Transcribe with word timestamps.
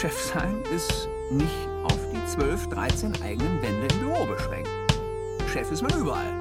Chef 0.00 0.16
sein 0.16 0.62
ist 0.72 1.08
nicht 1.32 1.68
auf 1.82 1.98
die 2.12 2.24
12, 2.24 2.68
13 2.68 3.20
eigenen 3.20 3.60
Wände 3.60 3.92
im 3.92 3.98
Büro 3.98 4.26
beschränkt. 4.26 4.68
Chef 5.52 5.72
ist 5.72 5.82
man 5.82 5.90
überall. 5.98 6.38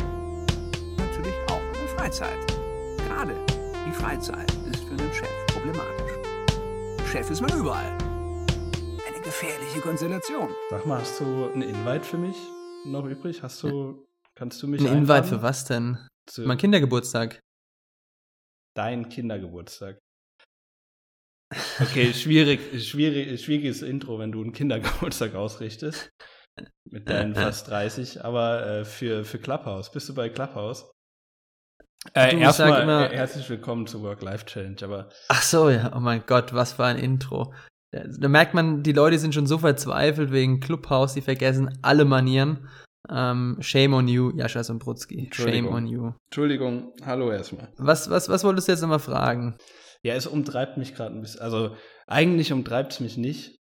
Natürlich 0.95 1.33
auch 1.49 1.61
in 1.73 1.73
der 1.73 1.87
Freizeit. 1.97 2.37
Gerade 3.07 3.33
die 3.87 3.91
Freizeit 3.93 4.51
ist 4.71 4.83
für 4.83 4.91
einen 4.91 5.11
Chef 5.11 5.47
problematisch. 5.47 6.11
Chef 7.11 7.31
ist 7.31 7.41
man 7.41 7.51
überall. 7.57 7.97
Eine 9.07 9.21
gefährliche 9.23 9.81
Konstellation. 9.81 10.49
Sag 10.69 10.85
mal, 10.85 11.01
hast 11.01 11.19
du 11.19 11.49
einen 11.51 11.63
Invite 11.63 12.03
für 12.03 12.19
mich 12.19 12.37
noch 12.85 13.05
übrig? 13.05 13.41
Hast 13.41 13.63
du, 13.63 14.05
kannst 14.35 14.61
du 14.61 14.67
mich 14.67 14.81
Ein 14.81 14.97
Invite 14.99 15.23
für 15.23 15.41
was 15.41 15.65
denn? 15.65 15.97
Zu 16.27 16.43
Mein 16.43 16.59
Kindergeburtstag. 16.59 17.39
dein 18.75 19.09
Kindergeburtstag. 19.09 19.97
Okay, 21.79 22.13
schwierig, 22.13 22.59
schwierig, 22.87 23.43
schwieriges 23.43 23.81
Intro, 23.81 24.19
wenn 24.19 24.31
du 24.31 24.41
einen 24.41 24.53
Kindergeburtstag 24.53 25.35
ausrichtest. 25.35 26.11
Mit 26.89 27.07
deinen 27.09 27.35
fast 27.35 27.67
30, 27.69 28.23
aber 28.23 28.65
äh, 28.65 28.85
für, 28.85 29.23
für 29.25 29.37
Clubhouse. 29.37 29.91
Bist 29.91 30.09
du 30.09 30.15
bei 30.15 30.29
Clubhouse? 30.29 30.89
Äh, 32.13 32.39
erstmal 32.39 32.81
immer- 32.81 33.11
äh, 33.11 33.15
herzlich 33.15 33.47
willkommen 33.49 33.85
zu 33.85 34.01
Work-Life-Challenge, 34.01 34.77
aber 34.81 35.09
Ach 35.27 35.41
so, 35.43 35.69
ja. 35.69 35.91
Oh 35.95 35.99
mein 35.99 36.23
Gott, 36.25 36.53
was 36.53 36.73
für 36.73 36.85
ein 36.85 36.97
Intro. 36.97 37.53
Da, 37.91 38.03
da 38.07 38.27
merkt 38.27 38.53
man, 38.55 38.81
die 38.81 38.93
Leute 38.93 39.19
sind 39.19 39.35
schon 39.35 39.45
so 39.45 39.59
verzweifelt 39.59 40.31
wegen 40.31 40.59
Clubhouse, 40.59 41.13
die 41.13 41.21
vergessen 41.21 41.77
alle 41.83 42.05
Manieren. 42.05 42.67
Ähm, 43.09 43.57
shame 43.59 43.93
on 43.93 44.07
you, 44.07 44.31
Jascha 44.35 44.63
Sombrutski. 44.63 45.29
Shame 45.33 45.67
on 45.67 45.85
you. 45.85 46.11
Entschuldigung, 46.29 46.91
hallo 47.05 47.31
erstmal. 47.31 47.69
Was, 47.77 48.09
was, 48.09 48.29
was 48.29 48.43
wolltest 48.43 48.67
du 48.67 48.71
jetzt 48.71 48.81
nochmal 48.81 48.99
fragen? 48.99 49.57
Ja, 50.03 50.15
es 50.15 50.27
umtreibt 50.27 50.77
mich 50.77 50.95
gerade 50.95 51.15
ein 51.15 51.21
bisschen. 51.21 51.41
Also 51.41 51.75
eigentlich 52.07 52.51
umtreibt 52.53 52.93
es 52.93 52.99
mich 52.99 53.17
nicht. 53.17 53.57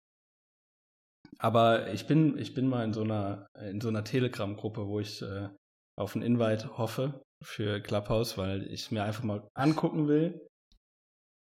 Aber 1.39 1.91
ich 1.91 2.07
bin, 2.07 2.37
ich 2.37 2.53
bin 2.53 2.67
mal 2.67 2.83
in 2.85 2.93
so 2.93 3.01
einer, 3.01 3.47
in 3.59 3.81
so 3.81 3.89
einer 3.89 4.03
Telegram-Gruppe, 4.03 4.87
wo 4.87 4.99
ich 4.99 5.21
äh, 5.21 5.49
auf 5.97 6.15
einen 6.15 6.23
Invite 6.23 6.77
hoffe 6.77 7.21
für 7.43 7.81
Clubhouse, 7.81 8.37
weil 8.37 8.63
ich 8.67 8.83
es 8.83 8.91
mir 8.91 9.03
einfach 9.03 9.23
mal 9.23 9.47
angucken 9.53 10.07
will. 10.07 10.47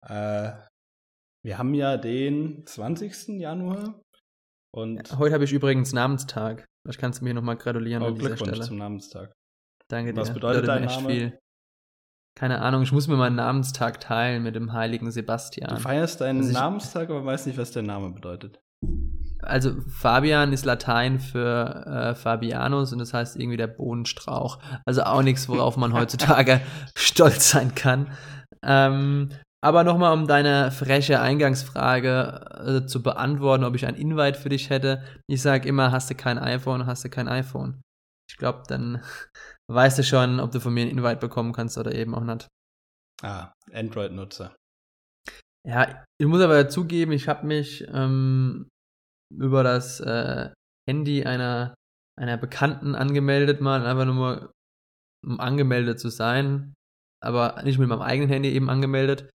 Äh, 0.06 0.52
wir 1.44 1.58
haben 1.58 1.74
ja 1.74 1.96
den 1.96 2.66
20. 2.66 3.40
Januar 3.40 4.02
und 4.74 5.16
Heute 5.18 5.32
habe 5.34 5.44
ich 5.44 5.52
übrigens 5.52 5.92
Namenstag. 5.92 6.66
Vielleicht 6.82 7.00
kannst 7.00 7.20
du 7.20 7.24
mir 7.24 7.32
nochmal 7.32 7.56
gratulieren 7.56 8.02
oh, 8.02 8.06
an 8.06 8.14
dieser 8.14 8.28
Glückwunsch 8.28 8.50
Stelle. 8.50 8.66
zum 8.66 8.76
Namenstag. 8.76 9.32
Danke 9.88 10.12
dir. 10.12 10.20
Was 10.20 10.34
bedeutet 10.34 10.68
dein 10.68 10.82
mir 10.82 10.88
echt 10.88 11.00
Name? 11.00 11.14
viel. 11.14 11.38
Keine 12.38 12.60
Ahnung, 12.60 12.82
ich 12.82 12.92
muss 12.92 13.08
mir 13.08 13.16
meinen 13.16 13.36
Namenstag 13.36 13.98
teilen 14.00 14.42
mit 14.42 14.54
dem 14.54 14.72
heiligen 14.74 15.06
Du 15.06 15.10
Sebastian. 15.10 15.78
feierst 15.78 16.20
deinen 16.20 16.38
Also 16.38 16.50
ich- 16.50 16.54
Namenstag, 16.54 17.08
aber 17.10 17.24
weißt 17.24 17.46
nicht, 17.46 17.58
was 17.58 17.70
der 17.72 17.82
Name 17.82 18.10
bedeutet. 18.10 18.60
Also 19.42 19.72
Fabian 19.88 20.52
ist 20.52 20.64
Latein 20.64 21.18
für 21.20 21.86
äh, 21.86 22.14
Fabianus 22.14 22.92
und 22.92 22.98
das 22.98 23.14
heißt 23.14 23.36
irgendwie 23.36 23.56
der 23.56 23.68
Bohnenstrauch. 23.68 24.58
Also 24.84 25.02
auch 25.04 25.22
nichts, 25.22 25.48
worauf 25.48 25.76
man 25.76 25.92
heutzutage 25.94 26.60
stolz 26.96 27.50
sein 27.50 27.74
kann. 27.74 28.08
Ähm, 28.62 29.30
aber 29.64 29.82
nochmal, 29.84 30.12
um 30.12 30.26
deine 30.26 30.70
freche 30.70 31.20
Eingangsfrage 31.20 32.82
äh, 32.84 32.86
zu 32.86 33.02
beantworten, 33.02 33.64
ob 33.64 33.74
ich 33.74 33.86
ein 33.86 33.94
Invite 33.94 34.38
für 34.38 34.48
dich 34.50 34.68
hätte. 34.70 35.02
Ich 35.26 35.40
sage 35.42 35.68
immer, 35.68 35.90
hast 35.92 36.10
du 36.10 36.14
kein 36.14 36.38
iPhone, 36.38 36.86
hast 36.86 37.04
du 37.04 37.08
kein 37.08 37.28
iPhone. 37.28 37.80
Ich 38.30 38.36
glaube, 38.36 38.62
dann 38.68 39.00
weißt 39.70 39.98
du 39.98 40.04
schon, 40.04 40.40
ob 40.40 40.50
du 40.52 40.60
von 40.60 40.72
mir 40.74 40.82
ein 40.86 40.90
Invite 40.90 41.16
bekommen 41.20 41.52
kannst 41.52 41.78
oder 41.78 41.94
eben 41.94 42.14
auch 42.14 42.24
nicht. 42.24 42.48
Ah, 43.22 43.52
Android-Nutzer. 43.72 44.54
Ja, 45.66 46.04
ich 46.20 46.26
muss 46.26 46.40
aber 46.40 46.68
zugeben, 46.68 47.12
ich 47.12 47.28
habe 47.28 47.46
mich 47.46 47.84
ähm, 47.92 48.68
über 49.34 49.62
das 49.64 50.00
äh, 50.00 50.52
Handy 50.88 51.24
einer, 51.24 51.74
einer 52.18 52.36
Bekannten 52.36 52.94
angemeldet, 52.94 53.60
mal 53.60 53.84
einfach 53.84 54.04
nur 54.04 54.52
um 55.24 55.40
angemeldet 55.40 55.98
zu 55.98 56.08
sein, 56.08 56.74
aber 57.20 57.60
nicht 57.64 57.78
mit 57.78 57.88
meinem 57.88 58.02
eigenen 58.02 58.28
Handy 58.30 58.50
eben 58.52 58.70
angemeldet. 58.70 59.28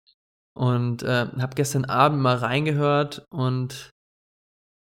Und 0.56 1.02
äh, 1.02 1.26
habe 1.38 1.54
gestern 1.56 1.84
Abend 1.86 2.20
mal 2.20 2.36
reingehört 2.36 3.24
und 3.32 3.90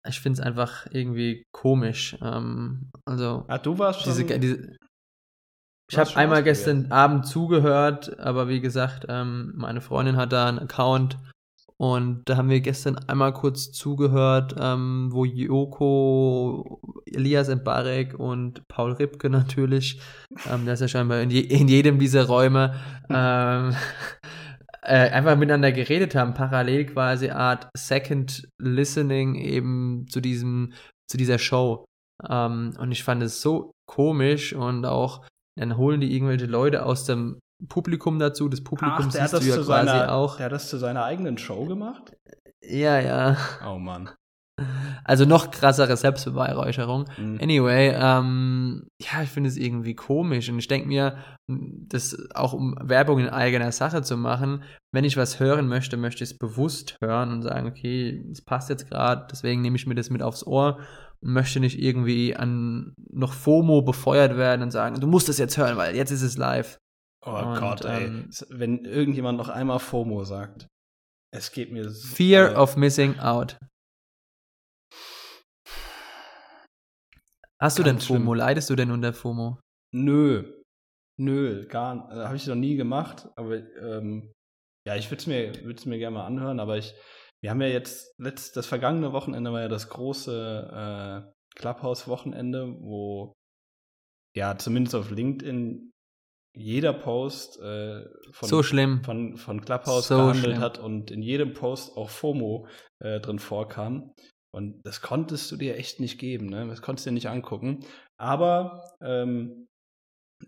ich 0.06 0.20
finde 0.20 0.40
es 0.40 0.46
einfach 0.46 0.86
irgendwie 0.90 1.44
komisch. 1.54 2.16
Ähm, 2.20 2.90
also 3.06 3.44
Ah, 3.48 3.58
du 3.58 3.78
warst 3.78 4.02
schon. 4.02 4.12
diese, 4.12 4.38
diese 4.38 4.76
ich 5.92 5.98
habe 5.98 6.16
einmal 6.16 6.42
gestern 6.42 6.90
Abend 6.90 7.26
zugehört, 7.26 8.18
aber 8.18 8.48
wie 8.48 8.62
gesagt, 8.62 9.04
ähm, 9.10 9.52
meine 9.56 9.82
Freundin 9.82 10.16
hat 10.16 10.32
da 10.32 10.48
einen 10.48 10.58
Account 10.58 11.18
und 11.76 12.22
da 12.24 12.38
haben 12.38 12.48
wir 12.48 12.60
gestern 12.60 12.96
einmal 13.08 13.34
kurz 13.34 13.72
zugehört, 13.72 14.54
ähm, 14.58 15.10
wo 15.12 15.26
Joko, 15.26 16.80
Elias 17.04 17.54
Mbarek 17.54 18.18
und 18.18 18.66
Paul 18.68 18.92
Ripke 18.92 19.28
natürlich, 19.28 20.00
ähm, 20.50 20.64
der 20.64 20.74
ist 20.74 20.80
ja 20.80 20.88
scheinbar 20.88 21.20
in, 21.20 21.28
je, 21.28 21.40
in 21.40 21.68
jedem 21.68 21.98
dieser 21.98 22.24
Räume, 22.24 22.74
ähm, 23.10 23.74
äh, 24.82 25.10
einfach 25.10 25.36
miteinander 25.36 25.72
geredet 25.72 26.14
haben, 26.14 26.32
parallel 26.32 26.86
quasi 26.86 27.28
Art 27.28 27.68
Second 27.76 28.48
Listening 28.58 29.34
eben 29.34 30.06
zu 30.08 30.22
diesem, 30.22 30.72
zu 31.06 31.18
dieser 31.18 31.38
Show. 31.38 31.84
Ähm, 32.26 32.72
und 32.78 32.92
ich 32.92 33.04
fand 33.04 33.22
es 33.22 33.42
so 33.42 33.72
komisch 33.86 34.54
und 34.54 34.86
auch 34.86 35.26
dann 35.56 35.76
holen 35.76 36.00
die 36.00 36.14
irgendwelche 36.14 36.46
Leute 36.46 36.84
aus 36.84 37.04
dem 37.04 37.38
Publikum 37.68 38.18
dazu. 38.18 38.48
Das 38.48 38.62
Publikum 38.62 39.06
Ach, 39.06 39.10
siehst 39.10 39.32
das 39.32 39.40
du 39.40 39.48
ja 39.48 39.54
zu 39.54 39.64
quasi 39.64 39.88
seiner, 39.88 40.12
auch. 40.12 40.36
der 40.36 40.46
hat 40.46 40.52
das 40.52 40.68
zu 40.68 40.78
seiner 40.78 41.04
eigenen 41.04 41.38
Show 41.38 41.66
gemacht? 41.66 42.16
Ja, 42.62 43.00
ja. 43.00 43.36
Oh 43.66 43.78
Mann. 43.78 44.10
Also 45.04 45.24
noch 45.24 45.50
krassere 45.50 45.96
Selbstbeweihräucherung. 45.96 47.06
Mhm. 47.16 47.38
Anyway, 47.40 47.94
ähm, 47.96 48.86
ja, 49.00 49.22
ich 49.22 49.30
finde 49.30 49.48
es 49.48 49.56
irgendwie 49.56 49.94
komisch 49.94 50.48
und 50.50 50.58
ich 50.58 50.68
denke 50.68 50.86
mir, 50.88 51.16
das 51.48 52.16
auch 52.34 52.52
um 52.52 52.76
Werbung 52.80 53.18
in 53.18 53.28
eigener 53.28 53.72
Sache 53.72 54.02
zu 54.02 54.16
machen, 54.16 54.62
wenn 54.92 55.04
ich 55.04 55.16
was 55.16 55.40
hören 55.40 55.68
möchte, 55.68 55.96
möchte 55.96 56.22
ich 56.22 56.30
es 56.30 56.38
bewusst 56.38 56.98
hören 57.02 57.32
und 57.32 57.42
sagen, 57.42 57.66
okay, 57.66 58.24
es 58.30 58.42
passt 58.42 58.68
jetzt 58.68 58.88
gerade, 58.88 59.26
deswegen 59.30 59.62
nehme 59.62 59.76
ich 59.76 59.86
mir 59.86 59.94
das 59.94 60.10
mit 60.10 60.22
aufs 60.22 60.46
Ohr 60.46 60.78
und 61.22 61.32
möchte 61.32 61.60
nicht 61.60 61.78
irgendwie 61.78 62.34
an 62.36 62.94
noch 63.10 63.32
FOMO 63.32 63.82
befeuert 63.82 64.36
werden 64.36 64.62
und 64.62 64.70
sagen, 64.70 65.00
du 65.00 65.06
musst 65.06 65.28
es 65.28 65.38
jetzt 65.38 65.56
hören, 65.56 65.76
weil 65.76 65.94
jetzt 65.96 66.10
ist 66.10 66.22
es 66.22 66.36
live. 66.36 66.78
Oh 67.24 67.30
Und, 67.30 67.58
Gott, 67.58 67.84
ey. 67.84 68.04
ähm, 68.06 68.30
Wenn 68.50 68.84
irgendjemand 68.84 69.38
noch 69.38 69.48
einmal 69.48 69.78
FOMO 69.78 70.24
sagt, 70.24 70.66
es 71.34 71.52
geht 71.52 71.70
mir 71.72 71.88
so. 71.88 72.14
Fear 72.14 72.52
äh, 72.52 72.54
of 72.56 72.76
missing 72.76 73.18
out. 73.20 73.56
Hast 77.60 77.78
du 77.78 77.82
denn 77.84 77.94
Ganz 77.96 78.06
schlimm. 78.06 78.22
FOMO? 78.22 78.34
Leidest 78.34 78.70
du 78.70 78.74
denn 78.74 78.90
unter 78.90 79.12
FOMO? 79.12 79.60
Nö. 79.94 80.52
Nö, 81.20 81.66
gar 81.68 81.94
nicht. 81.94 82.06
Also, 82.08 82.24
Habe 82.24 82.36
ich 82.36 82.46
noch 82.46 82.56
nie 82.56 82.74
gemacht, 82.76 83.28
aber 83.36 83.58
ähm, 83.78 84.32
ja, 84.86 84.96
ich 84.96 85.08
würde 85.10 85.20
es 85.20 85.26
mir, 85.28 85.64
würd's 85.64 85.86
mir 85.86 85.98
gerne 85.98 86.14
mal 86.16 86.26
anhören, 86.26 86.58
aber 86.58 86.78
ich, 86.78 86.94
wir 87.42 87.50
haben 87.50 87.60
ja 87.60 87.68
jetzt, 87.68 88.14
letzt, 88.18 88.56
das 88.56 88.66
vergangene 88.66 89.12
Wochenende 89.12 89.52
war 89.52 89.60
ja 89.60 89.68
das 89.68 89.88
große 89.88 91.26
äh, 91.26 91.58
Clubhouse-Wochenende, 91.58 92.76
wo 92.80 93.32
ja 94.36 94.56
zumindest 94.56 94.94
auf 94.94 95.10
LinkedIn 95.10 95.90
jeder 96.54 96.92
Post 96.92 97.58
äh, 97.60 98.04
von, 98.30 98.48
so 98.48 98.62
schlimm. 98.62 99.02
von, 99.04 99.36
von 99.36 99.60
Clubhouse 99.62 100.08
So 100.08 100.16
gehandelt 100.16 100.44
schlimm. 100.44 100.60
hat 100.60 100.78
und 100.78 101.10
in 101.10 101.22
jedem 101.22 101.54
Post 101.54 101.96
auch 101.96 102.10
FOMO 102.10 102.68
äh, 103.00 103.20
drin 103.20 103.38
vorkam. 103.38 104.12
Und 104.54 104.82
das 104.84 105.00
konntest 105.00 105.50
du 105.50 105.56
dir 105.56 105.76
echt 105.78 105.98
nicht 105.98 106.18
geben, 106.18 106.46
ne? 106.46 106.66
Das 106.68 106.82
konntest 106.82 107.06
du 107.06 107.10
dir 107.10 107.14
nicht 107.14 107.30
angucken. 107.30 107.86
Aber 108.18 108.84
ähm, 109.00 109.66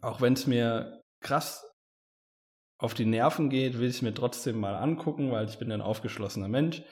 auch 0.03 0.21
wenn 0.21 0.35
es 0.35 0.47
mir 0.47 1.01
krass 1.23 1.67
auf 2.79 2.95
die 2.95 3.07
Nerven 3.07 3.51
geht, 3.51 3.79
will 3.79 3.89
ich 3.89 4.03
mir 4.03 4.15
trotzdem 4.15 4.59
mal 4.59 4.77
angucken, 4.77 5.31
weil 5.31 5.47
ich 5.49 5.59
bin 5.59 5.71
ein 5.73 5.81
aufgeschlossener 5.81 6.49
Mensch. 6.49 6.83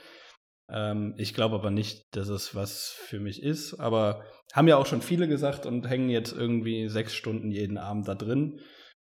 Ähm, 0.70 1.14
ich 1.18 1.34
glaube 1.34 1.56
aber 1.56 1.70
nicht, 1.70 2.16
dass 2.16 2.28
es 2.28 2.54
was 2.54 2.88
für 2.88 3.20
mich 3.20 3.42
ist. 3.42 3.74
Aber 3.74 4.24
haben 4.52 4.68
ja 4.68 4.76
auch 4.76 4.86
schon 4.86 5.02
viele 5.02 5.28
gesagt 5.28 5.66
und 5.66 5.88
hängen 5.88 6.08
jetzt 6.08 6.32
irgendwie 6.32 6.88
sechs 6.88 7.14
Stunden 7.14 7.50
jeden 7.50 7.78
Abend 7.78 8.08
da 8.08 8.14
drin. 8.14 8.60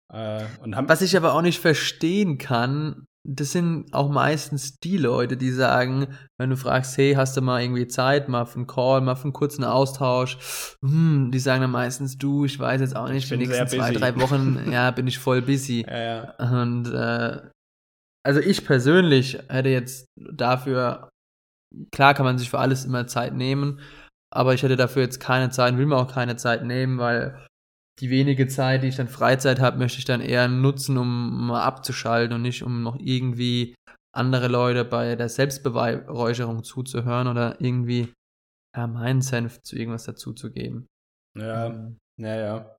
Äh, 0.09 0.45
Was 0.61 1.01
ich 1.01 1.17
aber 1.17 1.33
auch 1.33 1.41
nicht 1.41 1.59
verstehen 1.59 2.37
kann, 2.37 3.05
das 3.29 3.51
sind 3.51 3.94
auch 3.94 4.09
meistens 4.09 4.79
die 4.79 4.97
Leute, 4.97 5.35
die 5.35 5.51
sagen, 5.51 6.07
wenn 6.39 6.50
du 6.50 6.56
fragst, 6.56 6.97
hey, 6.97 7.13
hast 7.13 7.35
du 7.35 7.41
mal 7.41 7.62
irgendwie 7.62 7.88
Zeit, 7.88 8.29
mal 8.29 8.45
für 8.45 8.56
einen 8.56 8.68
Call, 8.68 9.01
mal 9.01 9.15
für 9.15 9.25
einen 9.25 9.33
kurzen 9.33 9.65
Austausch, 9.65 10.38
hm, 10.81 11.29
die 11.31 11.39
sagen 11.39 11.62
dann 11.62 11.71
meistens, 11.71 12.18
du, 12.18 12.45
ich 12.45 12.57
weiß 12.57 12.79
jetzt 12.79 12.95
auch 12.95 13.09
nicht, 13.09 13.29
Ich 13.29 13.29
die 13.29 13.45
nächsten 13.45 13.68
zwei, 13.68 13.91
drei 13.91 14.15
Wochen, 14.21 14.68
ja, 14.71 14.91
bin 14.91 15.07
ich 15.07 15.19
voll 15.19 15.41
busy. 15.41 15.85
ja, 15.85 15.97
ja. 15.97 16.62
Und 16.62 16.88
äh, 16.94 17.41
also 18.25 18.39
ich 18.39 18.65
persönlich 18.65 19.38
hätte 19.50 19.69
jetzt 19.69 20.06
dafür, 20.15 21.09
klar 21.91 22.13
kann 22.13 22.25
man 22.25 22.38
sich 22.38 22.50
für 22.50 22.59
alles 22.59 22.85
immer 22.85 23.07
Zeit 23.07 23.33
nehmen, 23.33 23.81
aber 24.33 24.53
ich 24.53 24.63
hätte 24.63 24.77
dafür 24.77 25.01
jetzt 25.01 25.19
keine 25.19 25.50
Zeit, 25.50 25.77
will 25.77 25.85
mir 25.85 25.97
auch 25.97 26.12
keine 26.12 26.38
Zeit 26.38 26.63
nehmen, 26.63 26.97
weil 26.97 27.45
die 27.99 28.09
wenige 28.09 28.47
Zeit, 28.47 28.83
die 28.83 28.88
ich 28.88 28.95
dann 28.95 29.07
Freizeit 29.07 29.59
habe, 29.59 29.77
möchte 29.77 29.99
ich 29.99 30.05
dann 30.05 30.21
eher 30.21 30.47
nutzen, 30.47 30.97
um 30.97 31.47
mal 31.47 31.63
abzuschalten 31.63 32.35
und 32.35 32.44
nicht 32.44 32.63
um 32.63 32.83
noch 32.83 32.97
irgendwie 32.99 33.75
andere 34.15 34.47
Leute 34.47 34.85
bei 34.85 35.15
der 35.15 35.29
Selbstbeweihräucherung 35.29 36.63
zuzuhören 36.63 37.27
oder 37.27 37.59
irgendwie 37.61 38.13
ja, 38.75 38.88
meinen 38.88 39.21
Senf 39.21 39.61
zu 39.63 39.75
irgendwas 39.75 40.05
dazuzugeben. 40.05 40.88
Ja, 41.38 41.91
naja. 42.19 42.77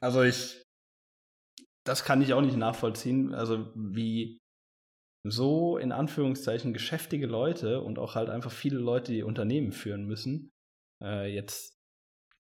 Also 0.00 0.22
ich, 0.22 0.62
das 1.84 2.04
kann 2.04 2.22
ich 2.22 2.32
auch 2.34 2.40
nicht 2.40 2.56
nachvollziehen. 2.56 3.34
Also 3.34 3.70
wie 3.74 4.38
so 5.26 5.78
in 5.78 5.92
Anführungszeichen 5.92 6.72
geschäftige 6.72 7.26
Leute 7.26 7.82
und 7.82 7.98
auch 7.98 8.14
halt 8.14 8.30
einfach 8.30 8.52
viele 8.52 8.78
Leute, 8.78 9.12
die 9.12 9.22
Unternehmen 9.22 9.72
führen 9.72 10.04
müssen, 10.04 10.50
äh, 11.02 11.32
jetzt 11.32 11.77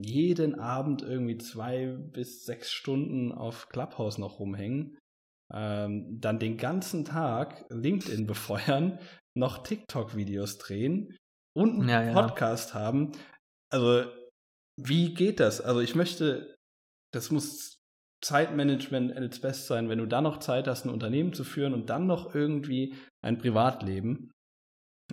jeden 0.01 0.59
Abend 0.59 1.01
irgendwie 1.01 1.38
zwei 1.38 1.88
bis 1.88 2.44
sechs 2.45 2.71
Stunden 2.71 3.31
auf 3.31 3.69
Clubhouse 3.69 4.18
noch 4.18 4.39
rumhängen, 4.39 4.97
ähm, 5.53 6.19
dann 6.19 6.39
den 6.39 6.57
ganzen 6.57 7.06
Tag 7.06 7.65
LinkedIn 7.69 8.27
befeuern, 8.27 9.00
noch 9.38 9.63
TikTok-Videos 9.63 10.57
drehen 10.57 11.15
und 11.56 11.80
einen 11.80 11.89
Ja, 11.89 12.03
ja. 12.03 12.13
Podcast 12.13 12.74
haben. 12.74 13.12
Also, 13.71 14.09
wie 14.81 15.13
geht 15.13 15.39
das? 15.39 15.62
Also, 15.62 15.80
ich 15.81 15.95
möchte, 15.95 16.56
das 17.13 17.31
muss 17.31 17.75
Zeitmanagement 18.24 19.15
als 19.15 19.39
best 19.39 19.68
sein, 19.68 19.88
wenn 19.88 20.00
du 20.00 20.07
dann 20.07 20.24
noch 20.24 20.39
Zeit 20.39 20.68
hast, 20.68 20.86
ein 20.86 20.89
Unternehmen 20.89 21.33
zu 21.33 21.44
führen 21.44 21.74
und 21.74 21.89
dann 21.89 22.07
noch 22.07 22.33
irgendwie 22.33 22.95
ein 23.24 23.38
Privatleben. 23.38 24.31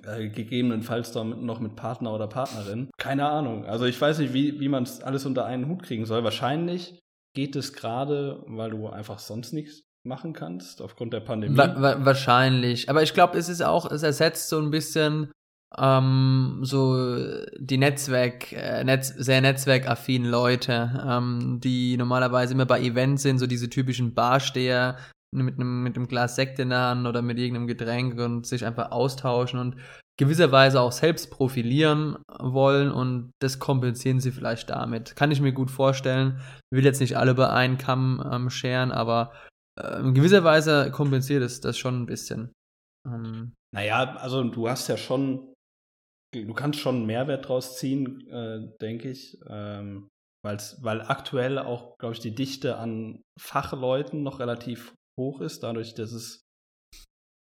Äh, 0.06 0.28
gegebenenfalls 0.30 1.14
noch 1.14 1.60
mit 1.60 1.76
Partner 1.76 2.12
oder 2.12 2.26
Partnerin. 2.26 2.90
Keine 2.96 3.28
Ahnung. 3.28 3.66
Also 3.66 3.84
ich 3.84 4.00
weiß 4.00 4.18
nicht, 4.18 4.32
wie, 4.32 4.58
wie 4.58 4.68
man 4.68 4.84
es 4.84 5.02
alles 5.02 5.26
unter 5.26 5.44
einen 5.44 5.68
Hut 5.68 5.82
kriegen 5.82 6.06
soll. 6.06 6.24
Wahrscheinlich 6.24 6.98
geht 7.34 7.56
es 7.56 7.72
gerade, 7.72 8.42
weil 8.46 8.70
du 8.70 8.88
einfach 8.88 9.18
sonst 9.18 9.52
nichts 9.52 9.82
machen 10.04 10.32
kannst, 10.32 10.82
aufgrund 10.82 11.12
der 11.12 11.20
Pandemie. 11.20 11.56
Wa 11.56 11.74
wa 11.80 12.04
wahrscheinlich. 12.04 12.88
Aber 12.88 13.02
ich 13.02 13.14
glaube, 13.14 13.38
es 13.38 13.48
ist 13.48 13.62
auch, 13.62 13.90
es 13.90 14.02
ersetzt 14.02 14.48
so 14.48 14.58
ein 14.58 14.70
bisschen 14.70 15.30
ähm, 15.78 16.60
so 16.62 17.44
die 17.58 17.78
Netzwerk, 17.78 18.52
äh, 18.52 18.84
Netz, 18.84 19.08
sehr 19.08 19.40
netzwerkaffinen 19.40 20.30
Leute, 20.30 21.04
ähm, 21.06 21.60
die 21.62 21.96
normalerweise 21.96 22.54
immer 22.54 22.66
bei 22.66 22.80
Events 22.80 23.22
sind, 23.22 23.38
so 23.38 23.46
diese 23.46 23.70
typischen 23.70 24.14
Barsteher 24.14 24.96
mit 25.32 25.54
einem 25.56 25.82
mit 25.82 25.96
einem 25.96 26.08
Glas 26.08 26.36
Sekt 26.36 26.58
in 26.58 26.70
der 26.70 26.80
Hand 26.80 27.06
oder 27.06 27.22
mit 27.22 27.38
irgendeinem 27.38 27.66
Getränk 27.66 28.18
und 28.20 28.46
sich 28.46 28.64
einfach 28.64 28.90
austauschen 28.90 29.58
und 29.58 29.76
gewisserweise 30.18 30.80
auch 30.80 30.92
selbst 30.92 31.30
profilieren 31.30 32.18
wollen 32.38 32.90
und 32.90 33.32
das 33.40 33.58
kompensieren 33.58 34.20
sie 34.20 34.30
vielleicht 34.30 34.70
damit. 34.70 35.16
Kann 35.16 35.30
ich 35.30 35.40
mir 35.40 35.52
gut 35.52 35.70
vorstellen. 35.70 36.38
Ich 36.70 36.76
will 36.76 36.84
jetzt 36.84 37.00
nicht 37.00 37.16
alle 37.16 37.34
bei 37.34 37.48
einen 37.48 37.78
Kamm 37.78 38.22
ähm, 38.30 38.50
scheren, 38.50 38.92
aber 38.92 39.32
äh, 39.80 40.00
in 40.00 40.14
gewisser 40.14 40.44
Weise 40.44 40.90
kompensiert 40.90 41.42
es 41.42 41.60
das 41.60 41.78
schon 41.78 42.02
ein 42.02 42.06
bisschen. 42.06 42.52
Ähm, 43.08 43.54
Naja, 43.74 44.16
also 44.16 44.44
du 44.44 44.68
hast 44.68 44.88
ja 44.88 44.98
schon, 44.98 45.54
du 46.34 46.52
kannst 46.52 46.78
schon 46.78 46.96
einen 46.96 47.06
Mehrwert 47.06 47.48
draus 47.48 47.78
ziehen, 47.78 48.28
äh, 48.28 48.68
denke 48.80 49.10
ich. 49.10 49.38
Ähm, 49.48 50.08
weil's, 50.44 50.78
weil 50.82 51.00
aktuell 51.00 51.58
auch, 51.58 51.96
glaube 51.98 52.14
ich, 52.14 52.20
die 52.20 52.34
Dichte 52.34 52.76
an 52.76 53.22
Fachleuten 53.40 54.22
noch 54.22 54.40
relativ 54.40 54.94
hoch 55.18 55.40
ist, 55.40 55.62
dadurch, 55.62 55.94
dass 55.94 56.12
es 56.12 56.44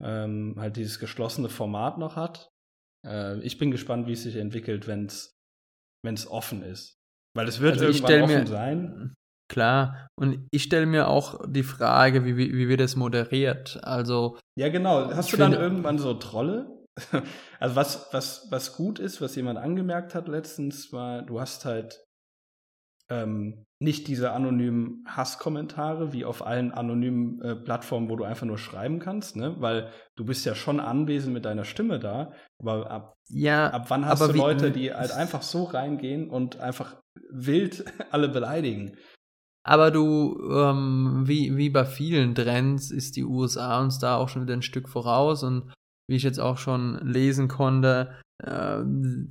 ähm, 0.02 0.56
halt 0.58 0.78
dieses 0.78 1.00
geschlossene 1.00 1.50
Format 1.50 1.98
noch 1.98 2.16
hat. 2.16 2.50
Äh, 3.06 3.40
ich 3.42 3.58
bin 3.58 3.72
gespannt, 3.72 4.08
wie 4.08 4.14
es 4.14 4.24
sich 4.24 4.36
entwickelt, 4.36 4.88
wenn 4.88 5.06
es 5.08 6.28
offen 6.30 6.64
ist. 6.64 6.96
Weil 7.36 7.48
es 7.48 7.60
wird 7.60 7.74
Also 7.74 7.86
irgendwann 7.86 8.22
offen 8.24 8.40
mir- 8.42 8.48
sein. 8.48 9.14
Klar, 9.50 10.08
und 10.19 10.46
ich 10.52 10.64
stelle 10.64 10.86
mir 10.86 11.08
auch 11.08 11.40
die 11.48 11.64
Frage, 11.64 12.25
wie, 12.25 12.36
wie, 12.36 12.54
wie 12.54 12.68
wird 12.68 12.81
das 12.81 12.98
moderiert? 12.98 13.80
Also, 13.84 14.38
Ja, 14.60 14.68
genau. 14.68 15.10
Hast 15.14 15.31
du 15.31 15.38
dann 15.38 15.54
irgendwann 15.54 15.98
so 16.00 16.14
Trolle? 16.16 16.74
Also 17.60 17.75
was, 17.75 18.08
was, 18.14 18.48
was 18.52 18.75
gut 18.75 19.00
ist, 19.00 19.19
was 19.22 19.36
jemand 19.36 19.58
angemerkt 19.58 20.14
hat 20.16 20.28
letztens, 20.28 20.92
war, 20.94 21.22
du 21.24 21.40
hast 21.40 21.64
halt 21.66 22.04
ähm, 23.09 23.63
nicht 23.80 24.07
diese 24.07 24.31
anonymen 24.31 25.06
Hasskommentare 25.07 26.12
wie 26.13 26.25
auf 26.25 26.45
allen 26.45 26.71
anonymen 26.71 27.42
äh, 27.42 27.56
Plattformen, 27.56 28.09
wo 28.09 28.15
du 28.15 28.24
einfach 28.24 28.45
nur 28.48 28.57
schreiben 28.57 29.00
kannst, 29.00 29.36
ne? 29.36 29.56
Weil 29.59 29.89
du 30.15 30.25
bist 30.25 30.45
ja 30.45 30.56
schon 30.56 30.80
anwesend 30.80 31.33
mit 31.33 31.45
deiner 31.45 31.63
Stimme 31.63 32.00
da, 32.00 32.31
aber 32.59 32.89
ab, 32.89 33.13
ja, 33.30 33.69
ab 33.69 33.86
wann 33.89 34.06
hast 34.06 34.21
du 34.21 34.33
wie- 34.33 34.38
Leute, 34.38 34.71
die 34.71 34.94
halt 34.94 35.12
einfach 35.12 35.42
so 35.44 35.63
reingehen 35.63 36.30
und 36.30 36.59
einfach 36.59 36.95
wild 37.30 37.86
alle 38.12 38.30
beleidigen? 38.30 38.98
aber 39.63 39.92
du, 39.92 40.39
ähm, 40.50 41.24
wie, 41.25 41.57
wie 41.57 41.69
bei 41.69 41.83
vielen 41.83 42.36
Trends, 42.36 42.89
ist 42.89 43.18
die 43.18 43.25
USA 43.25 43.81
uns 43.81 44.00
da 44.00 44.15
auch 44.15 44.30
schon 44.30 44.44
wieder 44.44 44.54
ein 44.54 44.62
Stück 44.62 44.88
voraus 44.88 45.44
und 45.44 45.74
wie 46.09 46.15
ich 46.15 46.24
jetzt 46.24 46.39
auch 46.39 46.57
schon 46.57 46.98
lesen 47.06 47.50
konnte, 47.50 48.15
äh, 48.44 48.84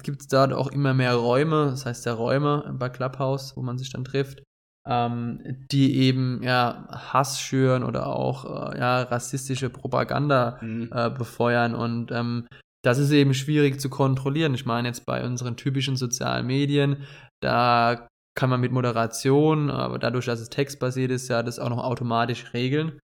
gibt 0.02 0.22
es 0.22 0.28
dort 0.28 0.52
auch 0.52 0.68
immer 0.68 0.94
mehr 0.94 1.14
Räume, 1.14 1.66
das 1.70 1.86
heißt 1.86 2.06
ja 2.06 2.14
Räume 2.14 2.74
bei 2.78 2.88
Clubhouse, 2.88 3.56
wo 3.56 3.62
man 3.62 3.78
sich 3.78 3.90
dann 3.90 4.04
trifft, 4.04 4.42
ähm, 4.86 5.40
die 5.70 5.96
eben 5.96 6.42
ja 6.42 6.86
Hass 6.90 7.40
schüren 7.40 7.82
oder 7.84 8.06
auch 8.06 8.44
äh, 8.72 8.78
ja 8.78 9.02
rassistische 9.02 9.70
Propaganda 9.70 10.58
Mhm. 10.60 10.90
äh, 10.92 11.10
befeuern 11.10 11.74
und 11.74 12.10
ähm, 12.12 12.46
das 12.84 12.98
ist 12.98 13.10
eben 13.10 13.34
schwierig 13.34 13.80
zu 13.80 13.90
kontrollieren. 13.90 14.54
Ich 14.54 14.64
meine 14.64 14.86
jetzt 14.86 15.06
bei 15.06 15.24
unseren 15.24 15.56
typischen 15.56 15.96
sozialen 15.96 16.46
Medien, 16.46 16.98
da 17.42 18.06
kann 18.36 18.50
man 18.50 18.60
mit 18.60 18.70
Moderation, 18.70 19.70
aber 19.70 19.98
dadurch, 19.98 20.26
dass 20.26 20.40
es 20.40 20.50
textbasiert 20.50 21.10
ist, 21.10 21.26
ja 21.28 21.42
das 21.42 21.58
auch 21.58 21.70
noch 21.70 21.82
automatisch 21.82 22.52
regeln. 22.54 23.00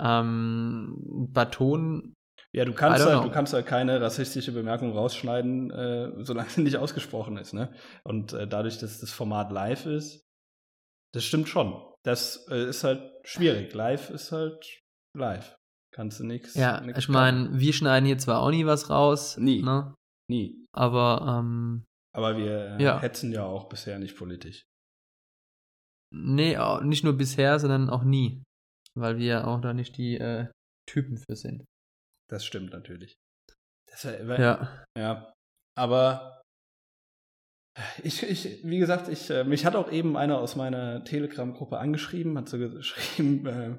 Ähm, 0.00 0.94
bei 1.32 1.44
Ton, 1.46 2.14
Ja, 2.56 2.64
du 2.64 2.72
kannst, 2.72 3.04
halt, 3.04 3.18
know. 3.18 3.24
du 3.28 3.30
kannst 3.30 3.52
halt 3.52 3.66
keine 3.66 4.00
rassistische 4.00 4.50
Bemerkung 4.52 4.92
rausschneiden, 4.92 5.70
äh, 5.70 6.24
solange 6.24 6.48
sie 6.50 6.62
nicht 6.62 6.78
ausgesprochen 6.78 7.36
ist. 7.36 7.52
Ne? 7.52 7.70
Und 8.02 8.32
äh, 8.32 8.48
dadurch, 8.48 8.78
dass 8.78 8.98
das 9.00 9.10
Format 9.10 9.52
live 9.52 9.84
ist, 9.86 10.22
das 11.14 11.24
stimmt 11.24 11.48
schon. 11.48 11.74
Das 12.02 12.46
äh, 12.50 12.68
ist 12.68 12.82
halt 12.82 13.02
schwierig. 13.24 13.74
Live 13.74 14.10
ist 14.10 14.32
halt 14.32 14.80
live. 15.16 15.54
Kannst 15.94 16.20
du 16.20 16.24
nichts. 16.24 16.54
ja, 16.54 16.82
ich 16.96 17.08
meine, 17.08 17.58
wir 17.58 17.72
schneiden 17.72 18.06
hier 18.06 18.18
zwar 18.18 18.40
auch 18.42 18.50
nie 18.50 18.66
was 18.66 18.90
raus, 18.90 19.36
Nie. 19.38 19.62
ne? 19.62 19.94
Nie. 20.28 20.66
aber 20.72 21.38
ähm, 21.40 21.84
Aber 22.14 22.36
wir 22.36 22.76
äh, 22.78 22.82
Ja. 22.82 23.00
hetzen 23.00 23.32
ja 23.32 23.44
auch 23.44 23.68
bisher 23.68 23.98
nicht 23.98 24.16
politisch. 24.16 24.64
nee, 26.14 26.56
auch 26.58 26.82
nicht 26.82 27.04
nur 27.04 27.14
bisher, 27.16 27.58
sondern 27.58 27.88
auch 27.90 28.02
nie, 28.04 28.42
weil 28.94 29.18
wir 29.18 29.46
auch 29.46 29.60
da 29.60 29.72
nicht 29.72 29.96
die 29.96 30.16
äh, 30.18 30.48
Typen 30.88 31.16
für 31.18 31.36
sind. 31.36 31.64
Das 32.28 32.44
stimmt 32.44 32.72
natürlich. 32.72 33.16
Das 33.88 34.04
wär, 34.04 34.40
Ja. 34.40 34.84
Ja, 34.98 35.32
aber 35.76 36.42
ich, 38.02 38.22
ich, 38.22 38.64
wie 38.64 38.78
gesagt, 38.78 39.08
ich, 39.08 39.30
äh, 39.30 39.44
mich 39.44 39.66
hat 39.66 39.76
auch 39.76 39.92
eben 39.92 40.16
einer 40.16 40.38
aus 40.38 40.56
meiner 40.56 41.04
Telegram-Gruppe 41.04 41.78
angeschrieben, 41.78 42.36
hat 42.38 42.48
so 42.48 42.58
geschrieben, 42.58 43.46
äh, 43.46 43.76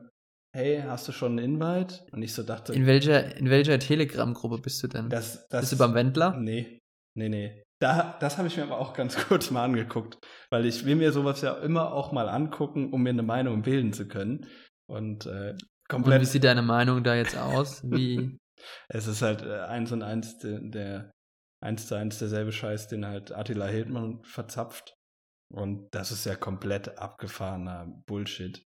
hey, 0.56 0.84
hast 0.86 1.08
du 1.08 1.12
schon 1.12 1.38
einen 1.40 1.56
Invite? 1.56 2.06
Und 2.12 2.22
ich 2.22 2.34
so 2.34 2.44
dachte, 2.44 2.74
In 2.74 2.86
welcher, 2.86 3.36
in 3.36 3.50
welcher 3.50 3.80
Telegram-Gruppe 3.80 4.60
bist 4.60 4.84
du 4.84 4.88
denn? 4.88 5.10
das, 5.10 5.48
das 5.50 5.62
bist 5.62 5.74
du 5.74 5.78
beim 5.78 5.94
Wendler? 5.96 6.38
Nee, 6.38 6.80
nee, 7.16 7.30
nee. 7.30 7.64
Da, 7.80 8.18
das 8.20 8.38
habe 8.38 8.48
ich 8.48 8.58
mir 8.58 8.64
aber 8.64 8.80
auch 8.80 8.94
ganz 8.94 9.16
kurz 9.28 9.52
mal 9.52 9.64
angeguckt, 9.64 10.18
weil 10.52 10.66
ich 10.66 10.86
will 10.86 10.96
mir 10.96 11.12
sowas 11.12 11.42
ja 11.42 11.54
immer 11.56 11.92
auch 11.94 12.12
mal 12.12 12.30
angucken, 12.30 12.94
um 12.94 13.04
mir 13.04 13.10
eine 13.10 13.24
Meinung 13.24 13.64
bilden 13.64 13.94
zu 13.94 14.08
können. 14.08 14.48
Und 14.90 15.26
äh, 15.26 15.56
Und 15.90 16.04
komplett. 16.04 16.22
wie 16.22 16.26
sieht 16.26 16.44
deine 16.44 16.62
Meinung 16.62 17.04
da 17.04 17.16
jetzt 17.16 17.38
aus? 17.38 17.82
Wie, 17.84 18.38
Es 18.90 19.08
ist 19.08 19.22
halt 19.22 19.44
äh, 19.44 19.60
eins 19.62 19.92
und 19.92 20.02
eins 20.04 20.38
der, 20.40 20.60
der 20.60 21.12
eins 21.64 21.88
zu 21.88 21.96
eins 21.96 22.20
derselbe 22.20 22.52
Scheiß, 22.52 22.88
den 22.88 23.06
halt 23.06 23.32
Attila 23.32 23.68
Hildmann 23.68 24.22
verzapft. 24.24 24.94
Und 25.54 25.88
das 25.92 26.12
ist 26.12 26.26
ja 26.26 26.36
komplett 26.36 26.98
abgefahrener 26.98 27.88
Bullshit. 28.08 28.64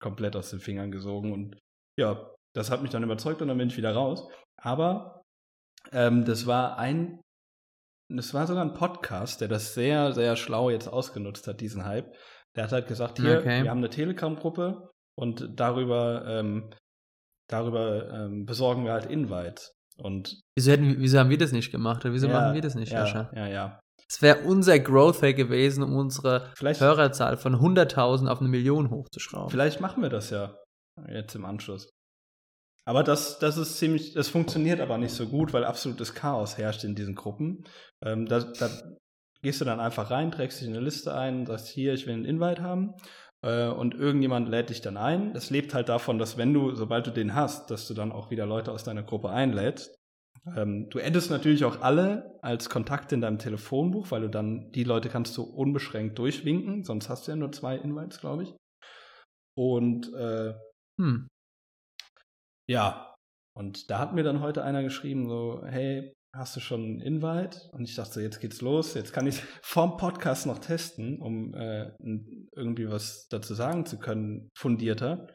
Komplett 0.00 0.34
aus 0.36 0.50
den 0.50 0.60
Fingern 0.60 0.90
gesogen. 0.90 1.32
Und 1.32 1.58
ja, 1.98 2.30
das 2.54 2.70
hat 2.70 2.82
mich 2.82 2.90
dann 2.90 3.02
überzeugt 3.02 3.42
und 3.42 3.48
dann 3.48 3.58
bin 3.58 3.68
ich 3.68 3.76
wieder 3.76 3.92
raus. 3.94 4.28
Aber 4.56 5.22
ähm, 5.92 6.24
das 6.24 6.46
war 6.46 6.78
ein, 6.78 7.20
das 8.10 8.32
war 8.32 8.46
sogar 8.46 8.64
ein 8.64 8.74
Podcast, 8.74 9.40
der 9.40 9.48
das 9.48 9.74
sehr, 9.74 10.12
sehr 10.12 10.36
schlau 10.36 10.70
jetzt 10.70 10.88
ausgenutzt 10.88 11.46
hat, 11.48 11.60
diesen 11.60 11.84
Hype. 11.84 12.14
Der 12.56 12.64
hat 12.64 12.72
halt 12.72 12.86
gesagt, 12.86 13.18
hier, 13.18 13.38
Okay. 13.40 13.64
wir 13.64 13.70
haben 13.70 13.78
eine 13.78 13.90
Telegram-Gruppe 13.90 14.90
und 15.18 15.48
darüber, 15.54 16.24
ähm, 16.26 16.70
darüber 17.48 18.10
ähm, 18.10 18.46
besorgen 18.46 18.84
wir 18.84 18.92
halt 18.92 19.06
Invites. 19.06 19.72
Und 19.98 20.40
wieso, 20.56 20.72
hätten, 20.72 20.96
wieso 20.98 21.18
haben 21.18 21.30
wir 21.30 21.38
das 21.38 21.52
nicht 21.52 21.70
gemacht? 21.70 22.04
Oder 22.04 22.14
wieso 22.14 22.26
ja, 22.26 22.32
machen 22.32 22.54
wir 22.54 22.62
das 22.62 22.74
nicht, 22.74 22.92
ja, 22.92 23.06
Sascha? 23.06 23.30
ja, 23.34 23.46
ja. 23.46 23.80
Es 24.08 24.20
wäre 24.20 24.40
unser 24.40 24.78
Growth 24.78 25.22
Hack 25.22 25.36
gewesen, 25.36 25.82
um 25.82 25.96
unsere 25.96 26.50
Vielleicht, 26.54 26.80
Hörerzahl 26.80 27.38
von 27.38 27.56
100.000 27.56 28.28
auf 28.28 28.40
eine 28.40 28.48
Million 28.48 28.90
hochzuschrauben. 28.90 29.50
vielleicht 29.50 29.80
machen 29.80 30.02
wir 30.02 30.10
das 30.10 30.30
ja 30.30 30.54
jetzt 31.08 31.34
im 31.34 31.44
Anschluss. 31.44 31.88
Aber 32.84 33.04
das, 33.04 33.38
das 33.38 33.56
ist 33.56 33.78
ziemlich, 33.78 34.12
das 34.12 34.28
funktioniert 34.28 34.80
aber 34.80 34.98
nicht 34.98 35.14
so 35.14 35.28
gut, 35.28 35.52
weil 35.52 35.64
absolutes 35.64 36.14
Chaos 36.14 36.58
herrscht 36.58 36.84
in 36.84 36.94
diesen 36.94 37.14
Gruppen. 37.14 37.64
Ähm, 38.04 38.26
da, 38.26 38.40
da 38.40 38.68
gehst 39.40 39.60
du 39.60 39.64
dann 39.64 39.80
einfach 39.80 40.10
rein, 40.10 40.32
trägst 40.32 40.60
dich 40.60 40.68
in 40.68 40.74
eine 40.74 40.84
Liste 40.84 41.14
ein, 41.14 41.46
sagst 41.46 41.68
hier, 41.68 41.94
ich 41.94 42.06
will 42.06 42.14
einen 42.14 42.24
Invite 42.24 42.62
haben. 42.62 42.94
Äh, 43.42 43.68
und 43.68 43.94
irgendjemand 43.94 44.48
lädt 44.48 44.70
dich 44.70 44.80
dann 44.80 44.96
ein. 44.96 45.34
Das 45.34 45.50
lebt 45.50 45.74
halt 45.74 45.88
davon, 45.88 46.18
dass 46.18 46.38
wenn 46.38 46.54
du, 46.54 46.74
sobald 46.74 47.06
du 47.06 47.10
den 47.10 47.34
hast, 47.34 47.70
dass 47.70 47.86
du 47.88 47.94
dann 47.94 48.12
auch 48.12 48.30
wieder 48.30 48.46
Leute 48.46 48.72
aus 48.72 48.84
deiner 48.84 49.02
Gruppe 49.02 49.30
einlädst. 49.30 49.94
Ähm, 50.56 50.88
du 50.90 50.98
addest 50.98 51.30
natürlich 51.30 51.64
auch 51.64 51.82
alle 51.82 52.38
als 52.42 52.68
Kontakte 52.68 53.14
in 53.14 53.20
deinem 53.20 53.38
Telefonbuch, 53.38 54.10
weil 54.10 54.22
du 54.22 54.30
dann 54.30 54.72
die 54.72 54.84
Leute 54.84 55.08
kannst 55.08 55.36
du 55.36 55.42
unbeschränkt 55.42 56.18
durchwinken, 56.18 56.84
sonst 56.84 57.08
hast 57.08 57.26
du 57.26 57.32
ja 57.32 57.36
nur 57.36 57.52
zwei 57.52 57.76
Invites, 57.76 58.18
glaube 58.18 58.44
ich. 58.44 58.54
Und 59.56 60.12
äh, 60.14 60.54
hm. 60.98 61.28
ja, 62.68 63.14
und 63.54 63.90
da 63.90 63.98
hat 63.98 64.14
mir 64.14 64.24
dann 64.24 64.40
heute 64.40 64.64
einer 64.64 64.82
geschrieben, 64.82 65.28
so, 65.28 65.62
hey, 65.64 66.12
hast 66.34 66.56
du 66.56 66.60
schon 66.60 66.82
einen 66.82 67.00
Invite? 67.00 67.70
Und 67.72 67.84
ich 67.84 67.94
dachte, 67.94 68.20
jetzt 68.20 68.40
geht's 68.40 68.60
los. 68.60 68.94
Jetzt 68.94 69.12
kann 69.12 69.26
ich 69.26 69.42
vorm 69.62 69.96
Podcast 69.96 70.46
noch 70.46 70.58
testen, 70.58 71.20
um 71.20 71.54
äh, 71.54 71.92
irgendwie 72.56 72.88
was 72.88 73.28
dazu 73.28 73.54
sagen 73.54 73.86
zu 73.86 73.98
können, 73.98 74.50
fundierter. 74.56 75.34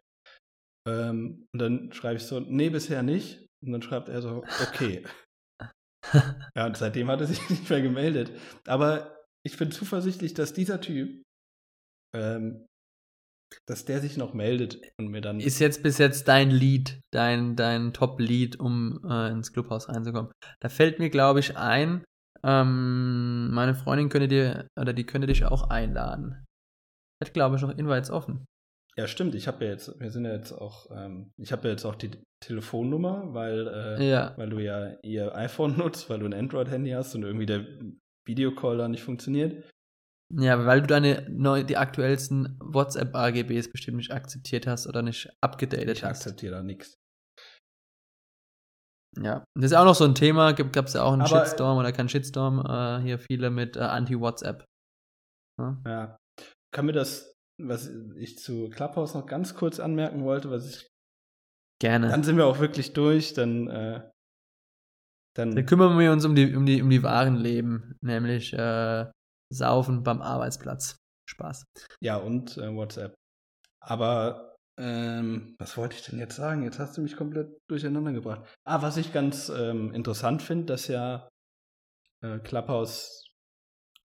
Ähm, 0.87 1.47
und 1.53 1.59
dann 1.59 1.91
schreibe 1.91 2.17
ich 2.17 2.23
so, 2.23 2.39
nee, 2.39 2.69
bisher 2.69 3.03
nicht. 3.03 3.47
Und 3.61 3.71
dann 3.71 3.81
schreibt 3.81 4.09
er 4.09 4.21
so, 4.21 4.43
okay. 4.67 5.03
ja, 6.55 6.65
und 6.65 6.77
seitdem 6.77 7.09
hat 7.09 7.21
er 7.21 7.27
sich 7.27 7.39
nicht 7.49 7.69
mehr 7.69 7.81
gemeldet. 7.81 8.31
Aber 8.65 9.17
ich 9.45 9.57
bin 9.57 9.71
zuversichtlich, 9.71 10.33
dass 10.33 10.53
dieser 10.53 10.81
Typ, 10.81 11.23
ähm, 12.15 12.66
dass 13.65 13.85
der 13.85 13.99
sich 13.99 14.17
noch 14.17 14.33
meldet 14.33 14.79
und 14.97 15.07
mir 15.09 15.21
dann. 15.21 15.39
Ist 15.39 15.59
jetzt 15.59 15.83
bis 15.83 15.97
jetzt 15.97 16.27
dein 16.27 16.49
Lead, 16.49 16.99
dein, 17.11 17.55
dein 17.55 17.93
Top-Lead, 17.93 18.59
um 18.59 18.99
äh, 19.09 19.29
ins 19.29 19.53
Clubhaus 19.53 19.89
reinzukommen. 19.89 20.31
Da 20.59 20.69
fällt 20.69 20.99
mir, 20.99 21.09
glaube 21.09 21.39
ich, 21.39 21.57
ein, 21.57 22.03
ähm, 22.43 23.51
meine 23.51 23.75
Freundin 23.75 24.09
könnte 24.09 24.27
dir, 24.27 24.67
oder 24.79 24.93
die 24.93 25.05
könnte 25.05 25.27
dich 25.27 25.45
auch 25.45 25.69
einladen. 25.69 26.45
Hat, 27.21 27.33
glaube 27.33 27.55
ich, 27.55 27.61
noch 27.61 27.75
Invites 27.77 28.11
offen. 28.11 28.45
Ja, 28.95 29.07
stimmt. 29.07 29.35
Ich 29.35 29.47
habe 29.47 29.63
ja 29.63 29.71
jetzt, 29.71 29.99
wir 29.99 30.09
sind 30.09 30.25
ja 30.25 30.33
jetzt 30.33 30.51
auch, 30.51 30.89
ähm, 30.91 31.31
ich 31.37 31.51
habe 31.51 31.67
ja 31.67 31.71
jetzt 31.71 31.85
auch 31.85 31.95
die 31.95 32.11
Telefonnummer, 32.43 33.33
weil, 33.33 33.67
äh, 33.67 34.09
ja. 34.09 34.33
weil 34.37 34.49
du 34.49 34.59
ja 34.59 34.95
ihr 35.03 35.35
iPhone 35.35 35.77
nutzt, 35.77 36.09
weil 36.09 36.19
du 36.19 36.25
ein 36.25 36.33
Android-Handy 36.33 36.91
hast 36.91 37.13
und 37.15 37.23
irgendwie 37.23 37.45
der 37.45 37.65
Videocall 38.25 38.77
da 38.77 38.87
nicht 38.87 39.03
funktioniert. 39.03 39.69
Ja, 40.33 40.65
weil 40.65 40.81
du 40.81 40.87
deine 40.87 41.25
neu, 41.29 41.63
die 41.63 41.77
aktuellsten 41.77 42.57
WhatsApp-AGBs 42.59 43.71
bestimmt 43.71 43.97
nicht 43.97 44.11
akzeptiert 44.11 44.67
hast 44.67 44.87
oder 44.87 45.01
nicht 45.01 45.29
abgedatet 45.41 45.89
hast. 45.89 45.97
Ich 45.97 46.03
akzeptiere 46.03 46.55
da 46.55 46.63
nichts. 46.63 46.95
Ja, 49.19 49.43
das 49.55 49.71
ist 49.71 49.77
auch 49.77 49.85
noch 49.85 49.95
so 49.95 50.03
ein 50.03 50.15
Thema. 50.15 50.53
Gab 50.53 50.85
es 50.85 50.93
ja 50.93 51.03
auch 51.03 51.13
einen 51.13 51.21
Aber, 51.21 51.45
Shitstorm 51.45 51.77
oder 51.77 51.91
keinen 51.91 52.09
Shitstorm? 52.09 52.59
Äh, 52.59 53.01
hier 53.01 53.19
viele 53.19 53.49
mit 53.49 53.77
äh, 53.77 53.79
Anti-WhatsApp. 53.79 54.65
Ja? 55.59 55.81
ja. 55.85 56.17
Kann 56.71 56.85
mir 56.85 56.91
das 56.91 57.37
was 57.59 57.89
ich 58.15 58.37
zu 58.37 58.69
Clubhouse 58.69 59.15
noch 59.15 59.25
ganz 59.25 59.55
kurz 59.55 59.79
anmerken 59.79 60.23
wollte, 60.23 60.51
was 60.51 60.69
ich. 60.69 60.87
Gerne. 61.79 62.09
Dann 62.09 62.23
sind 62.23 62.37
wir 62.37 62.45
auch 62.45 62.59
wirklich 62.59 62.93
durch, 62.93 63.33
dann. 63.33 63.67
Äh, 63.67 64.09
dann, 65.35 65.55
dann 65.55 65.65
kümmern 65.67 65.97
wir 65.99 66.11
uns 66.11 66.25
um 66.25 66.33
die, 66.33 66.55
um 66.55 66.65
die, 66.65 66.81
um 66.81 66.89
die 66.89 67.03
wahren 67.03 67.35
Leben, 67.35 67.95
nämlich 68.01 68.53
äh, 68.53 69.05
Saufen 69.51 70.03
beim 70.03 70.21
Arbeitsplatz. 70.21 70.97
Spaß. 71.29 71.65
Ja, 72.01 72.17
und 72.17 72.57
äh, 72.57 72.73
WhatsApp. 72.73 73.13
Aber 73.81 74.55
ähm, 74.79 75.55
was 75.59 75.75
wollte 75.75 75.95
ich 75.95 76.03
denn 76.03 76.19
jetzt 76.19 76.35
sagen? 76.35 76.63
Jetzt 76.63 76.79
hast 76.79 76.97
du 76.97 77.01
mich 77.01 77.17
komplett 77.17 77.57
durcheinander 77.69 78.13
gebracht. 78.13 78.47
Ah, 78.65 78.81
was 78.81 78.97
ich 78.97 79.11
ganz 79.11 79.49
ähm, 79.49 79.93
interessant 79.93 80.41
finde, 80.41 80.65
dass 80.65 80.87
ja 80.87 81.27
äh, 82.23 82.39
Clubhouse 82.39 83.25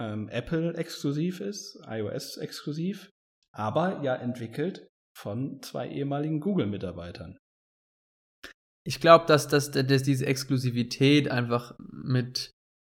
ähm, 0.01 0.29
Apple 0.29 0.75
exklusiv 0.75 1.41
ist, 1.41 1.81
iOS 1.89 2.37
exklusiv 2.37 3.11
aber 3.59 4.03
ja 4.03 4.15
entwickelt 4.15 4.89
von 5.17 5.61
zwei 5.63 5.89
ehemaligen 5.89 6.41
Google-Mitarbeitern. 6.41 7.39
Ich 8.87 9.01
glaube, 9.01 9.27
dass, 9.27 9.49
dass, 9.49 9.71
dass 9.73 10.03
diese 10.03 10.27
Exklusivität 10.27 11.29
einfach 11.29 11.77
mit 11.79 12.53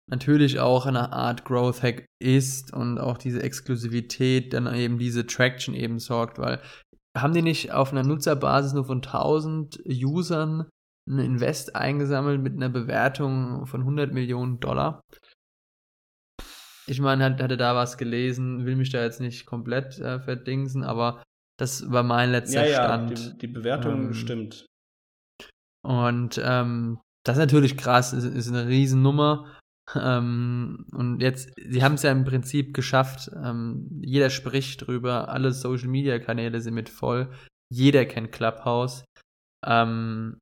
natürlich 0.09 0.59
auch 0.59 0.85
einer 0.85 1.13
Art 1.13 1.45
Growth 1.45 1.81
Hack 1.81 2.05
ist 2.21 2.73
und 2.73 2.99
auch 2.99 3.17
diese 3.17 3.41
Exklusivität 3.41 4.53
dann 4.53 4.73
eben 4.75 4.97
diese 4.97 5.25
Traction 5.25 5.73
eben 5.73 5.99
sorgt, 5.99 6.39
weil 6.39 6.61
haben 7.17 7.33
die 7.33 7.41
nicht 7.41 7.71
auf 7.71 7.91
einer 7.91 8.03
Nutzerbasis 8.03 8.73
nur 8.73 8.85
von 8.85 8.97
1000 8.97 9.81
Usern 9.85 10.67
ein 11.07 11.19
Invest 11.19 11.75
eingesammelt 11.75 12.41
mit 12.41 12.53
einer 12.53 12.69
Bewertung 12.69 13.65
von 13.65 13.81
100 13.81 14.13
Millionen 14.13 14.59
Dollar? 14.59 15.01
ich 16.87 16.99
meine, 16.99 17.23
hat, 17.23 17.41
hatte 17.41 17.57
da 17.57 17.75
was 17.75 17.97
gelesen, 17.97 18.65
will 18.65 18.75
mich 18.75 18.89
da 18.89 19.01
jetzt 19.01 19.21
nicht 19.21 19.45
komplett 19.45 19.99
äh, 19.99 20.19
verdingsen, 20.19 20.83
aber 20.83 21.23
das 21.57 21.91
war 21.91 22.03
mein 22.03 22.31
letzter 22.31 22.65
ja, 22.65 22.71
ja, 22.71 22.83
Stand. 22.83 23.33
Die, 23.33 23.37
die 23.39 23.47
Bewertung 23.47 24.07
ähm, 24.07 24.13
stimmt. 24.13 24.65
Und 25.85 26.41
ähm, 26.43 26.99
das 27.25 27.37
ist 27.37 27.41
natürlich 27.41 27.77
krass, 27.77 28.13
ist, 28.13 28.25
ist 28.25 28.49
eine 28.49 28.67
Riesennummer. 28.67 29.57
Ähm, 29.95 30.85
und 30.91 31.21
jetzt, 31.21 31.51
sie 31.57 31.83
haben 31.83 31.95
es 31.95 32.03
ja 32.03 32.11
im 32.11 32.23
Prinzip 32.23 32.73
geschafft. 32.73 33.29
Ähm, 33.35 34.01
jeder 34.03 34.29
spricht 34.29 34.87
drüber, 34.87 35.29
alle 35.29 35.51
Social 35.51 35.89
Media 35.89 36.19
Kanäle 36.19 36.61
sind 36.61 36.73
mit 36.73 36.89
voll. 36.89 37.31
Jeder 37.69 38.05
kennt 38.05 38.31
Clubhouse. 38.31 39.03
Ähm, 39.65 40.39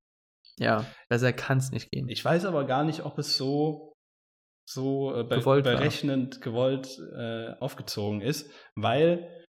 ja, 0.60 0.86
besser 1.10 1.34
kann 1.34 1.58
es 1.58 1.72
nicht 1.72 1.90
gehen. 1.92 2.08
Ich 2.10 2.24
weiß 2.24 2.46
aber 2.46 2.66
gar 2.66 2.84
nicht, 2.84 3.04
ob 3.06 3.18
es 3.18 3.36
so 3.36 3.94
so 4.70 5.16
äh, 5.16 5.24
be 5.24 5.40
gewollt 5.40 5.64
berechnend 5.64 6.36
war. 6.36 6.42
gewollt 6.42 7.00
äh, 7.16 7.54
aufgezogen 7.60 8.22
ist, 8.22 8.52
weil 8.76 9.46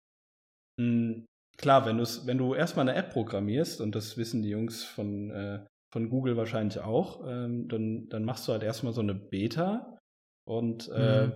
mh, 0.78 0.84
hm, 0.84 1.26
klar, 1.56 1.84
wenn, 1.84 1.98
wenn 1.98 2.38
du 2.38 2.54
erstmal 2.54 2.88
eine 2.88 2.98
App 2.98 3.12
programmierst, 3.12 3.80
und 3.80 3.94
das 3.94 4.16
wissen 4.16 4.42
die 4.42 4.50
Jungs 4.50 4.82
von, 4.84 5.30
äh, 5.30 5.66
von 5.92 6.08
Google 6.08 6.36
wahrscheinlich 6.36 6.78
auch, 6.78 7.26
ähm, 7.26 7.68
dann, 7.68 8.08
dann 8.08 8.24
machst 8.24 8.46
du 8.46 8.52
halt 8.52 8.62
erstmal 8.62 8.92
so 8.92 9.00
eine 9.00 9.14
Beta 9.14 9.98
und 10.46 10.88
äh, 10.88 11.26
mhm. 11.26 11.32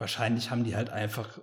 wahrscheinlich 0.00 0.50
haben 0.50 0.64
die 0.64 0.76
halt 0.76 0.90
einfach 0.90 1.40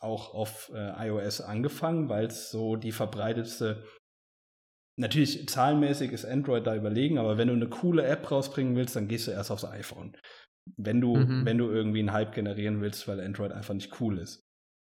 auch 0.00 0.34
auf 0.34 0.70
äh, 0.74 1.08
iOS 1.08 1.40
angefangen, 1.40 2.08
weil 2.08 2.26
es 2.26 2.50
so 2.50 2.76
die 2.76 2.92
verbreitetste 2.92 3.84
Natürlich, 4.96 5.48
zahlenmäßig 5.48 6.12
ist 6.12 6.24
Android 6.24 6.68
da 6.68 6.76
überlegen, 6.76 7.18
aber 7.18 7.36
wenn 7.36 7.48
du 7.48 7.54
eine 7.54 7.68
coole 7.68 8.04
App 8.04 8.30
rausbringen 8.30 8.76
willst, 8.76 8.94
dann 8.94 9.08
gehst 9.08 9.26
du 9.26 9.32
erst 9.32 9.50
aufs 9.50 9.64
iPhone 9.64 10.16
wenn 10.76 11.00
du, 11.00 11.16
mhm. 11.16 11.44
wenn 11.44 11.58
du 11.58 11.70
irgendwie 11.70 12.00
einen 12.00 12.12
Hype 12.12 12.34
generieren 12.34 12.80
willst, 12.80 13.06
weil 13.08 13.20
Android 13.20 13.52
einfach 13.52 13.74
nicht 13.74 14.00
cool 14.00 14.18
ist. 14.18 14.42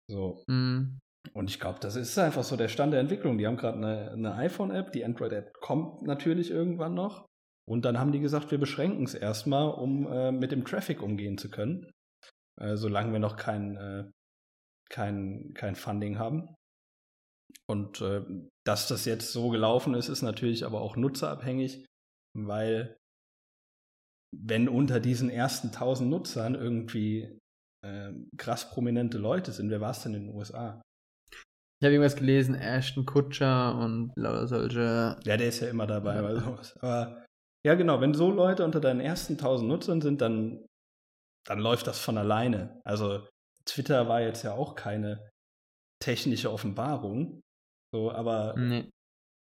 So. 0.10 0.44
Mhm. 0.48 1.00
Und 1.34 1.50
ich 1.50 1.60
glaube, 1.60 1.80
das 1.80 1.96
ist 1.96 2.18
einfach 2.18 2.44
so 2.44 2.56
der 2.56 2.68
Stand 2.68 2.94
der 2.94 3.00
Entwicklung. 3.00 3.38
Die 3.38 3.48
haben 3.48 3.58
gerade 3.58 3.78
eine, 3.78 4.12
eine 4.12 4.36
iPhone-App, 4.36 4.92
die 4.92 5.06
Android-App 5.06 5.54
kommt 5.60 6.04
natürlich 6.04 6.52
irgendwann 6.52 6.94
noch. 6.94 7.26
Und 7.68 7.84
dann 7.84 8.00
haben 8.00 8.12
die 8.12 8.20
gesagt, 8.20 8.52
wir 8.52 8.60
beschränken 8.60 9.04
es 9.04 9.14
erstmal, 9.14 9.70
um 9.70 10.08
äh, 10.12 10.32
mit 10.32 10.52
dem 10.52 10.64
Traffic 10.64 11.02
umgehen 11.02 11.38
zu 11.38 11.50
können. 11.50 11.92
Äh, 12.60 12.76
solange 12.76 13.12
wir 13.12 13.20
noch 13.20 13.36
kein, 13.36 13.76
äh, 13.78 14.10
kein, 14.90 15.54
kein 15.54 15.76
Funding 15.76 16.18
haben. 16.18 16.56
Und 17.70 18.02
äh, 18.02 18.24
dass 18.66 18.88
das 18.88 19.06
jetzt 19.06 19.32
so 19.32 19.50
gelaufen 19.50 19.94
ist, 19.94 20.10
ist 20.10 20.22
natürlich 20.22 20.66
aber 20.66 20.82
auch 20.82 20.96
nutzerabhängig, 20.96 21.86
weil 22.36 22.98
wenn 24.36 24.70
unter 24.70 25.00
diesen 25.00 25.30
ersten 25.30 25.68
1000 25.68 26.10
Nutzern 26.10 26.56
irgendwie 26.56 27.40
äh, 27.86 28.14
krass 28.38 28.70
prominente 28.70 29.18
Leute 29.18 29.52
sind, 29.52 29.70
wer 29.70 29.82
war 29.82 29.92
es 29.92 30.04
denn 30.04 30.14
in 30.14 30.28
den 30.28 30.36
USA? 30.36 30.82
Ich 31.80 31.86
habe 31.86 31.94
irgendwas 31.94 32.16
gelesen, 32.16 32.56
Ashton 32.56 33.06
Kutscher 33.06 33.78
und 33.78 34.12
lauter 34.16 34.48
solche. 34.48 35.18
Ja, 35.24 35.38
der 35.38 35.48
ist 35.48 35.60
ja 35.60 35.68
immer 35.68 35.86
dabei 35.86 36.16
ja. 36.16 36.22
bei 36.24 36.36
sowas. 36.36 36.76
Aber 36.80 37.24
ja, 37.64 37.76
genau, 37.76 38.02
wenn 38.02 38.14
so 38.14 38.32
Leute 38.32 38.66
unter 38.66 38.80
deinen 38.80 39.00
ersten 39.00 39.34
1000 39.34 39.70
Nutzern 39.70 40.02
sind, 40.02 40.22
dann, 40.22 40.66
dann 41.46 41.60
läuft 41.60 41.86
das 41.86 42.00
von 42.00 42.18
alleine. 42.18 42.82
Also 42.84 43.28
Twitter 43.66 44.08
war 44.08 44.22
jetzt 44.22 44.44
ja 44.44 44.54
auch 44.54 44.74
keine 44.76 45.30
technische 46.00 46.52
Offenbarung. 46.52 47.42
So, 47.94 48.12
aber 48.12 48.56
nee. 48.58 48.90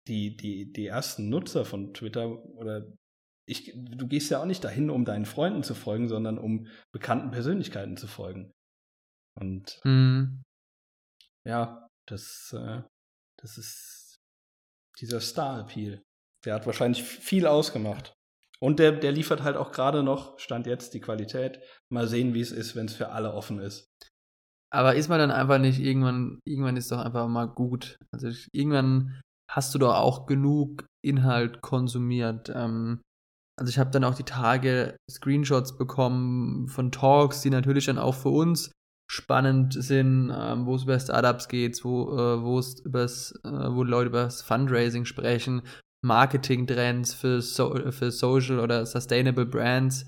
die, 0.07 0.35
die, 0.35 0.71
die 0.73 0.87
ersten 0.87 1.29
Nutzer 1.29 1.65
von 1.65 1.93
Twitter 1.93 2.43
oder 2.55 2.85
ich, 3.47 3.73
du 3.75 4.07
gehst 4.07 4.29
ja 4.29 4.41
auch 4.41 4.45
nicht 4.45 4.63
dahin, 4.63 4.89
um 4.89 5.05
deinen 5.05 5.25
Freunden 5.25 5.63
zu 5.63 5.73
folgen, 5.73 6.07
sondern 6.07 6.37
um 6.37 6.67
bekannten 6.91 7.31
Persönlichkeiten 7.31 7.97
zu 7.97 8.07
folgen. 8.07 8.51
Und 9.39 9.79
mhm. 9.83 10.43
ja, 11.47 11.88
das, 12.09 12.53
äh, 12.57 12.81
das 13.41 13.57
ist 13.57 14.15
dieser 14.99 15.19
Star-Appeal. 15.19 16.01
Der 16.45 16.55
hat 16.55 16.65
wahrscheinlich 16.65 17.03
viel 17.03 17.47
ausgemacht. 17.47 18.13
Und 18.61 18.79
der, 18.79 18.91
der 18.91 19.11
liefert 19.11 19.43
halt 19.43 19.55
auch 19.55 19.71
gerade 19.71 20.03
noch, 20.03 20.37
stand 20.37 20.67
jetzt 20.67 20.93
die 20.93 20.99
Qualität. 20.99 21.59
Mal 21.89 22.07
sehen, 22.07 22.33
wie 22.33 22.41
es 22.41 22.51
ist, 22.51 22.75
wenn 22.75 22.87
es 22.87 22.95
für 22.95 23.09
alle 23.09 23.33
offen 23.33 23.59
ist. 23.59 23.87
Aber 24.71 24.95
ist 24.95 25.09
man 25.09 25.19
dann 25.19 25.31
einfach 25.31 25.57
nicht 25.57 25.79
irgendwann, 25.79 26.39
irgendwann 26.45 26.77
ist 26.77 26.91
doch 26.91 26.99
einfach 26.99 27.27
mal 27.27 27.45
gut. 27.45 27.97
Also 28.11 28.29
irgendwann 28.51 29.19
hast 29.49 29.73
du 29.73 29.79
doch 29.79 29.95
auch 29.95 30.27
genug 30.27 30.85
Inhalt 31.03 31.61
konsumiert. 31.61 32.49
Ähm, 32.53 33.01
also 33.57 33.69
ich 33.69 33.79
habe 33.79 33.89
dann 33.89 34.03
auch 34.03 34.15
die 34.15 34.23
Tage 34.23 34.95
Screenshots 35.09 35.77
bekommen 35.77 36.67
von 36.67 36.91
Talks, 36.91 37.41
die 37.41 37.49
natürlich 37.49 37.85
dann 37.85 37.97
auch 37.97 38.15
für 38.15 38.29
uns 38.29 38.71
spannend 39.09 39.73
sind, 39.73 40.31
ähm, 40.33 40.65
wo 40.65 40.75
es 40.75 40.83
über 40.83 40.99
Startups 40.99 41.47
geht, 41.47 41.83
wo, 41.83 42.11
äh, 42.11 42.43
wo 42.43 42.59
es 42.59 42.79
übers, 42.79 43.33
äh, 43.43 43.49
wo 43.49 43.83
Leute 43.83 44.09
über 44.09 44.23
das 44.23 44.43
Fundraising 44.43 45.05
sprechen, 45.05 45.63
Marketing-Trends 46.05 47.15
für, 47.15 47.41
so, 47.41 47.91
für 47.91 48.11
Social 48.11 48.59
oder 48.59 48.85
Sustainable 48.85 49.47
Brands, 49.47 50.07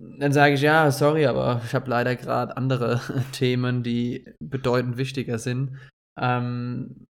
dann 0.00 0.32
sage 0.32 0.54
ich, 0.54 0.62
ja, 0.62 0.90
sorry, 0.90 1.26
aber 1.26 1.62
ich 1.64 1.74
habe 1.74 1.90
leider 1.90 2.16
gerade 2.16 2.56
andere 2.56 3.00
Themen, 3.32 3.82
die 3.82 4.24
bedeutend 4.40 4.96
wichtiger 4.96 5.38
sind. 5.38 5.78
Ähm, 6.20 7.06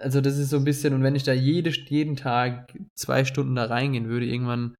also 0.00 0.20
das 0.20 0.38
ist 0.38 0.50
so 0.50 0.58
ein 0.58 0.64
bisschen, 0.64 0.94
und 0.94 1.02
wenn 1.02 1.16
ich 1.16 1.24
da 1.24 1.32
jede, 1.32 1.70
jeden 1.70 2.16
Tag 2.16 2.76
zwei 2.96 3.24
Stunden 3.24 3.54
da 3.54 3.64
reingehen 3.64 4.08
würde, 4.08 4.26
irgendwann, 4.26 4.74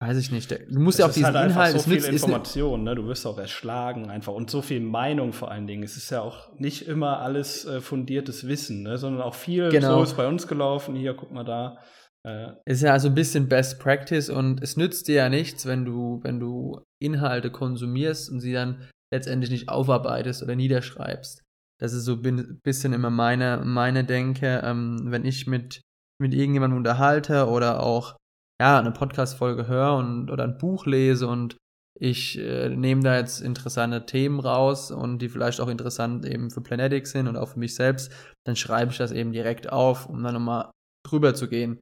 weiß 0.00 0.18
ich 0.18 0.30
nicht, 0.30 0.50
du 0.50 0.78
musst 0.78 0.98
das 0.98 1.04
ja 1.04 1.06
auf 1.06 1.14
diesen 1.14 1.34
halt 1.34 1.50
Inhalt, 1.50 1.72
so 1.72 1.78
es 1.78 1.86
nützt, 1.86 2.08
Information, 2.08 2.84
ne? 2.84 2.94
du 2.94 3.06
wirst 3.06 3.26
auch 3.26 3.38
erschlagen 3.38 4.10
einfach 4.10 4.34
und 4.34 4.50
so 4.50 4.60
viel 4.60 4.80
Meinung 4.80 5.32
vor 5.32 5.50
allen 5.50 5.66
Dingen. 5.66 5.82
Es 5.82 5.96
ist 5.96 6.10
ja 6.10 6.20
auch 6.20 6.52
nicht 6.58 6.86
immer 6.86 7.20
alles 7.20 7.64
äh, 7.64 7.80
fundiertes 7.80 8.46
Wissen, 8.46 8.82
ne? 8.82 8.98
sondern 8.98 9.22
auch 9.22 9.34
viel, 9.34 9.70
Genau. 9.70 9.98
so 9.98 10.02
ist 10.02 10.16
bei 10.16 10.26
uns 10.28 10.46
gelaufen, 10.46 10.94
hier, 10.94 11.14
guck 11.14 11.32
mal 11.32 11.44
da. 11.44 11.78
Äh, 12.26 12.52
ist 12.66 12.82
ja 12.82 12.92
also 12.92 13.08
ein 13.08 13.14
bisschen 13.14 13.48
Best 13.48 13.78
Practice 13.78 14.28
und 14.28 14.62
es 14.62 14.76
nützt 14.76 15.08
dir 15.08 15.14
ja 15.14 15.28
nichts, 15.28 15.64
wenn 15.64 15.84
du, 15.84 16.20
wenn 16.22 16.40
du 16.40 16.80
Inhalte 17.00 17.50
konsumierst 17.50 18.30
und 18.30 18.40
sie 18.40 18.52
dann 18.52 18.88
letztendlich 19.12 19.50
nicht 19.50 19.68
aufarbeitest 19.68 20.42
oder 20.42 20.56
niederschreibst. 20.56 21.42
Das 21.80 21.92
ist 21.92 22.04
so 22.04 22.14
ein 22.22 22.60
bisschen 22.62 22.92
immer 22.92 23.10
meine, 23.10 23.62
meine 23.64 24.04
Denke, 24.04 24.62
ähm, 24.64 25.06
wenn 25.06 25.24
ich 25.24 25.46
mit, 25.46 25.82
mit 26.20 26.34
irgendjemandem 26.34 26.78
unterhalte 26.78 27.46
oder 27.48 27.82
auch 27.82 28.16
ja, 28.60 28.78
eine 28.78 28.92
Podcast-Folge 28.92 29.66
höre 29.66 29.96
und 29.96 30.30
oder 30.30 30.44
ein 30.44 30.58
Buch 30.58 30.86
lese 30.86 31.28
und 31.28 31.56
ich 31.98 32.38
äh, 32.38 32.68
nehme 32.68 33.02
da 33.02 33.16
jetzt 33.16 33.40
interessante 33.40 34.04
Themen 34.04 34.38
raus 34.38 34.90
und 34.90 35.18
die 35.18 35.30
vielleicht 35.30 35.60
auch 35.60 35.68
interessant 35.68 36.26
eben 36.26 36.50
für 36.50 36.60
Planetics 36.60 37.12
sind 37.12 37.26
und 37.26 37.36
auch 37.36 37.48
für 37.48 37.58
mich 37.58 37.74
selbst, 37.74 38.12
dann 38.44 38.54
schreibe 38.54 38.92
ich 38.92 38.98
das 38.98 39.12
eben 39.12 39.32
direkt 39.32 39.72
auf, 39.72 40.06
um 40.06 40.22
dann 40.22 40.34
nochmal 40.34 40.70
drüber 41.06 41.34
zu 41.34 41.48
gehen. 41.48 41.80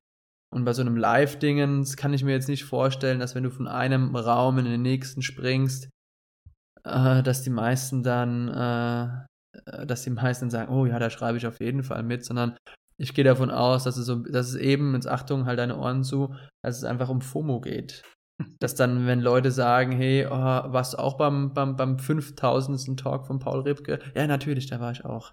Und 0.55 0.65
bei 0.65 0.73
so 0.73 0.83
einem 0.83 0.97
Live-Dingens 0.97 1.97
kann 1.97 2.15
ich 2.15 2.23
mir 2.23 2.31
jetzt 2.31 2.49
nicht 2.49 2.63
vorstellen, 2.63 3.19
dass 3.19 3.35
wenn 3.35 3.43
du 3.43 3.51
von 3.51 3.67
einem 3.67 4.15
Raum 4.15 4.59
in 4.59 4.67
den 4.67 4.83
nächsten 4.83 5.21
springst, 5.21 5.89
äh, 6.85 7.23
dass 7.25 7.43
die 7.43 7.51
meisten 7.51 8.05
dann, 8.05 8.49
äh, 8.49 9.87
dass 9.87 10.03
die 10.03 10.11
meisten 10.11 10.51
sagen, 10.51 10.73
oh 10.73 10.87
ja, 10.87 11.01
da 11.01 11.11
schreibe 11.11 11.39
ich 11.39 11.47
auf 11.49 11.59
jeden 11.61 11.83
Fall 11.83 12.05
mit, 12.05 12.25
sondern 12.25 12.57
ich 12.97 13.15
gehe 13.15 13.25
davon 13.25 13.51
aus, 13.51 13.85
dass 13.85 13.97
es, 13.97 14.07
so, 14.07 14.17
dass 14.17 14.49
es 14.49 14.57
eben, 14.57 14.95
jetzt 14.95 15.09
Achtung, 15.09 15.47
halt 15.47 15.59
deine 15.59 15.77
Ohren 15.77 16.05
zu, 16.05 16.35
dass 16.63 16.79
es 16.79 16.85
einfach 16.85 17.09
um 17.09 17.21
FOMO 17.21 17.61
geht. 17.61 18.03
Dass 18.59 18.75
dann, 18.75 19.07
wenn 19.07 19.21
Leute 19.21 19.51
sagen, 19.51 19.93
hey, 19.93 20.27
oh, 20.27 20.33
warst 20.33 20.95
du 20.95 20.99
auch 20.99 21.17
beim, 21.17 21.55
beim, 21.55 21.77
beim 21.77 21.99
5000. 21.99 22.99
Talk 22.99 23.27
von 23.27 23.39
Paul 23.39 23.61
Ripke? 23.61 24.01
Ja, 24.15 24.27
natürlich, 24.27 24.67
da 24.67 24.81
war 24.81 24.91
ich 24.91 25.05
auch. 25.05 25.33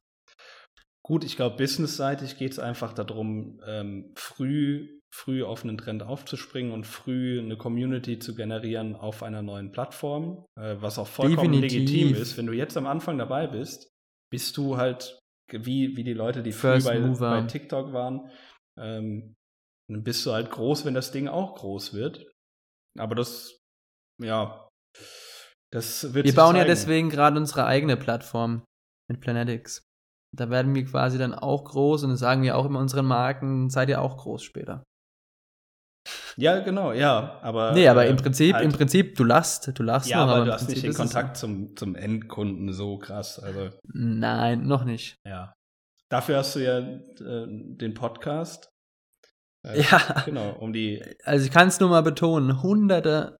Gut, 1.03 1.23
ich 1.23 1.35
glaube, 1.35 1.57
businessseitig 1.57 2.37
geht 2.37 2.51
es 2.51 2.59
einfach 2.59 2.93
darum, 2.93 3.59
ähm, 3.65 4.13
früh, 4.15 4.99
früh 5.11 5.43
auf 5.43 5.63
einen 5.63 5.77
Trend 5.77 6.03
aufzuspringen 6.03 6.71
und 6.71 6.85
früh 6.85 7.39
eine 7.39 7.57
Community 7.57 8.19
zu 8.19 8.35
generieren 8.35 8.95
auf 8.95 9.23
einer 9.23 9.41
neuen 9.41 9.71
Plattform, 9.71 10.45
äh, 10.55 10.75
was 10.79 10.99
auch 10.99 11.07
vollkommen 11.07 11.53
Definitiv. 11.53 11.89
legitim 11.89 12.15
ist. 12.15 12.37
Wenn 12.37 12.45
du 12.45 12.53
jetzt 12.53 12.77
am 12.77 12.85
Anfang 12.85 13.17
dabei 13.17 13.47
bist, 13.47 13.89
bist 14.31 14.55
du 14.57 14.77
halt 14.77 15.20
wie, 15.51 15.95
wie 15.95 16.03
die 16.03 16.13
Leute, 16.13 16.43
die 16.43 16.51
First 16.51 16.87
früh 16.87 16.99
bei, 16.99 17.19
bei 17.19 17.41
TikTok 17.43 17.93
waren, 17.93 18.29
ähm, 18.79 19.35
dann 19.89 20.03
bist 20.03 20.25
du 20.25 20.31
halt 20.31 20.51
groß, 20.51 20.85
wenn 20.85 20.93
das 20.93 21.11
Ding 21.11 21.27
auch 21.27 21.55
groß 21.55 21.93
wird. 21.93 22.25
Aber 22.97 23.15
das, 23.15 23.59
ja, 24.21 24.69
das 25.71 26.13
wird 26.13 26.25
Wir 26.25 26.35
bauen 26.35 26.55
ja 26.55 26.61
zeigen. 26.61 26.69
deswegen 26.69 27.09
gerade 27.09 27.37
unsere 27.37 27.65
eigene 27.65 27.97
Plattform 27.97 28.63
mit 29.09 29.21
Planetics. 29.21 29.83
Da 30.33 30.49
werden 30.49 30.73
wir 30.75 30.85
quasi 30.85 31.17
dann 31.17 31.33
auch 31.33 31.65
groß 31.65 32.03
und 32.03 32.11
das 32.11 32.19
sagen 32.19 32.41
wir 32.43 32.57
auch 32.57 32.65
immer 32.65 32.79
unseren 32.79 33.05
Marken, 33.05 33.69
seid 33.69 33.89
ihr 33.89 34.01
auch 34.01 34.17
groß 34.17 34.43
später. 34.43 34.83
Ja, 36.35 36.59
genau, 36.59 36.91
ja. 36.93 37.39
Aber, 37.41 37.73
Nee, 37.73 37.87
aber 37.87 38.05
äh, 38.05 38.09
im 38.09 38.17
Prinzip, 38.17 38.55
halt- 38.55 38.65
im 38.65 38.71
Prinzip, 38.71 39.15
du 39.15 39.23
lachst, 39.23 39.71
du 39.77 39.83
lachst 39.83 40.09
Ja, 40.09 40.25
noch, 40.25 40.31
aber 40.31 40.39
im 40.39 40.45
du 40.45 40.53
hast 40.53 40.65
Prinzip 40.65 40.83
nicht 40.83 40.97
den 40.97 40.97
Kontakt 40.99 41.37
zum, 41.37 41.75
zum 41.77 41.95
Endkunden 41.95 42.73
so 42.73 42.97
krass. 42.97 43.37
Also, 43.39 43.69
so. 43.69 43.77
Nein, 43.93 44.65
noch 44.67 44.83
nicht. 44.83 45.15
ja. 45.25 45.53
Dafür 46.09 46.37
hast 46.39 46.55
du 46.55 46.59
ja 46.59 46.79
äh, 46.79 47.47
den 47.47 47.93
Podcast. 47.93 48.69
Äh, 49.65 49.81
Ja. 49.81 50.23
Genau, 50.25 50.51
um 50.59 50.73
die. 50.73 51.01
Also 51.23 51.45
ich 51.45 51.51
kann 51.51 51.67
es 51.69 51.79
nur 51.79 51.89
mal 51.89 52.01
betonen, 52.03 52.61
hunderte, 52.63 53.37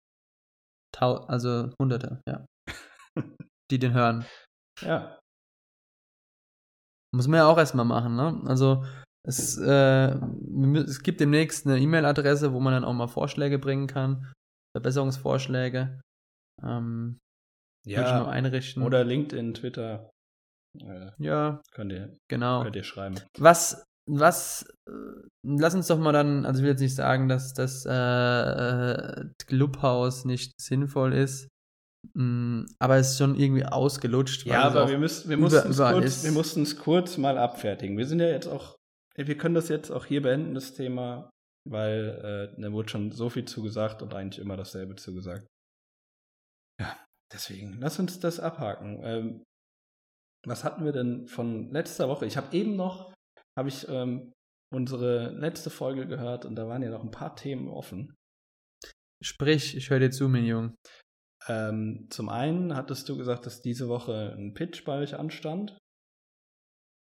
also 0.97 1.69
hunderte, 1.81 2.21
ja, 2.27 2.45
die 3.71 3.79
den 3.79 3.93
hören. 3.93 4.25
Ja, 4.81 5.17
Muss 7.13 7.27
man 7.27 7.39
ja 7.39 7.47
auch 7.47 7.57
erstmal 7.57 7.86
machen, 7.86 8.15
ne? 8.15 8.41
Also 8.45 8.86
es, 9.27 9.57
äh, 9.57 10.15
es 10.77 11.03
gibt 11.03 11.19
demnächst 11.19 11.67
eine 11.67 11.79
E-Mail-Adresse, 11.79 12.53
wo 12.53 12.60
man 12.60 12.73
dann 12.73 12.84
auch 12.84 12.93
mal 12.93 13.07
Vorschläge 13.07 13.60
bringen 13.60 13.88
kann, 13.88 14.31
Verbesserungsvorschläge. 14.75 16.01
Ähm, 16.63 17.17
ja. 17.86 18.27
einrichten. 18.27 18.84
Oder 18.84 19.03
LinkedIn, 19.03 19.53
Twitter. 19.55 20.10
Äh, 20.79 21.12
ja, 21.17 21.62
könnt, 21.73 21.91
ihr, 21.91 22.15
genau. 22.29 22.63
könnt 22.63 22.75
ihr 22.75 22.84
schreiben. 22.84 23.15
Was, 23.38 23.84
was, 24.10 24.65
äh, 24.88 24.91
lass 25.45 25.75
uns 25.75 25.88
doch 25.88 25.99
mal 25.99 26.13
dann, 26.13 26.45
also 26.45 26.60
ich 26.60 26.63
will 26.63 26.71
jetzt 26.71 26.81
nicht 26.81 26.95
sagen, 26.95 27.27
dass 27.27 27.53
das 27.53 27.86
äh, 27.86 27.91
äh, 27.91 29.29
Clubhouse 29.47 30.25
nicht 30.25 30.53
sinnvoll 30.62 31.13
ist, 31.13 31.47
mh, 32.13 32.65
aber 32.79 32.97
es 32.97 33.12
ist 33.12 33.17
schon 33.17 33.36
irgendwie 33.36 33.65
ausgelutscht. 33.65 34.45
Ja, 34.45 34.63
aber 34.63 34.88
wir, 34.88 34.97
müssen, 34.97 35.29
wir 35.29 35.38
über- 35.38 35.49
mussten 35.49 35.75
kurz, 35.75 36.23
wir 36.23 36.31
mussten 36.31 36.62
es 36.62 36.77
kurz 36.77 37.17
mal 37.17 37.38
abfertigen. 37.38 37.97
Wir 37.97 38.05
sind 38.05 38.19
ja 38.19 38.27
jetzt 38.27 38.47
auch, 38.47 38.75
wir 39.15 39.38
können 39.38 39.56
das 39.56 39.69
jetzt 39.69 39.91
auch 39.91 40.06
hier 40.06 40.21
beenden, 40.21 40.54
das 40.54 40.74
Thema, 40.74 41.30
weil 41.69 42.54
äh, 42.58 42.62
da 42.62 42.71
wurde 42.71 42.89
schon 42.89 43.12
so 43.12 43.30
viel 43.30 43.45
zugesagt 43.45 44.02
und 44.02 44.13
eigentlich 44.13 44.39
immer 44.39 44.58
dasselbe 44.58 44.95
zugesagt. 44.95 45.47
Ja, 46.80 46.97
deswegen, 47.32 47.80
lass 47.80 48.00
uns 48.00 48.19
das 48.19 48.39
abhaken. 48.39 49.00
Ähm, 49.04 49.43
was 50.45 50.63
hatten 50.63 50.86
wir 50.86 50.91
denn 50.91 51.28
von 51.28 51.71
letzter 51.71 52.10
Woche? 52.10 52.26
Ich 52.26 52.38
habe 52.38 52.56
eben 52.56 52.76
noch, 52.76 53.13
habe 53.58 53.69
ich 53.69 53.88
ähm, 53.89 54.34
unsere 54.74 55.30
letzte 55.32 55.69
Folge 55.69 56.08
gehört 56.08 56.45
und 56.45 56.56
da 56.56 56.67
waren 56.67 56.82
ja 56.82 56.89
noch 56.89 57.04
ein 57.04 57.12
paar 57.12 57.36
Themen 57.36 57.67
offen. 57.67 58.15
Sprich, 59.24 59.76
ich 59.76 59.89
höre 59.91 60.00
dir 60.00 60.10
zu, 60.10 60.28
mein 60.30 60.45
Junge. 60.45 60.76
Ähm, 61.47 62.08
zum 62.10 62.30
einen 62.30 62.76
hattest 62.76 63.08
du 63.10 63.17
gesagt, 63.17 63.45
dass 63.45 63.62
diese 63.62 63.88
Woche 63.88 64.34
ein 64.36 64.54
Pitch 64.54 64.84
bei 64.84 65.00
euch 65.00 65.15
anstand. 65.15 65.78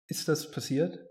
Ist 0.09 0.27
das 0.27 0.51
passiert? 0.51 1.10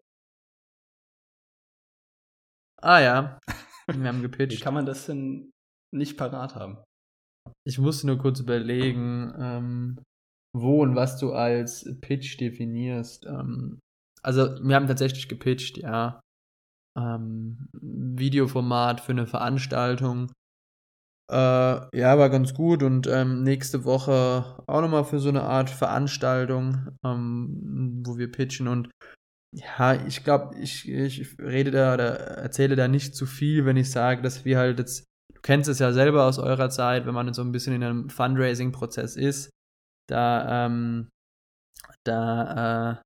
Ah 2.82 3.00
ja, 3.00 3.40
wir 3.88 4.08
haben 4.08 4.20
Wie 4.20 4.24
gepitcht. 4.24 4.62
kann 4.62 4.74
man 4.74 4.86
das 4.86 5.06
denn 5.06 5.52
nicht 5.94 6.18
parat 6.18 6.56
haben? 6.56 6.78
Ich 7.66 7.80
musste 7.80 8.08
nur 8.08 8.18
kurz 8.18 8.40
überlegen, 8.40 9.34
ähm, 9.38 10.00
wo 10.56 10.82
und 10.82 10.96
was 10.96 11.18
du 11.18 11.34
als 11.34 11.86
Pitch 12.02 12.40
definierst. 12.40 13.26
Ähm, 13.26 13.80
also, 14.22 14.44
wir 14.64 14.76
haben 14.76 14.88
tatsächlich 14.88 15.28
gepitcht, 15.28 15.78
ja. 15.78 16.22
Ähm, 16.98 17.68
Videoformat 17.74 19.02
für 19.02 19.12
eine 19.12 19.28
Veranstaltung. 19.28 20.32
Äh, 21.32 21.36
ja, 21.98 22.18
war 22.18 22.30
ganz 22.30 22.54
gut 22.54 22.82
und 22.82 23.08
ähm, 23.08 23.44
nächste 23.44 23.86
Woche 23.86 24.64
auch 24.68 24.82
nochmal 24.82 25.06
für 25.06 25.20
so 25.20 25.30
eine 25.30 25.44
Art 25.44 25.70
Veranstaltung, 25.70 26.98
ähm, 27.06 28.02
wo 28.06 28.18
wir 28.18 28.32
pitchen 28.32 28.68
und 28.68 28.90
ja, 29.56 30.06
ich 30.06 30.24
glaube, 30.24 30.58
ich, 30.60 30.88
ich 30.88 31.40
rede 31.40 31.72
da 31.72 31.94
oder 31.94 32.20
erzähle 32.38 32.76
da 32.76 32.88
nicht 32.88 33.16
zu 33.16 33.26
viel, 33.26 33.66
wenn 33.66 33.78
ich 33.78 33.90
sage, 33.92 34.22
dass 34.22 34.46
wir 34.46 34.58
halt 34.58 34.80
jetzt 34.80 35.06
du 35.40 35.42
kennst 35.42 35.70
es 35.70 35.80
ja 35.80 35.94
selber 35.94 36.26
aus 36.26 36.38
eurer 36.38 36.70
Zeit, 36.70 37.06
wenn 37.06 37.14
man 37.14 37.34
so 37.34 37.42
ein 37.42 37.52
bisschen 37.52 37.74
in 37.74 37.84
einem 37.84 38.10
Fundraising-Prozess 38.10 39.16
ist, 39.16 39.50
da, 40.10 40.66
ähm, 40.66 41.10
da, 42.06 43.02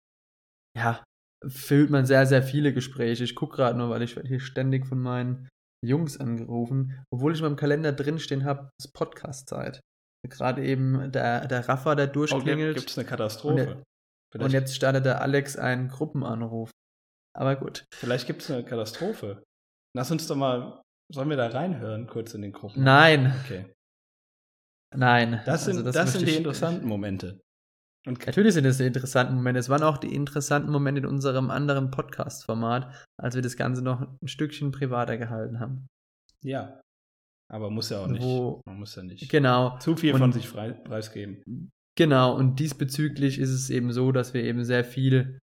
äh, 0.75 0.79
ja, 0.79 1.03
füllt 1.45 1.89
man 1.89 2.06
sehr, 2.06 2.25
sehr 2.25 2.41
viele 2.41 2.73
Gespräche. 2.73 3.23
Ich 3.23 3.36
gucke 3.36 3.58
gerade 3.58 3.77
nur, 3.77 3.89
weil 3.89 4.01
ich 4.01 4.15
werde 4.15 4.29
hier 4.29 4.39
ständig 4.39 4.88
von 4.88 4.99
meinen 4.99 5.47
Jungs 5.86 6.19
angerufen, 6.19 7.03
obwohl 7.13 7.34
ich 7.34 7.39
in 7.39 7.45
meinem 7.45 7.58
Kalender 7.58 7.91
drinstehen 7.91 8.45
habe, 8.45 8.69
ist 8.79 8.93
Podcast-Zeit. 8.93 9.82
Gerade 10.27 10.65
eben 10.65 11.12
der, 11.12 11.47
der 11.47 11.67
Rafa, 11.67 11.95
der 11.95 12.08
durchklingelt. 12.08 12.77
Gibt 12.77 12.89
es 12.89 12.97
eine 12.97 13.06
Katastrophe? 13.06 13.84
Und 14.41 14.52
jetzt 14.52 14.76
startet 14.76 15.06
der 15.06 15.22
Alex 15.22 15.56
einen 15.58 15.88
Gruppenanruf. 15.89 16.69
Aber 17.36 17.56
gut. 17.56 17.86
vielleicht 17.93 18.28
gibt 18.28 18.41
es 18.43 18.52
eine 18.52 18.63
Katastrophe. 18.63 19.43
Lass 19.96 20.12
uns 20.12 20.28
doch 20.28 20.36
mal, 20.36 20.82
sollen 21.12 21.30
wir 21.30 21.38
da 21.38 21.48
reinhören, 21.48 22.08
kurz 22.08 22.34
in 22.34 22.41
den 22.43 22.52
Gruppen? 22.52 22.84
Nein, 22.84 23.34
Okay. 23.43 23.72
nein. 24.96 25.41
Das 25.46 25.65
sind, 25.65 25.78
Also 25.78 25.91
das 25.91 25.96
möchte 25.96 26.19
sind 26.19 26.28
die 26.30 26.36
interessanten 26.36 26.88
Momente. 26.88 27.41
Und 28.06 28.26
Natürlich 28.26 28.54
sind 28.54 28.65
es 28.65 28.78
die 28.78 28.86
interessanten 28.86 29.34
Momente. 29.36 29.60
Es 29.60 29.69
waren 29.69 29.82
auch 29.84 29.98
die 29.98 30.13
interessanten 30.13 30.72
Momente 30.72 31.00
in 31.02 31.06
unserem 31.08 31.50
anderen 31.50 31.89
Podcast-Format, 31.89 33.08
als 33.17 33.36
wir 33.36 33.41
das 33.41 33.56
Ganze 33.56 33.82
noch 33.82 34.02
ein 34.02 34.28
Stückchen 34.28 34.72
privater 34.72 35.17
gehalten 35.17 35.60
haben. 35.60 35.88
ja. 36.43 36.80
Aber 37.52 37.69
muss 37.69 37.89
ja 37.89 38.00
auch 38.00 38.08
nicht. 38.08 38.24
Wo- 38.24 38.62
Man 38.65 38.80
muss 38.80 38.96
ja 38.96 39.04
nicht 39.04 39.30
Genau, 39.30 39.78
zu 39.78 39.96
viel 39.96 40.13
Und- 40.13 40.19
von 40.22 40.32
sich 40.32 40.48
frei, 40.50 40.72
preisgeben. 40.72 41.69
Genau. 41.95 42.36
Und 42.36 42.60
diesbezüglich 42.60 43.39
ist 43.39 43.49
es 43.51 43.69
eben 43.69 43.91
so, 43.91 44.12
dass 44.12 44.34
wir 44.34 44.43
eben 44.43 44.63
sehr 44.63 44.84
viel 44.84 45.39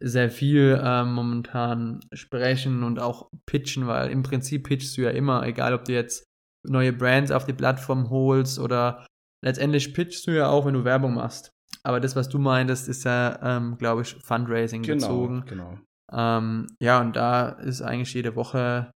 sehr 0.00 0.28
viel 0.28 0.80
ähm, 0.82 1.12
momentan 1.12 2.00
sprechen 2.12 2.82
und 2.82 2.98
auch 2.98 3.30
pitchen, 3.46 3.86
weil 3.86 4.10
im 4.10 4.24
Prinzip 4.24 4.64
pitchst 4.66 4.96
du 4.96 5.02
ja 5.02 5.10
immer, 5.10 5.46
egal 5.46 5.72
ob 5.72 5.84
du 5.84 5.92
jetzt 5.92 6.24
neue 6.66 6.92
Brands 6.92 7.30
auf 7.30 7.44
die 7.46 7.52
Plattform 7.52 8.10
holst 8.10 8.58
oder 8.58 9.06
letztendlich 9.44 9.94
pitchst 9.94 10.26
du 10.26 10.32
ja 10.32 10.48
auch, 10.48 10.66
wenn 10.66 10.74
du 10.74 10.84
Werbung 10.84 11.14
machst. 11.14 11.50
Aber 11.84 12.00
das, 12.00 12.16
was 12.16 12.28
du 12.28 12.38
meintest, 12.38 12.88
ist 12.88 13.04
ja, 13.04 13.38
ähm, 13.42 13.76
glaube 13.78 14.02
ich, 14.02 14.16
Fundraising 14.16 14.82
Genau, 14.82 14.94
bezogen. 14.96 15.44
genau. 15.46 15.78
Ähm, 16.12 16.66
ja, 16.80 17.00
und 17.00 17.14
da 17.14 17.50
ist 17.50 17.82
eigentlich 17.82 18.14
jede 18.14 18.34
Woche, 18.36 18.90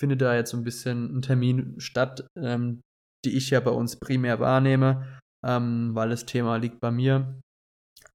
findet 0.00 0.20
da 0.20 0.34
jetzt 0.34 0.50
so 0.50 0.56
ein 0.56 0.64
bisschen 0.64 1.16
ein 1.16 1.22
Termin 1.22 1.74
statt, 1.78 2.26
ähm, 2.36 2.80
die 3.24 3.36
ich 3.36 3.50
ja 3.50 3.60
bei 3.60 3.70
uns 3.70 3.98
primär 4.00 4.40
wahrnehme, 4.40 5.18
ähm, 5.44 5.94
weil 5.94 6.10
das 6.10 6.26
Thema 6.26 6.56
liegt 6.56 6.80
bei 6.80 6.90
mir. 6.90 7.40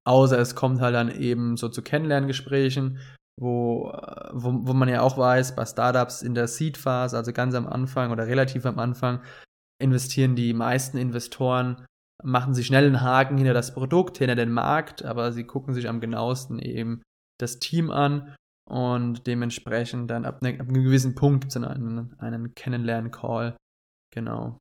Außer 0.03 0.37
es 0.37 0.55
kommt 0.55 0.81
halt 0.81 0.95
dann 0.95 1.09
eben 1.09 1.57
so 1.57 1.69
zu 1.69 1.81
Kennenlerngesprächen, 1.81 2.99
wo, 3.39 3.91
äh, 3.91 4.29
wo, 4.33 4.67
wo 4.67 4.73
man 4.73 4.89
ja 4.89 5.01
auch 5.01 5.17
weiß, 5.17 5.55
bei 5.55 5.65
Startups 5.65 6.21
in 6.21 6.35
der 6.35 6.47
Seed-Phase, 6.47 7.17
also 7.17 7.33
ganz 7.33 7.55
am 7.55 7.67
Anfang 7.67 8.11
oder 8.11 8.27
relativ 8.27 8.65
am 8.65 8.79
Anfang, 8.79 9.21
investieren 9.81 10.35
die 10.35 10.53
meisten 10.53 10.97
Investoren, 10.97 11.85
machen 12.23 12.53
sie 12.53 12.63
schnell 12.63 12.85
einen 12.85 13.01
Haken 13.01 13.37
hinter 13.37 13.53
das 13.53 13.73
Produkt, 13.73 14.19
hinter 14.19 14.35
den 14.35 14.51
Markt, 14.51 15.03
aber 15.03 15.31
sie 15.31 15.43
gucken 15.43 15.73
sich 15.73 15.89
am 15.89 15.99
genauesten 15.99 16.59
eben 16.59 17.01
das 17.39 17.59
Team 17.59 17.91
an 17.91 18.35
und 18.69 19.27
dementsprechend 19.27 20.09
dann 20.09 20.25
ab, 20.25 20.41
ne, 20.41 20.57
ab 20.59 20.67
einem 20.67 20.83
gewissen 20.83 21.15
Punkt 21.15 21.55
einen, 21.55 22.17
einen 22.19 22.55
Kennenlernen-Call. 22.55 23.57
Genau. 24.13 24.57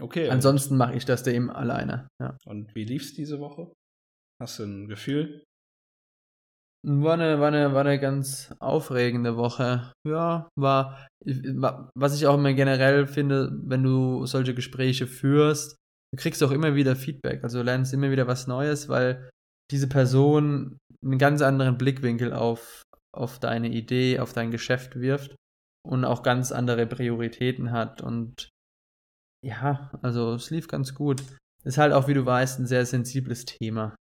Okay. 0.00 0.28
Ansonsten 0.28 0.76
mache 0.76 0.94
ich 0.94 1.04
das 1.04 1.22
da 1.22 1.30
eben 1.30 1.50
alleine. 1.50 2.08
Ja. 2.20 2.36
Und 2.44 2.74
wie 2.74 2.84
lief's 2.84 3.14
diese 3.14 3.40
Woche? 3.40 3.72
Hast 4.40 4.58
du 4.58 4.64
ein 4.64 4.88
Gefühl? 4.88 5.44
War 6.82 7.14
eine, 7.14 7.38
war, 7.40 7.48
eine, 7.48 7.74
war 7.74 7.82
eine 7.82 8.00
ganz 8.00 8.54
aufregende 8.58 9.36
Woche. 9.36 9.92
Ja, 10.08 10.48
war, 10.58 11.06
war, 11.26 11.90
was 11.94 12.14
ich 12.14 12.26
auch 12.26 12.34
immer 12.34 12.54
generell 12.54 13.06
finde, 13.06 13.52
wenn 13.64 13.82
du 13.82 14.24
solche 14.24 14.54
Gespräche 14.54 15.06
führst, 15.06 15.76
du 16.14 16.18
kriegst 16.18 16.42
auch 16.42 16.50
immer 16.50 16.74
wieder 16.74 16.96
Feedback. 16.96 17.44
Also 17.44 17.62
lernst 17.62 17.92
immer 17.92 18.10
wieder 18.10 18.26
was 18.26 18.46
Neues, 18.46 18.88
weil 18.88 19.28
diese 19.70 19.88
Person 19.88 20.78
einen 21.04 21.18
ganz 21.18 21.42
anderen 21.42 21.76
Blickwinkel 21.76 22.32
auf, 22.32 22.82
auf 23.14 23.38
deine 23.38 23.68
Idee, 23.68 24.18
auf 24.18 24.32
dein 24.32 24.50
Geschäft 24.50 24.98
wirft 24.98 25.34
und 25.86 26.06
auch 26.06 26.22
ganz 26.22 26.50
andere 26.50 26.86
Prioritäten 26.86 27.72
hat. 27.72 28.00
Und 28.00 28.48
ja, 29.44 29.90
also 30.02 30.34
es 30.34 30.50
lief 30.50 30.68
ganz 30.68 30.94
gut. 30.94 31.22
Ist 31.64 31.78
halt 31.78 31.92
auch, 31.92 32.08
wie 32.08 32.14
du 32.14 32.24
weißt, 32.24 32.58
ein 32.58 32.66
sehr 32.66 32.86
sensibles 32.86 33.44
Thema. 33.44 33.94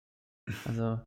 Also 0.66 1.02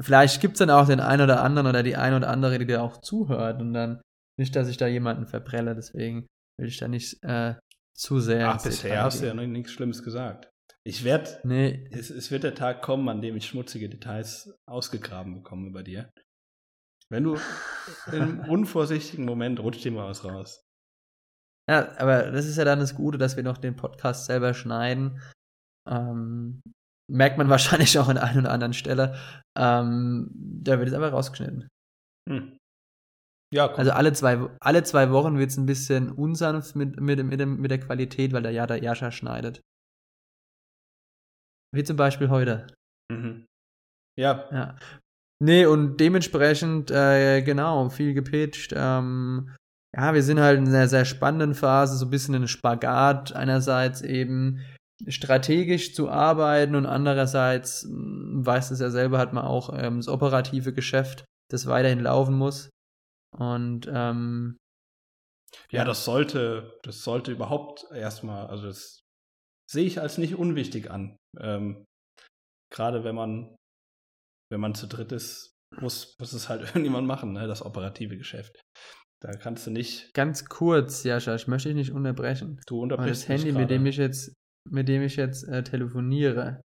vielleicht 0.00 0.40
gibt 0.40 0.54
es 0.54 0.58
dann 0.58 0.70
auch 0.70 0.86
den 0.86 1.00
einen 1.00 1.22
oder 1.22 1.42
anderen 1.42 1.66
oder 1.66 1.82
die 1.82 1.96
eine 1.96 2.16
oder 2.16 2.28
andere, 2.28 2.58
die 2.58 2.66
dir 2.66 2.82
auch 2.82 3.00
zuhört 3.00 3.60
und 3.60 3.74
dann 3.74 4.00
nicht, 4.38 4.56
dass 4.56 4.68
ich 4.68 4.76
da 4.76 4.86
jemanden 4.86 5.26
verbrelle, 5.26 5.74
deswegen 5.74 6.26
will 6.58 6.68
ich 6.68 6.78
da 6.78 6.88
nicht 6.88 7.22
äh, 7.22 7.54
zu 7.96 8.20
sehr. 8.20 8.48
Ach, 8.48 8.62
bisher 8.62 9.02
hast 9.02 9.22
du 9.22 9.26
ja 9.26 9.34
noch 9.34 9.46
nichts 9.46 9.72
Schlimmes 9.72 10.02
gesagt. 10.02 10.50
Ich 10.86 11.04
werde, 11.04 11.40
Nee, 11.44 11.88
es, 11.90 12.10
es 12.10 12.30
wird 12.30 12.44
der 12.44 12.54
Tag 12.54 12.82
kommen, 12.82 13.08
an 13.08 13.22
dem 13.22 13.36
ich 13.36 13.46
schmutzige 13.46 13.88
Details 13.88 14.54
ausgegraben 14.66 15.34
bekomme 15.34 15.70
bei 15.70 15.82
dir. 15.82 16.10
Wenn 17.08 17.24
du 17.24 17.38
im 18.12 18.40
unvorsichtigen 18.40 19.24
Moment 19.24 19.60
rutscht 19.60 19.84
dir 19.84 19.92
mal 19.92 20.08
was 20.08 20.24
raus. 20.24 20.64
Ja, 21.70 21.96
aber 21.98 22.30
das 22.30 22.46
ist 22.46 22.56
ja 22.56 22.64
dann 22.64 22.80
das 22.80 22.94
Gute, 22.94 23.18
dass 23.18 23.36
wir 23.36 23.42
noch 23.42 23.58
den 23.58 23.76
Podcast 23.76 24.26
selber 24.26 24.54
schneiden. 24.54 25.20
Ähm, 25.88 26.60
merkt 27.10 27.38
man 27.38 27.48
wahrscheinlich 27.50 27.98
auch 27.98 28.08
an 28.08 28.18
einer 28.18 28.40
oder 28.40 28.52
anderen 28.52 28.74
Stelle. 28.74 29.16
Ähm, 29.56 30.30
da 30.34 30.78
wird 30.78 30.88
es 30.88 30.94
einfach 30.94 31.12
rausgeschnitten. 31.12 31.68
Hm. 32.28 32.56
Ja, 33.52 33.68
cool. 33.68 33.76
Also 33.76 33.92
alle 33.92 34.12
zwei, 34.12 34.48
alle 34.60 34.82
zwei 34.82 35.10
Wochen 35.10 35.38
wird 35.38 35.50
es 35.50 35.56
ein 35.56 35.66
bisschen 35.66 36.10
unsanft 36.10 36.74
mit, 36.74 37.00
mit, 37.00 37.22
mit, 37.24 37.38
dem, 37.38 37.60
mit 37.60 37.70
der 37.70 37.80
Qualität, 37.80 38.32
weil 38.32 38.42
der 38.42 38.50
ja 38.52 38.66
der 38.66 38.82
Jascha 38.82 39.10
schneidet. 39.10 39.60
Wie 41.72 41.84
zum 41.84 41.96
Beispiel 41.96 42.30
heute. 42.30 42.66
mhm. 43.12 43.46
ja, 44.18 44.48
Ja. 44.52 44.76
Nee, 45.42 45.66
und 45.66 45.98
dementsprechend, 45.98 46.90
äh, 46.90 47.42
genau, 47.42 47.90
viel 47.90 48.14
gepitcht. 48.14 48.72
Ähm, 48.74 49.54
ja, 49.96 50.12
wir 50.12 50.22
sind 50.22 50.40
halt 50.40 50.58
in 50.58 50.68
einer 50.68 50.88
sehr 50.88 51.04
spannenden 51.04 51.54
Phase, 51.54 51.96
so 51.96 52.06
ein 52.06 52.10
bisschen 52.10 52.34
in 52.34 52.48
Spagat. 52.48 53.32
Einerseits 53.32 54.02
eben 54.02 54.60
strategisch 55.06 55.94
zu 55.94 56.08
arbeiten 56.08 56.74
und 56.74 56.86
andererseits, 56.86 57.84
mh, 57.84 58.46
weiß 58.46 58.70
es 58.70 58.80
ja 58.80 58.90
selber, 58.90 59.18
hat 59.18 59.32
man 59.32 59.44
auch 59.44 59.70
ähm, 59.72 59.98
das 59.98 60.08
operative 60.08 60.72
Geschäft, 60.72 61.24
das 61.50 61.66
weiterhin 61.66 62.00
laufen 62.00 62.34
muss. 62.34 62.70
Und 63.36 63.88
ähm, 63.92 64.56
ja, 65.70 65.84
das 65.84 66.04
sollte, 66.04 66.78
das 66.82 67.02
sollte 67.02 67.30
überhaupt 67.30 67.86
erstmal, 67.92 68.46
also 68.46 68.66
das 68.66 69.00
sehe 69.70 69.86
ich 69.86 70.00
als 70.00 70.18
nicht 70.18 70.34
unwichtig 70.34 70.90
an. 70.90 71.16
Ähm, 71.38 71.84
Gerade 72.72 73.04
wenn 73.04 73.14
man, 73.14 73.54
wenn 74.50 74.60
man 74.60 74.74
zu 74.74 74.88
dritt 74.88 75.12
ist, 75.12 75.52
muss, 75.80 76.16
muss 76.18 76.32
es 76.32 76.48
halt 76.48 76.62
irgendjemand 76.66 77.06
machen, 77.06 77.32
ne? 77.32 77.46
das 77.46 77.62
operative 77.62 78.16
Geschäft. 78.16 78.60
Da 79.24 79.32
kannst 79.38 79.66
du 79.66 79.70
nicht, 79.70 80.12
ganz 80.12 80.44
kurz, 80.44 81.02
Jascha, 81.02 81.34
ich 81.34 81.48
möchte 81.48 81.70
dich 81.70 81.76
nicht 81.76 81.92
unterbrechen. 81.92 82.60
du 82.66 82.82
unterbrichst 82.82 83.22
das 83.22 83.28
Handy, 83.30 83.52
mit 83.52 83.70
dem 83.70 83.86
ich 83.86 83.96
jetzt, 83.96 84.34
mit 84.70 84.86
dem 84.86 85.00
ich 85.00 85.16
jetzt 85.16 85.44
äh, 85.48 85.62
telefoniere, 85.64 86.60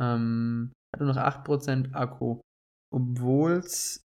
ähm, 0.00 0.72
hat 0.94 1.00
nur 1.00 1.12
noch 1.12 1.16
8% 1.20 1.94
Akku. 1.94 2.40
Obwohl 2.94 3.54
es 3.54 4.04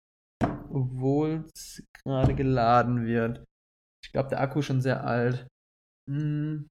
obwohl's 0.68 1.82
gerade 2.04 2.34
geladen 2.34 3.06
wird. 3.06 3.44
Ich 4.04 4.12
glaube, 4.12 4.28
der 4.28 4.40
Akku 4.40 4.58
ist 4.58 4.66
schon 4.66 4.82
sehr 4.82 5.04
alt. 5.06 5.46
Hm. 6.10 6.68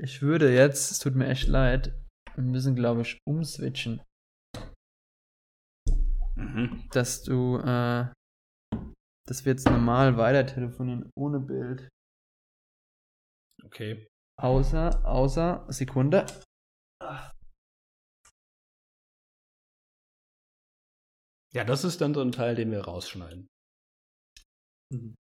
Ich 0.00 0.22
würde 0.22 0.54
jetzt, 0.54 0.90
es 0.90 0.98
tut 1.00 1.14
mir 1.16 1.26
echt 1.26 1.48
leid, 1.48 1.94
wir 2.34 2.44
müssen, 2.44 2.74
glaube 2.74 3.02
ich, 3.02 3.18
umswitchen, 3.28 4.00
Mhm. 6.36 6.88
dass 6.92 7.22
du, 7.22 7.58
äh, 7.58 8.06
dass 9.28 9.44
wir 9.44 9.52
jetzt 9.52 9.66
normal 9.68 10.16
weiter 10.16 10.46
telefonieren, 10.46 11.10
ohne 11.16 11.40
Bild. 11.40 11.88
Okay. 13.64 14.08
Außer, 14.40 15.04
außer, 15.06 15.66
Sekunde. 15.68 16.26
Ja, 21.54 21.64
das 21.64 21.84
ist 21.84 22.00
dann 22.00 22.14
so 22.14 22.22
ein 22.22 22.32
Teil, 22.32 22.54
den 22.54 22.70
wir 22.70 22.80
rausschneiden. 22.80 23.46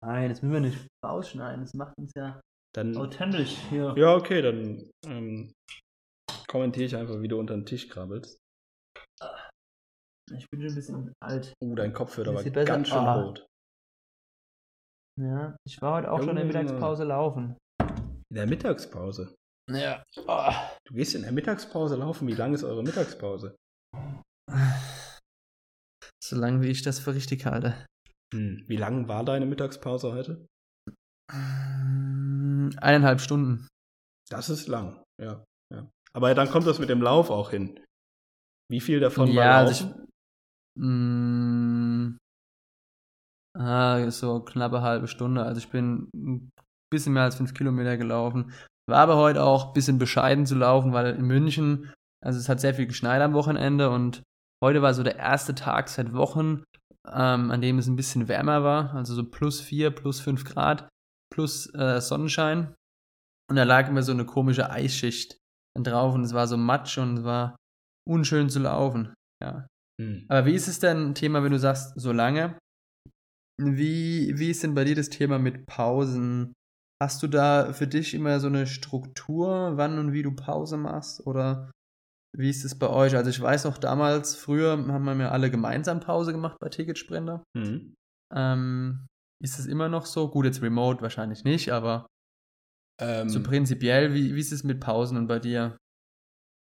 Nein, 0.04 0.30
das 0.30 0.42
müssen 0.42 0.54
wir 0.54 0.60
nicht 0.62 0.88
rausschneiden. 1.06 1.62
Das 1.62 1.74
macht 1.74 1.98
uns 1.98 2.14
ja 2.16 2.40
Dann, 2.76 2.96
authentisch 2.98 3.58
hier. 3.70 3.94
ja, 3.98 4.16
okay, 4.16 4.42
dann 4.42 4.90
ähm, 5.06 5.52
kommentiere 6.48 6.86
ich 6.86 6.96
einfach, 6.96 7.22
wie 7.22 7.28
du 7.28 7.40
unter 7.40 7.56
den 7.56 7.66
Tisch 7.66 7.88
krabbelst. 7.90 8.40
Ich 10.34 10.50
bin 10.50 10.62
schon 10.62 10.70
ein 10.70 10.76
bisschen 10.76 11.14
alt. 11.22 11.54
Uh, 11.62 11.76
dein 11.76 11.94
Kopf 11.94 12.18
wird 12.18 12.28
aber 12.28 12.44
ganz 12.44 12.88
schön 12.88 12.98
Ah. 12.98 13.22
rot. 13.22 13.46
Ja, 15.22 15.56
ich 15.68 15.80
war 15.82 15.98
heute 15.98 16.12
auch 16.12 16.20
schon 16.20 16.30
in 16.30 16.36
der. 16.36 16.46
Mittagspause 16.46 17.04
laufen. 17.04 17.56
In 18.30 18.36
der 18.36 18.48
Mittagspause. 18.48 19.36
Ja. 19.70 20.04
Oh. 20.26 20.52
Du 20.86 20.96
gehst 20.96 21.14
in 21.14 21.22
der 21.22 21.32
Mittagspause 21.32 21.96
laufen. 21.96 22.28
Wie 22.28 22.34
lang 22.34 22.56
ist 22.56 22.64
eure 22.64 22.82
Mittagspause? 22.82 23.56
So 26.24 26.36
lange 26.36 26.62
wie 26.62 26.70
ich 26.70 26.82
das 26.82 27.00
für 27.00 27.14
richtig 27.14 27.46
halte. 27.46 27.86
Hm. 28.34 28.64
Wie 28.68 28.78
lang 28.78 29.08
war 29.08 29.24
deine 29.24 29.46
Mittagspause 29.46 30.12
heute? 30.12 30.48
Mm, 31.32 32.72
Eineinhalb 32.78 33.22
Stunden. 33.22 33.68
Das 34.30 34.50
ist 34.50 34.68
lang, 34.68 35.04
ja. 35.22 35.44
ja. 35.72 35.88
Aber 36.14 36.34
dann 36.34 36.50
kommt 36.50 36.66
das 36.66 36.80
mit 36.80 36.90
dem 36.90 37.02
Lauf 37.02 37.30
auch 37.30 37.52
hin. 37.52 37.80
Wie 38.72 38.80
viel 38.80 39.00
davon 39.00 39.28
war 39.28 39.36
ja, 39.36 39.58
also 39.58 39.86
ich. 39.86 40.82
Mm, 40.82 42.18
ah, 43.58 44.10
so 44.12 44.40
knappe 44.42 44.82
halbe 44.82 45.08
Stunde. 45.08 45.44
Also 45.44 45.60
ich 45.60 45.70
bin 45.70 46.10
ein 46.16 46.52
bisschen 46.92 47.14
mehr 47.14 47.24
als 47.24 47.36
fünf 47.36 47.54
Kilometer 47.54 47.98
gelaufen. 47.98 48.52
War 48.90 49.00
aber 49.00 49.18
heute 49.18 49.44
auch 49.44 49.68
ein 49.68 49.74
bisschen 49.74 49.98
bescheiden 49.98 50.46
zu 50.46 50.56
laufen, 50.56 50.94
weil 50.94 51.16
in 51.16 51.26
München, 51.26 51.92
also 52.24 52.40
es 52.40 52.50
hat 52.50 52.60
sehr 52.60 52.74
viel 52.74 52.88
geschneit 52.88 53.22
am 53.22 53.34
Wochenende 53.34 53.90
und 53.90 54.22
heute 54.64 54.82
war 54.82 54.94
so 54.94 55.04
der 55.04 55.18
erste 55.18 55.56
Tag 55.56 55.90
seit 55.90 56.14
Wochen, 56.14 56.64
ähm, 57.08 57.52
an 57.52 57.62
dem 57.62 57.78
es 57.80 57.88
ein 57.88 57.96
bisschen 57.96 58.28
wärmer 58.28 58.64
war, 58.64 58.94
also 58.94 59.14
so 59.14 59.24
plus 59.24 59.62
vier, 59.62 59.92
plus 59.92 60.20
fünf 60.20 60.44
Grad, 60.46 60.90
plus 61.34 61.74
äh, 61.74 62.02
Sonnenschein. 62.02 62.76
Und 63.50 63.56
da 63.56 63.64
lag 63.64 63.88
immer 63.88 64.04
so 64.04 64.12
eine 64.12 64.26
komische 64.26 64.70
Eisschicht 64.70 65.38
drauf 65.78 66.14
und 66.14 66.24
es 66.24 66.34
war 66.34 66.48
so 66.48 66.58
matsch 66.58 66.98
und 66.98 67.20
es 67.20 67.24
war 67.24 67.56
unschön 68.08 68.50
zu 68.50 68.60
laufen. 68.60 69.14
Ja. 69.42 69.68
Hm. 70.02 70.26
Aber 70.30 70.46
wie 70.46 70.54
ist 70.54 70.68
es 70.68 70.80
denn, 70.80 71.16
Thema, 71.16 71.44
wenn 71.44 71.52
du 71.52 71.60
sagst, 71.60 72.00
so 72.00 72.12
lange? 72.12 72.58
Wie, 73.64 74.38
wie 74.38 74.50
ist 74.50 74.64
denn 74.64 74.74
bei 74.74 74.84
dir 74.84 74.96
das 74.96 75.10
Thema 75.10 75.38
mit 75.38 75.66
Pausen? 75.68 76.54
Hast 77.02 77.22
du 77.24 77.28
da 77.28 77.74
für 77.74 77.88
dich 77.88 78.14
immer 78.14 78.40
so 78.40 78.48
eine 78.48 78.68
Struktur, 78.68 79.78
wann 79.78 80.00
und 80.00 80.14
wie 80.14 80.24
du 80.24 80.36
Pause 80.36 80.78
machst? 80.78 81.26
Oder 81.28 81.72
Wie 82.38 82.50
ist 82.50 82.66
es 82.66 82.78
bei 82.80 82.90
euch? 82.90 83.16
Also 83.16 83.30
ich 83.30 83.42
weiß 83.42 83.66
noch 83.66 83.78
damals, 83.78 84.36
früher 84.36 84.72
haben 84.72 85.06
wir 85.06 85.16
mir 85.16 85.32
alle 85.32 85.52
gemeinsam 85.52 86.00
Pause 86.00 86.32
gemacht 86.32 86.58
bei 86.60 86.70
Ticketsprender. 86.70 87.44
Mhm. 87.56 87.96
Ähm, 88.34 89.08
ist 89.44 89.60
es 89.60 89.68
immer 89.68 89.90
noch 89.90 90.06
so? 90.06 90.30
Gut, 90.30 90.46
jetzt 90.46 90.62
remote 90.62 91.02
wahrscheinlich 91.02 91.44
nicht, 91.44 91.72
aber 91.72 92.08
Ähm, 93.00 93.30
so 93.30 93.44
prinzipiell, 93.44 94.14
wie, 94.14 94.36
wie 94.36 94.40
ist 94.40 94.52
es 94.52 94.64
mit 94.64 94.80
Pausen 94.80 95.18
und 95.18 95.28
bei 95.28 95.40
dir? 95.40 95.78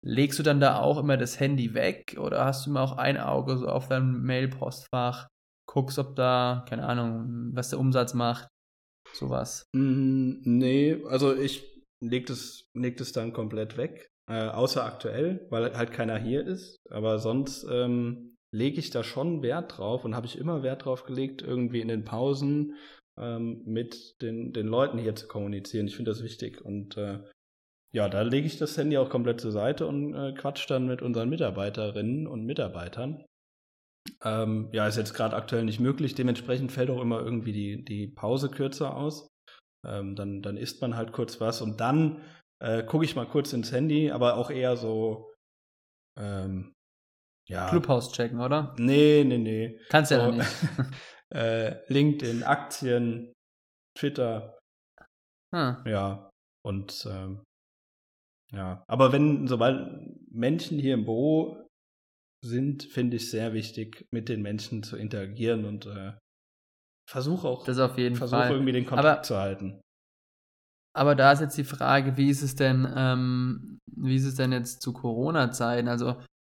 Legst 0.06 0.40
du 0.40 0.44
dann 0.44 0.60
da 0.60 0.80
auch 0.80 0.98
immer 0.98 1.18
das 1.18 1.40
Handy 1.40 1.74
weg 1.74 2.18
oder 2.20 2.46
hast 2.46 2.66
du 2.66 2.72
immer 2.72 2.82
auch 2.82 2.98
ein 2.98 3.18
Auge 3.18 3.58
so 3.58 3.68
auf 3.68 3.88
deinem 3.90 4.24
Mail-Postfach? 4.24 5.28
Guckst, 5.70 6.00
ob 6.00 6.16
da, 6.16 6.66
keine 6.68 6.88
Ahnung, 6.88 7.52
was 7.54 7.70
der 7.70 7.80
Umsatz 7.80 8.16
macht? 8.16 8.48
Sowas. 9.14 9.68
Mm, 9.76 10.42
Nee, 10.44 11.04
also 11.06 11.36
ich 11.36 11.64
leg 12.04 12.26
das, 12.26 12.64
leg 12.76 12.98
das 12.98 13.12
dann 13.12 13.34
komplett 13.34 13.78
weg. 13.78 14.08
Äh, 14.28 14.48
außer 14.48 14.84
aktuell, 14.84 15.46
weil 15.52 15.76
halt 15.78 15.92
keiner 15.92 16.18
hier 16.18 16.46
ist. 16.46 16.78
Aber 16.90 17.20
sonst 17.20 17.68
ähm, 17.70 18.36
lege 18.52 18.80
ich 18.80 18.90
da 18.90 19.04
schon 19.04 19.44
Wert 19.44 19.78
drauf 19.78 20.06
und 20.06 20.16
habe 20.16 20.26
ich 20.26 20.40
immer 20.40 20.64
Wert 20.64 20.86
drauf 20.86 21.04
gelegt, 21.04 21.44
irgendwie 21.44 21.82
in 21.82 21.88
den 21.88 22.04
Pausen 22.04 22.76
ähm, 23.20 23.62
mit 23.66 24.22
den, 24.24 24.54
den 24.54 24.68
Leuten 24.68 24.98
hier 24.98 25.16
zu 25.16 25.28
kommunizieren. 25.28 25.88
Ich 25.88 25.96
finde 25.96 26.10
das 26.12 26.24
wichtig. 26.24 26.62
Und 26.64 26.98
äh, 26.98 27.20
ja, 27.92 28.10
da 28.10 28.24
lege 28.24 28.48
ich 28.48 28.58
das 28.58 28.76
Handy 28.76 28.98
auch 28.98 29.10
komplett 29.10 29.40
zur 29.40 29.52
Seite 29.52 29.86
und 29.86 30.16
äh, 30.16 30.34
quatsch 30.34 30.68
dann 30.68 30.88
mit 30.88 31.04
unseren 31.04 31.30
Mitarbeiterinnen 31.30 32.26
und 32.26 32.46
Mitarbeitern. 32.46 33.24
Ähm, 34.24 34.70
ja, 34.74 34.88
ist 34.88 34.98
jetzt 34.98 35.14
gerade 35.14 35.36
aktuell 35.36 35.64
nicht 35.64 35.80
möglich. 35.80 36.16
Dementsprechend 36.16 36.72
fällt 36.72 36.90
auch 36.90 37.02
immer 37.02 37.20
irgendwie 37.20 37.54
die, 37.54 37.84
die 37.86 38.08
Pause 38.08 38.50
kürzer 38.50 38.96
aus. 38.96 39.28
Ähm, 39.86 40.16
dann, 40.16 40.42
dann 40.42 40.58
isst 40.58 40.82
man 40.82 40.96
halt 40.96 41.14
kurz 41.14 41.40
was 41.40 41.62
und 41.62 41.80
dann 41.80 42.22
äh, 42.62 42.84
gucke 42.84 43.06
ich 43.06 43.16
mal 43.16 43.28
kurz 43.28 43.54
ins 43.54 43.72
Handy, 43.72 44.12
aber 44.12 44.36
auch 44.36 44.50
eher 44.50 44.76
so, 44.76 45.32
ähm, 46.18 46.74
ja. 47.48 47.70
Clubhouse 47.70 48.12
checken, 48.12 48.42
oder? 48.42 48.76
Nee, 48.78 49.24
nee, 49.26 49.38
nee. 49.38 49.80
Kannst 49.90 50.12
ja 50.12 50.20
So, 50.20 50.32
noch 50.32 50.38
nicht. 50.38 50.56
äh, 51.34 51.78
LinkedIn, 51.92 52.44
Aktien, 52.44 53.34
Twitter, 53.98 54.60
Hm. 55.56 55.78
ja. 55.86 56.30
Und 56.66 57.08
ähm, 57.10 57.44
ja, 58.52 58.84
aber 58.88 59.12
wenn, 59.12 59.48
sobald 59.48 60.32
Menschen 60.32 60.80
hier 60.80 60.96
im 60.96 61.06
Büro 61.06 61.69
sind, 62.44 62.84
finde 62.84 63.18
ich 63.18 63.30
sehr 63.30 63.54
wichtig, 63.54 64.08
mit 64.12 64.30
den 64.30 64.42
Menschen 64.42 64.84
zu 64.84 64.96
interagieren 64.98 65.66
und 65.66 65.86
äh, 65.88 66.14
versuche 67.10 67.48
auch, 67.48 67.66
Das 67.66 67.80
auf 67.80 67.98
jeden 67.98 68.16
versuche 68.16 68.40
Fall. 68.42 68.52
irgendwie 68.52 68.72
den 68.72 68.86
Kontakt 68.86 69.08
Aber- 69.08 69.22
zu 69.24 69.38
halten. 69.38 69.82
Aber 70.96 71.16
da 71.16 71.32
ist 71.32 71.40
jetzt 71.42 71.58
die 71.58 71.64
Frage, 71.64 72.18
wie 72.18 72.30
ist 72.30 72.42
es 72.42 72.56
denn, 72.56 72.88
ähm, 72.96 73.80
wie 73.96 74.16
ist 74.16 74.26
es 74.26 74.36
denn 74.36 74.52
jetzt 74.52 74.82
zu 74.82 74.92
Corona-Zeiten? 74.92 75.88
Also 75.88 76.16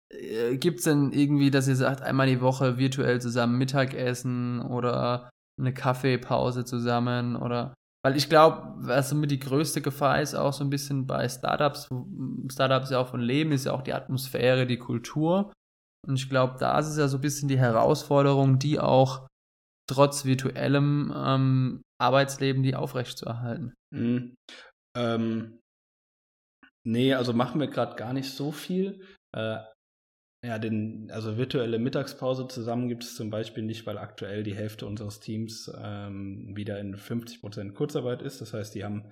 äh, 0.09 0.57
gibt 0.57 0.79
es 0.79 0.85
denn 0.85 1.11
irgendwie, 1.11 1.51
dass 1.51 1.67
ihr 1.67 1.75
sagt, 1.75 2.01
einmal 2.01 2.27
die 2.27 2.41
Woche 2.41 2.77
virtuell 2.77 3.19
zusammen 3.19 3.57
Mittagessen 3.57 4.61
oder 4.61 5.29
eine 5.59 5.73
Kaffeepause 5.73 6.63
zusammen 6.65 7.35
oder 7.35 7.73
weil 8.03 8.15
ich 8.15 8.29
glaube, 8.29 8.73
was 8.77 9.09
somit 9.09 9.29
die 9.29 9.37
größte 9.39 9.81
Gefahr 9.81 10.21
ist, 10.21 10.33
auch 10.33 10.53
so 10.53 10.63
ein 10.63 10.71
bisschen 10.71 11.05
bei 11.05 11.27
Startups, 11.29 11.87
Startups 12.51 12.89
ja 12.89 12.97
auch 12.99 13.09
von 13.09 13.21
leben, 13.21 13.51
ist 13.51 13.65
ja 13.65 13.73
auch 13.73 13.83
die 13.83 13.93
Atmosphäre, 13.93 14.65
die 14.65 14.79
Kultur. 14.79 15.51
Und 16.07 16.15
ich 16.15 16.29
glaube, 16.29 16.57
da 16.59 16.79
ist 16.79 16.87
es 16.87 16.97
ja 16.97 17.07
so 17.07 17.17
ein 17.17 17.21
bisschen 17.21 17.47
die 17.47 17.59
Herausforderung, 17.59 18.59
die 18.59 18.79
auch 18.79 19.27
trotz 19.87 20.25
virtuellem 20.25 21.13
ähm, 21.15 21.81
Arbeitsleben 22.01 22.63
die 22.63 22.75
aufrechtzuerhalten. 22.75 23.73
Mhm. 23.93 24.35
Ähm, 24.97 25.59
nee, 26.85 27.13
also 27.13 27.33
machen 27.33 27.59
wir 27.59 27.67
gerade 27.67 27.95
gar 27.95 28.13
nicht 28.13 28.31
so 28.31 28.51
viel. 28.51 29.05
Äh, 29.35 29.59
ja, 30.43 30.57
den, 30.57 31.11
also 31.11 31.37
virtuelle 31.37 31.77
Mittagspause 31.77 32.47
zusammen 32.47 32.89
gibt 32.89 33.03
es 33.03 33.15
zum 33.15 33.29
Beispiel 33.29 33.63
nicht, 33.63 33.85
weil 33.85 33.99
aktuell 33.99 34.41
die 34.43 34.55
Hälfte 34.55 34.87
unseres 34.87 35.19
Teams 35.19 35.71
ähm, 35.77 36.55
wieder 36.55 36.79
in 36.79 36.95
50% 36.95 37.73
Kurzarbeit 37.73 38.23
ist. 38.23 38.41
Das 38.41 38.53
heißt, 38.53 38.73
die 38.73 38.83
haben 38.83 39.11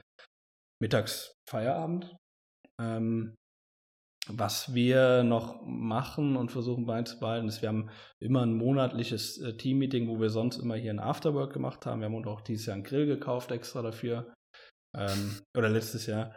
mittags 0.82 1.36
Feierabend. 1.48 2.16
Ähm, 2.82 3.36
was 4.28 4.74
wir 4.74 5.24
noch 5.24 5.62
machen 5.66 6.36
und 6.36 6.52
versuchen 6.52 6.86
beizubehalten, 6.86 7.48
ist, 7.48 7.62
wir 7.62 7.70
haben 7.70 7.90
immer 8.20 8.44
ein 8.44 8.54
monatliches 8.54 9.40
äh, 9.40 9.56
Team-Meeting, 9.56 10.08
wo 10.08 10.20
wir 10.20 10.30
sonst 10.30 10.58
immer 10.58 10.76
hier 10.76 10.92
ein 10.92 11.00
Afterwork 11.00 11.54
gemacht 11.54 11.86
haben. 11.86 12.02
Wir 12.02 12.06
haben 12.06 12.16
uns 12.16 12.28
auch 12.28 12.42
dieses 12.42 12.66
Jahr 12.66 12.76
einen 12.76 12.84
Grill 12.84 13.06
gekauft 13.06 13.52
extra 13.52 13.82
dafür. 13.82 14.34
Ähm, 14.96 15.40
oder 15.58 15.70
letztes 15.70 16.06
Jahr. 16.06 16.36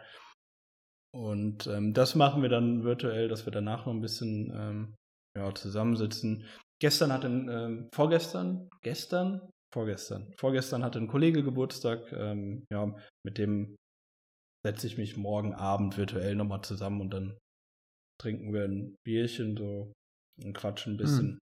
Und 1.13 1.67
ähm, 1.67 1.93
das 1.93 2.15
machen 2.15 2.41
wir 2.41 2.49
dann 2.49 2.83
virtuell, 2.83 3.27
dass 3.27 3.45
wir 3.45 3.51
danach 3.51 3.85
noch 3.85 3.93
ein 3.93 4.01
bisschen 4.01 4.51
ähm, 4.55 4.95
ja, 5.37 5.53
zusammensitzen. 5.53 6.45
Gestern 6.81 7.13
hatte 7.13 7.27
ein, 7.27 7.49
ähm, 7.49 7.89
vorgestern, 7.93 8.69
gestern, 8.81 9.41
vorgestern, 9.71 10.33
vorgestern 10.37 10.83
hatte 10.83 10.99
ein 10.99 11.07
Kollege 11.07 11.43
Geburtstag. 11.43 12.11
Ähm, 12.11 12.65
ja, 12.71 12.95
mit 13.23 13.37
dem 13.37 13.75
setze 14.65 14.87
ich 14.87 14.97
mich 14.97 15.17
morgen 15.17 15.53
Abend 15.53 15.97
virtuell 15.97 16.35
nochmal 16.35 16.61
zusammen 16.61 17.01
und 17.01 17.13
dann 17.13 17.37
trinken 18.21 18.53
wir 18.53 18.65
ein 18.65 18.95
Bierchen 19.05 19.57
so 19.57 19.91
und 20.43 20.53
quatschen 20.53 20.93
ein 20.93 20.97
bisschen. 20.97 21.39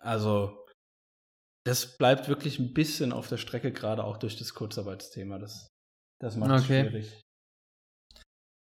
Also, 0.00 0.64
das 1.66 1.96
bleibt 1.96 2.28
wirklich 2.28 2.58
ein 2.58 2.74
bisschen 2.74 3.12
auf 3.12 3.28
der 3.28 3.38
Strecke, 3.38 3.72
gerade 3.72 4.04
auch 4.04 4.18
durch 4.18 4.36
das 4.36 4.54
Kurzarbeitsthema. 4.54 5.38
Das, 5.38 5.68
das 6.20 6.36
macht 6.36 6.54
es 6.56 6.64
Okay. 6.64 6.82
schwierig. 6.84 7.20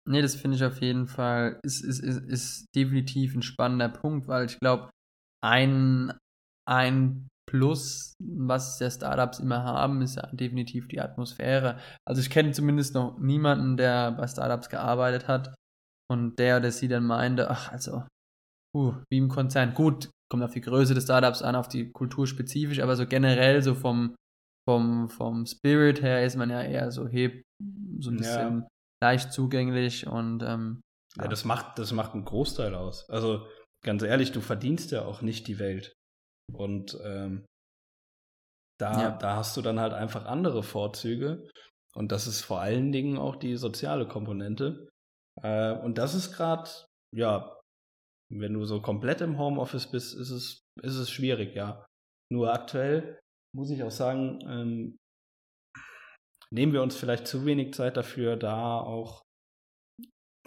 Nee, 0.09 0.23
das 0.23 0.35
finde 0.35 0.57
ich 0.57 0.65
auf 0.65 0.81
jeden 0.81 1.07
Fall, 1.07 1.61
ist, 1.63 1.83
ist, 1.85 2.01
ist, 2.01 2.25
ist 2.25 2.67
definitiv 2.75 3.35
ein 3.35 3.43
spannender 3.43 3.89
Punkt, 3.89 4.29
weil 4.29 4.47
ich 4.47 4.59
glaube, 4.59 4.91
ein, 5.43 6.13
ein 6.69 7.29
Plus, 7.49 8.15
was 8.23 8.79
der 8.79 8.91
Startups 8.91 9.41
immer 9.41 9.65
haben, 9.65 10.03
ist 10.03 10.17
ja 10.17 10.27
definitiv 10.33 10.89
die 10.89 11.01
Atmosphäre. 11.01 11.81
Also 12.07 12.21
ich 12.21 12.31
kenne 12.31 12.53
zumindest 12.53 12.95
noch 12.95 13.19
niemanden, 13.19 13.77
der 13.77 14.13
bei 14.13 14.27
Startups 14.27 14.69
gearbeitet 14.69 15.27
hat 15.29 15.55
und 16.11 16.37
der 16.39 16.59
oder 16.59 16.71
sie 16.73 16.89
dann 16.89 17.05
meinte, 17.07 17.51
ach, 17.51 17.71
also, 17.73 18.05
uh, 18.77 18.95
wie 19.11 19.19
im 19.19 19.29
Konzern. 19.29 19.75
Gut, 19.75 20.11
kommt 20.31 20.43
auf 20.43 20.53
die 20.53 20.61
Größe 20.61 20.95
des 20.95 21.05
Startups 21.05 21.43
an, 21.43 21.57
auf 21.57 21.69
die 21.69 21.91
Kultur 21.93 22.27
spezifisch, 22.27 22.81
aber 22.81 22.97
so 22.97 23.07
generell 23.07 23.63
so 23.63 23.75
vom, 23.75 24.15
vom, 24.69 25.09
vom 25.09 25.47
Spirit 25.47 26.03
her 26.03 26.25
ist 26.25 26.37
man 26.37 26.51
ja 26.51 26.63
eher 26.63 26.91
so 26.93 27.09
heb, 27.09 27.43
so 28.01 28.11
ein 28.11 28.17
Ja. 28.17 28.19
bisschen 28.19 28.69
leicht 29.03 29.33
zugänglich 29.33 30.07
und 30.07 30.43
ähm, 30.43 30.81
Ja, 31.17 31.29
das 31.29 31.45
macht, 31.45 31.79
das 31.79 31.93
macht 31.93 32.15
einen 32.15 32.25
Großteil 32.25 32.75
aus. 32.75 33.09
Also 33.09 33.47
ganz 33.83 34.03
ehrlich, 34.03 34.33
du 34.33 34.41
verdienst 34.41 34.91
ja 34.91 35.05
auch 35.05 35.23
nicht 35.23 35.49
die 35.49 35.59
Welt. 35.59 35.93
Und 36.53 36.99
ähm, 37.05 37.45
da, 38.79 39.03
Ja. 39.03 39.11
da 39.11 39.37
hast 39.37 39.57
du 39.57 39.63
dann 39.63 39.81
halt 39.81 39.93
einfach 39.93 40.25
andere 40.27 40.63
Vorzüge. 40.63 41.49
Und 41.95 42.13
das 42.13 42.27
ist 42.27 42.43
vor 42.43 42.61
allen 42.61 42.93
Dingen 42.93 43.19
auch 43.19 43.37
die 43.37 43.57
soziale 43.57 44.07
Komponente. 44.07 44.89
Äh, 45.43 45.73
und 45.73 45.99
das 45.99 46.15
ist 46.15 46.33
gerade, 46.33 46.71
ja, 47.15 47.59
wenn 48.33 48.55
du 48.55 48.65
so 48.65 48.81
komplett 48.81 49.21
im 49.21 49.39
Homeoffice 49.39 49.91
bist, 49.91 50.15
ist 50.15 50.31
es, 50.31 50.63
ist 50.83 50.97
es 50.97 51.11
schwierig, 51.11 51.55
ja. 51.55 51.85
Nur 52.33 52.53
aktuell 52.53 53.19
muss 53.55 53.71
ich 53.71 53.83
auch 53.83 53.91
sagen, 53.91 54.39
ähm, 54.49 54.99
nehmen 56.53 56.73
wir 56.73 56.83
uns 56.83 56.97
vielleicht 56.97 57.27
zu 57.27 57.45
wenig 57.45 57.75
Zeit 57.75 57.97
dafür, 57.97 58.37
da 58.37 58.79
auch 58.79 59.23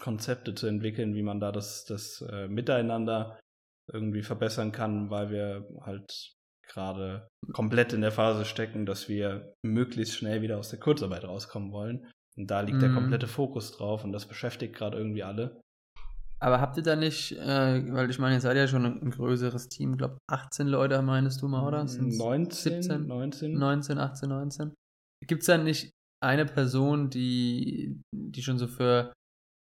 Konzepte 0.01 0.55
zu 0.55 0.67
entwickeln, 0.67 1.15
wie 1.15 1.23
man 1.23 1.39
da 1.39 1.51
das, 1.51 1.85
das 1.85 2.21
äh, 2.21 2.47
Miteinander 2.47 3.39
irgendwie 3.91 4.23
verbessern 4.23 4.71
kann, 4.71 5.09
weil 5.09 5.29
wir 5.29 5.67
halt 5.81 6.33
gerade 6.67 7.27
komplett 7.51 7.93
in 7.93 8.01
der 8.01 8.11
Phase 8.11 8.45
stecken, 8.45 8.85
dass 8.85 9.09
wir 9.09 9.53
möglichst 9.65 10.15
schnell 10.15 10.41
wieder 10.41 10.57
aus 10.57 10.69
der 10.69 10.79
Kurzarbeit 10.79 11.25
rauskommen 11.25 11.71
wollen. 11.71 12.09
Und 12.37 12.47
da 12.49 12.61
liegt 12.61 12.81
der 12.81 12.89
Mhm. 12.89 12.95
komplette 12.95 13.27
Fokus 13.27 13.71
drauf 13.77 14.03
und 14.03 14.11
das 14.11 14.27
beschäftigt 14.27 14.75
gerade 14.75 14.97
irgendwie 14.97 15.23
alle. 15.23 15.61
Aber 16.39 16.59
habt 16.59 16.75
ihr 16.75 16.83
da 16.83 16.95
nicht, 16.95 17.31
äh, 17.33 17.93
weil 17.93 18.09
ich 18.09 18.19
meine, 18.19 18.35
ihr 18.35 18.41
seid 18.41 18.57
ja 18.57 18.67
schon 18.67 18.85
ein, 18.85 19.01
ein 19.01 19.11
größeres 19.11 19.69
Team, 19.69 19.93
ich 19.93 19.97
glaube 19.99 20.17
18 20.29 20.67
Leute 20.67 21.01
meinst 21.01 21.41
du 21.41 21.47
mal, 21.47 21.65
oder? 21.65 21.87
Sind's 21.87 22.17
19, 22.17 22.81
17? 22.81 23.07
19. 23.07 23.53
19, 23.57 23.97
18, 23.97 24.29
19. 24.29 24.73
Gibt 25.25 25.41
es 25.41 25.47
da 25.47 25.57
nicht 25.57 25.91
eine 26.21 26.45
Person, 26.45 27.09
die, 27.09 28.01
die 28.13 28.41
schon 28.43 28.57
so 28.57 28.67
für 28.67 29.13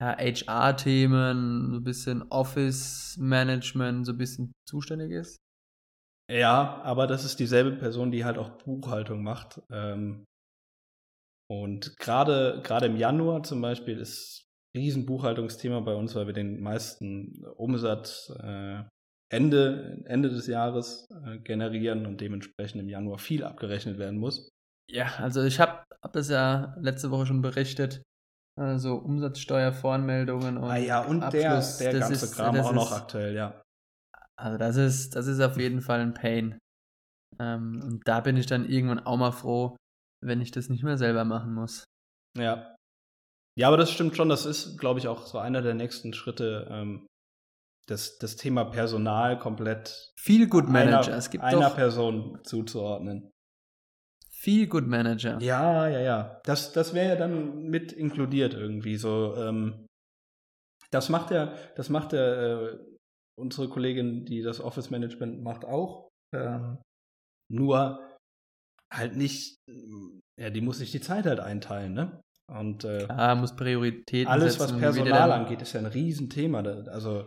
ja, 0.01 0.15
HR-Themen, 0.17 1.71
so 1.71 1.77
ein 1.79 1.83
bisschen 1.83 2.23
Office-Management, 2.29 4.05
so 4.05 4.13
ein 4.13 4.17
bisschen 4.17 4.51
zuständig 4.67 5.11
ist? 5.11 5.37
Ja, 6.31 6.81
aber 6.83 7.07
das 7.07 7.25
ist 7.25 7.39
dieselbe 7.39 7.71
Person, 7.73 8.11
die 8.11 8.23
halt 8.23 8.37
auch 8.37 8.51
Buchhaltung 8.51 9.23
macht. 9.23 9.61
Ähm, 9.71 10.25
und 11.49 11.97
gerade 11.97 12.61
gerade 12.63 12.85
im 12.85 12.95
Januar 12.97 13.43
zum 13.43 13.61
Beispiel 13.61 13.97
ist 13.99 14.45
ein 14.75 14.81
riesen 14.81 15.05
Buchhaltungsthema 15.05 15.79
bei 15.79 15.95
uns, 15.95 16.15
weil 16.15 16.27
wir 16.27 16.33
den 16.33 16.61
meisten 16.61 17.43
Umsatz 17.55 18.31
äh, 18.41 18.83
Ende, 19.31 20.01
Ende 20.05 20.29
des 20.29 20.47
Jahres 20.47 21.07
äh, 21.25 21.39
generieren 21.39 22.05
und 22.05 22.19
dementsprechend 22.21 22.81
im 22.81 22.89
Januar 22.89 23.19
viel 23.19 23.43
abgerechnet 23.43 23.97
werden 23.97 24.19
muss. 24.19 24.49
Ja, 24.89 25.07
also 25.17 25.43
ich 25.43 25.59
habe 25.59 25.83
hab 26.01 26.13
das 26.13 26.29
ja 26.29 26.75
letzte 26.79 27.11
Woche 27.11 27.27
schon 27.27 27.41
berichtet. 27.41 28.01
Also 28.59 28.95
Umsatzsteuervoranmeldungen 28.95 30.57
und 30.57 30.69
ah 30.69 30.77
ja, 30.77 31.01
und 31.05 31.23
Abschluss, 31.23 31.77
der, 31.77 31.91
der 31.91 31.99
ganze 32.01 32.25
ist- 32.25 32.35
Kram 32.35 32.57
auch 32.57 32.73
noch 32.73 32.91
ist- 32.91 32.97
aktuell, 32.97 33.33
ja. 33.35 33.61
Also 34.35 34.57
das 34.57 34.75
ist, 34.77 35.15
das 35.15 35.27
ist 35.27 35.39
auf 35.41 35.57
jeden 35.57 35.81
Fall 35.81 35.99
ein 36.01 36.13
Pain. 36.13 36.57
Ähm, 37.39 37.81
und 37.83 38.07
da 38.07 38.19
bin 38.21 38.35
ich 38.37 38.47
dann 38.47 38.67
irgendwann 38.67 38.99
auch 38.99 39.17
mal 39.17 39.31
froh, 39.31 39.75
wenn 40.21 40.41
ich 40.41 40.51
das 40.51 40.69
nicht 40.69 40.83
mehr 40.83 40.97
selber 40.97 41.25
machen 41.25 41.53
muss. 41.53 41.83
Ja. 42.37 42.75
Ja, 43.57 43.67
aber 43.67 43.77
das 43.77 43.91
stimmt 43.91 44.15
schon. 44.15 44.29
Das 44.29 44.45
ist, 44.45 44.77
glaube 44.77 44.99
ich, 44.99 45.07
auch 45.07 45.25
so 45.25 45.37
einer 45.37 45.61
der 45.61 45.73
nächsten 45.73 46.13
Schritte, 46.13 46.67
ähm, 46.69 47.07
das, 47.87 48.17
das 48.19 48.35
Thema 48.35 48.65
Personal 48.65 49.39
komplett 49.39 50.13
Viel 50.17 50.47
Good 50.47 50.69
Manager. 50.69 51.07
einer, 51.07 51.17
es 51.17 51.29
gibt 51.29 51.43
einer 51.43 51.71
Person 51.71 52.39
zuzuordnen. 52.43 53.31
viel 54.31 54.67
Good 54.67 54.87
Manager. 54.87 55.39
Ja, 55.41 55.87
ja, 55.87 55.99
ja. 55.99 56.41
Das, 56.45 56.71
das 56.71 56.93
wäre 56.93 57.09
ja 57.09 57.15
dann 57.15 57.63
mit 57.63 57.91
inkludiert 57.91 58.53
irgendwie 58.53 58.95
so. 58.95 59.35
Ähm, 59.35 59.87
das 60.91 61.09
macht 61.09 61.31
ja, 61.31 61.53
das 61.75 61.89
macht 61.89 62.13
ja 62.13 62.67
äh, 62.69 62.79
unsere 63.37 63.69
Kollegin, 63.69 64.25
die 64.25 64.41
das 64.41 64.59
Office 64.61 64.89
Management 64.89 65.41
macht, 65.41 65.65
auch. 65.65 66.09
Ähm, 66.33 66.77
nur 67.51 68.08
halt 68.91 69.15
nicht, 69.15 69.57
ja, 70.37 70.49
die 70.49 70.61
muss 70.61 70.79
sich 70.79 70.91
die 70.91 71.01
Zeit 71.01 71.25
halt 71.25 71.39
einteilen, 71.39 71.93
ne? 71.93 72.21
Und 72.47 72.83
äh, 72.83 73.05
Klar, 73.05 73.35
muss 73.35 73.55
Prioritäten 73.55 74.31
alles, 74.31 74.55
setzen 74.55 74.73
was 74.75 74.79
Personal 74.79 75.31
angeht, 75.31 75.61
ist 75.61 75.73
ja 75.73 75.81
ein 75.81 75.85
Riesenthema. 75.85 76.61
Also 76.61 77.25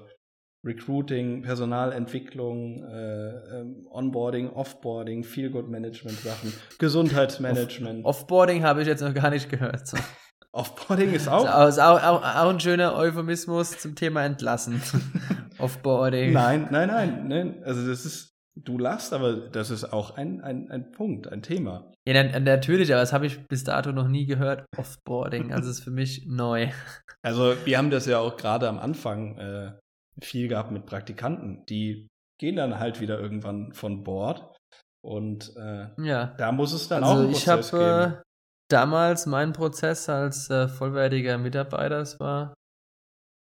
Recruiting, 0.64 1.42
Personalentwicklung, 1.42 2.84
äh, 2.84 3.60
ähm, 3.60 3.86
Onboarding, 3.90 4.50
Offboarding, 4.50 5.24
Feel-Good-Management-Sachen, 5.24 6.52
Gesundheitsmanagement. 6.78 8.04
Offboarding 8.04 8.62
habe 8.62 8.82
ich 8.82 8.88
jetzt 8.88 9.00
noch 9.00 9.14
gar 9.14 9.30
nicht 9.30 9.48
gehört. 9.48 9.86
So. 9.86 9.96
Offboarding 10.52 11.10
ist 11.14 11.22
Ist 11.22 11.28
auch. 11.28 11.48
auch, 11.48 11.68
ist 11.68 11.78
auch, 11.78 12.02
auch, 12.02 12.22
auch 12.22 12.50
ein 12.50 12.60
schöner 12.60 12.94
Euphemismus 12.94 13.78
zum 13.78 13.94
Thema 13.96 14.24
entlassen. 14.24 14.82
Offboarding. 15.58 16.32
Nein, 16.32 16.68
nein, 16.70 16.88
nein, 16.88 17.28
nein. 17.28 17.62
Also 17.64 17.86
das 17.86 18.04
ist, 18.04 18.31
du 18.54 18.78
lachst, 18.78 19.12
aber 19.12 19.34
das 19.34 19.70
ist 19.70 19.92
auch 19.92 20.16
ein, 20.16 20.40
ein, 20.42 20.70
ein 20.70 20.92
Punkt, 20.92 21.26
ein 21.28 21.42
Thema. 21.42 21.92
Ja, 22.06 22.22
na- 22.24 22.38
natürlich, 22.40 22.92
aber 22.92 23.00
das 23.00 23.12
habe 23.12 23.26
ich 23.26 23.46
bis 23.48 23.64
dato 23.64 23.92
noch 23.92 24.08
nie 24.08 24.26
gehört. 24.26 24.66
Offboarding. 24.76 25.52
Also 25.52 25.70
ist 25.70 25.80
für 25.84 25.90
mich 25.90 26.26
neu. 26.26 26.68
Also 27.24 27.54
wir 27.64 27.78
haben 27.78 27.90
das 27.90 28.06
ja 28.06 28.18
auch 28.18 28.36
gerade 28.36 28.68
am 28.68 28.80
Anfang 28.80 29.38
äh, 29.38 29.78
viel 30.20 30.48
gehabt 30.48 30.72
mit 30.72 30.86
Praktikanten. 30.86 31.64
Die 31.66 32.08
gehen 32.40 32.56
dann 32.56 32.80
halt 32.80 33.00
wieder 33.00 33.20
irgendwann 33.20 33.72
von 33.74 34.02
Bord 34.02 34.56
und 35.04 35.54
äh, 35.56 35.86
Ja. 36.02 36.34
da 36.36 36.50
muss 36.50 36.72
es 36.72 36.88
dann 36.88 37.04
auch 37.04 37.10
Also 37.10 37.22
einen 37.22 37.30
ich 37.30 37.44
Prozess 37.44 37.72
habe 37.72 37.84
geben. 38.08 38.14
äh, 38.18 38.22
damals 38.68 39.26
meinen 39.26 39.52
Prozess 39.52 40.08
als 40.08 40.50
äh, 40.50 40.66
vollwertiger 40.66 41.38
Mitarbeiter, 41.38 42.00
es 42.00 42.18
war 42.18 42.54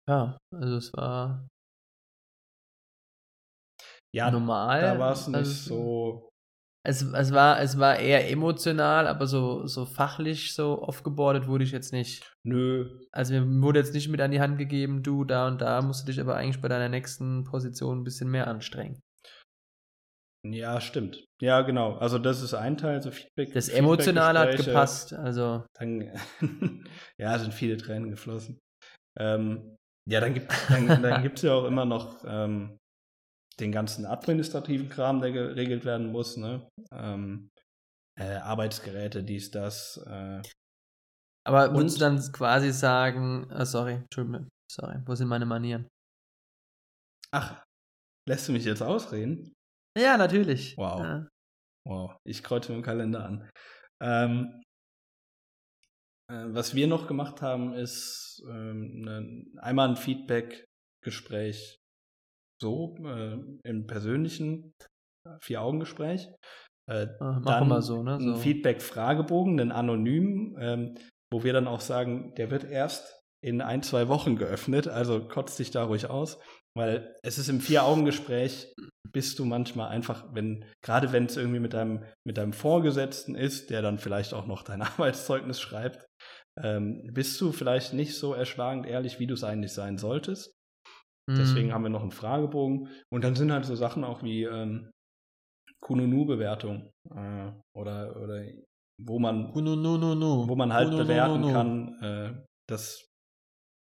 ja, 0.08 0.38
also 0.54 0.76
es 0.76 0.92
war 0.92 1.48
Ja, 4.16 4.30
normal. 4.30 4.80
da 4.80 4.98
war 4.98 5.12
es 5.12 5.28
nicht 5.28 5.36
also, 5.36 5.68
so. 5.68 6.28
Es, 6.82 7.02
es, 7.02 7.32
war, 7.32 7.60
es 7.60 7.78
war 7.78 7.98
eher 7.98 8.30
emotional, 8.30 9.08
aber 9.08 9.26
so, 9.26 9.66
so 9.66 9.84
fachlich 9.84 10.54
so 10.54 10.80
aufgebordet 10.80 11.48
wurde 11.48 11.64
ich 11.64 11.72
jetzt 11.72 11.92
nicht. 11.92 12.32
Nö, 12.42 12.88
Also 13.12 13.34
mir 13.34 13.62
wurde 13.62 13.80
jetzt 13.80 13.92
nicht 13.92 14.08
mit 14.08 14.22
an 14.22 14.30
die 14.30 14.40
Hand 14.40 14.56
gegeben, 14.56 15.02
du 15.02 15.24
da 15.24 15.48
und 15.48 15.60
da 15.60 15.82
musst 15.82 16.04
du 16.04 16.06
dich 16.06 16.18
aber 16.18 16.36
eigentlich 16.36 16.62
bei 16.62 16.68
deiner 16.68 16.88
nächsten 16.88 17.44
Position 17.44 17.98
ein 17.98 18.04
bisschen 18.04 18.30
mehr 18.30 18.46
anstrengen. 18.46 19.02
ja, 20.44 20.80
stimmt. 20.80 21.26
Ja, 21.42 21.60
genau. 21.60 21.96
Also 21.96 22.18
das 22.18 22.40
ist 22.40 22.54
ein 22.54 22.78
Teil, 22.78 23.02
so 23.02 23.10
Feedback. 23.10 23.52
Das 23.52 23.68
Emotionale 23.68 24.38
hat 24.38 24.56
gepasst, 24.56 25.12
also 25.12 25.64
Dann, 25.74 26.10
ja, 27.18 27.38
sind 27.38 27.52
viele 27.52 27.76
Tränen 27.76 28.08
geflossen. 28.08 28.60
Ähm, 29.18 29.76
ja, 30.08 30.20
dann 30.20 30.32
gibt 30.32 30.50
es 30.50 30.68
dann, 30.68 31.02
dann 31.02 31.22
gibt's 31.22 31.42
ja 31.42 31.52
auch 31.52 31.64
immer 31.64 31.84
noch 31.84 32.24
ähm, 32.26 32.78
den 33.60 33.72
ganzen 33.72 34.06
administrativen 34.06 34.88
Kram, 34.88 35.20
der 35.20 35.32
geregelt 35.32 35.84
werden 35.84 36.12
muss. 36.12 36.36
Ne? 36.36 36.68
Ähm, 36.92 37.50
äh, 38.18 38.36
Arbeitsgeräte, 38.36 39.22
dies, 39.24 39.50
das. 39.50 39.96
Äh, 40.06 40.42
Aber 41.44 41.74
würdest 41.74 41.96
du 41.96 42.00
dann 42.00 42.18
quasi 42.32 42.72
sagen, 42.72 43.50
ah, 43.50 43.64
sorry, 43.64 43.94
Entschuldigung, 43.94 44.48
sorry, 44.70 44.98
wo 45.06 45.14
sind 45.14 45.28
meine 45.28 45.46
Manieren? 45.46 45.88
ach, 47.36 47.62
lässt 48.28 48.48
du 48.48 48.52
mich 48.52 48.64
jetzt 48.64 48.82
ausreden? 48.82 49.52
Ja, 49.96 50.16
natürlich. 50.16 50.76
Wow. 50.76 51.00
Ja. 51.00 51.28
Wow, 51.86 52.16
ich 52.24 52.42
kreuze 52.42 52.72
mir 52.72 52.78
im 52.78 52.84
Kalender 52.84 53.24
an. 53.24 53.50
Ähm, 54.02 54.62
äh, 56.30 56.46
was 56.48 56.74
wir 56.74 56.86
noch 56.88 57.06
gemacht 57.06 57.42
haben, 57.42 57.74
ist 57.74 58.42
ähm, 58.48 59.02
ne, 59.02 59.44
einmal 59.58 59.88
ein 59.88 59.96
Feedback-Gespräch 59.96 61.78
so 62.60 62.94
äh, 63.04 63.36
im 63.64 63.86
persönlichen 63.86 64.72
äh, 65.26 65.30
Vier-Augen-Gespräch. 65.40 66.28
Äh, 66.88 67.06
Ah, 67.20 67.40
Mach 67.42 67.44
dann 67.44 67.64
immer 67.64 67.82
so, 67.82 68.02
ne? 68.02 68.14
Ein 68.14 68.20
So. 68.20 68.36
Feedback-Fragebogen, 68.36 69.60
einen 69.60 69.72
anonymen, 69.72 70.56
ähm, 70.60 70.94
wo 71.32 71.42
wir 71.42 71.52
dann 71.52 71.66
auch 71.66 71.80
sagen, 71.80 72.34
der 72.36 72.50
wird 72.50 72.64
erst 72.64 73.20
in 73.44 73.60
ein, 73.60 73.82
zwei 73.82 74.08
Wochen 74.08 74.36
geöffnet, 74.36 74.88
also 74.88 75.26
kotzt 75.26 75.58
dich 75.58 75.70
da 75.70 75.84
ruhig 75.84 76.08
aus, 76.08 76.38
weil 76.76 77.14
es 77.22 77.38
ist 77.38 77.48
im 77.48 77.60
Vier-Augen-Gespräch, 77.60 78.72
bist 79.12 79.38
du 79.38 79.44
manchmal 79.44 79.88
einfach, 79.88 80.26
wenn, 80.32 80.64
gerade 80.82 81.12
wenn 81.12 81.26
es 81.26 81.36
irgendwie 81.36 81.60
mit 81.60 81.74
deinem, 81.74 82.04
mit 82.24 82.38
deinem 82.38 82.52
Vorgesetzten 82.52 83.34
ist, 83.34 83.70
der 83.70 83.82
dann 83.82 83.98
vielleicht 83.98 84.32
auch 84.34 84.46
noch 84.46 84.62
dein 84.62 84.82
Arbeitszeugnis 84.82 85.60
schreibt, 85.60 86.06
ähm, 86.62 87.10
bist 87.12 87.40
du 87.40 87.52
vielleicht 87.52 87.92
nicht 87.92 88.16
so 88.16 88.32
erschlagend 88.32 88.86
ehrlich, 88.86 89.18
wie 89.18 89.26
du 89.26 89.34
es 89.34 89.44
eigentlich 89.44 89.72
sein 89.72 89.98
solltest. 89.98 90.55
Deswegen 91.28 91.68
Hm. 91.68 91.74
haben 91.74 91.82
wir 91.82 91.90
noch 91.90 92.02
einen 92.02 92.12
Fragebogen. 92.12 92.88
Und 93.10 93.24
dann 93.24 93.34
sind 93.34 93.52
halt 93.52 93.64
so 93.64 93.74
Sachen 93.74 94.04
auch 94.04 94.22
wie 94.22 94.44
ähm, 94.44 94.90
Kununu-Bewertung 95.80 96.90
äh, 97.14 97.52
oder, 97.76 98.16
oder 98.16 98.44
wo 99.02 99.18
man, 99.18 99.52
Nu, 99.54 99.60
nu, 99.76 99.96
nu, 99.98 100.14
nu. 100.14 100.48
wo 100.48 100.56
man 100.56 100.72
halt 100.72 100.90
Nu, 100.90 100.96
nu, 100.96 101.04
nu, 101.04 101.08
bewerten 101.08 101.42
kann. 101.52 102.02
Äh, 102.02 102.44
das 102.68 103.06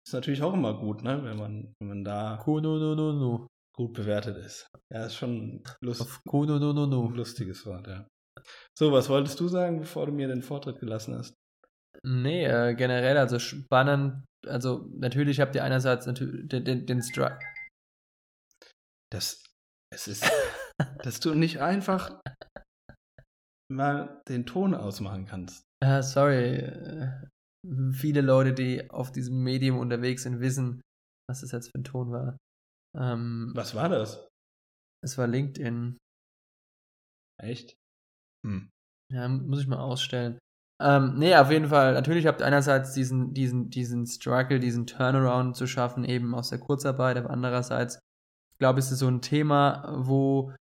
ist 0.07 0.13
natürlich 0.13 0.41
auch 0.41 0.53
immer 0.53 0.73
gut, 0.79 1.03
ne? 1.03 1.23
wenn, 1.23 1.37
man, 1.37 1.73
wenn 1.79 1.87
man 1.89 2.03
da 2.03 2.37
Kunu, 2.43 2.77
nu, 2.77 2.95
nu, 2.95 3.13
nu. 3.13 3.47
gut 3.75 3.93
bewertet 3.93 4.37
ist. 4.37 4.67
Ja, 4.91 5.05
ist 5.05 5.15
schon 5.15 5.63
lust, 5.81 6.01
Auf 6.01 7.15
lustiges 7.15 7.65
Wort, 7.65 7.87
ja. 7.87 8.07
So, 8.77 8.91
was 8.91 9.09
wolltest 9.09 9.39
du 9.39 9.47
sagen, 9.47 9.79
bevor 9.79 10.05
du 10.05 10.11
mir 10.11 10.27
den 10.27 10.41
Vortritt 10.41 10.79
gelassen 10.79 11.15
hast? 11.17 11.33
Nee, 12.03 12.45
äh, 12.45 12.73
generell, 12.75 13.17
also 13.17 13.37
spannend. 13.37 14.25
Also, 14.47 14.89
natürlich 14.93 15.39
habt 15.39 15.55
ihr 15.55 15.63
einerseits 15.63 16.05
natürlich 16.05 16.47
den, 16.49 16.65
den, 16.65 16.85
den 16.85 17.01
Strike. 17.01 17.39
Das, 19.11 19.43
es 19.93 20.07
ist, 20.07 20.23
dass 21.03 21.19
du 21.19 21.33
nicht 21.33 21.59
einfach 21.61 22.21
mal 23.71 24.21
den 24.27 24.45
Ton 24.45 24.73
ausmachen 24.73 25.25
kannst. 25.25 25.63
Ah, 25.83 26.01
sorry. 26.01 26.55
äh, 26.57 27.27
Viele 27.93 28.21
Leute, 28.21 28.53
die 28.53 28.89
auf 28.89 29.11
diesem 29.11 29.43
Medium 29.43 29.77
unterwegs 29.77 30.23
sind, 30.23 30.39
wissen, 30.39 30.81
was 31.29 31.41
das 31.41 31.51
jetzt 31.51 31.67
für 31.71 31.79
ein 31.79 31.83
Ton 31.83 32.11
war. 32.11 32.37
Ähm, 32.97 33.51
Was 33.55 33.75
war 33.75 33.87
das? 33.89 34.27
es 35.03 35.17
war 35.17 35.27
LinkedIn. 35.27 35.97
Echt? 37.41 37.75
Hm. 38.45 38.69
Ja, 39.11 39.27
muss 39.27 39.61
ich 39.61 39.67
mal 39.67 39.79
ausstellen. 39.79 40.39
Ähm, 40.81 41.13
nee, 41.17 41.35
auf 41.35 41.51
jeden 41.51 41.67
Fall. 41.67 41.93
Natürlich 41.93 42.25
habt 42.25 42.41
ihr 42.41 42.47
einerseits 42.47 42.93
diesen, 42.93 43.33
diesen, 43.33 43.69
diesen 43.69 44.07
Struggle, 44.07 44.59
diesen 44.59 44.87
Turnaround 44.87 45.55
zu 45.55 45.67
schaffen, 45.67 46.03
eben 46.03 46.33
aus 46.33 46.49
der 46.49 46.59
Kurzarbeit, 46.59 47.17
aber 47.17 47.29
andererseits, 47.29 47.99
glaube 48.57 48.79
ich, 48.79 48.85
ist 48.85 48.91
es 48.91 48.99
so 48.99 49.07
ein 49.07 49.21
Thema, 49.21 49.93
wo 49.95 50.53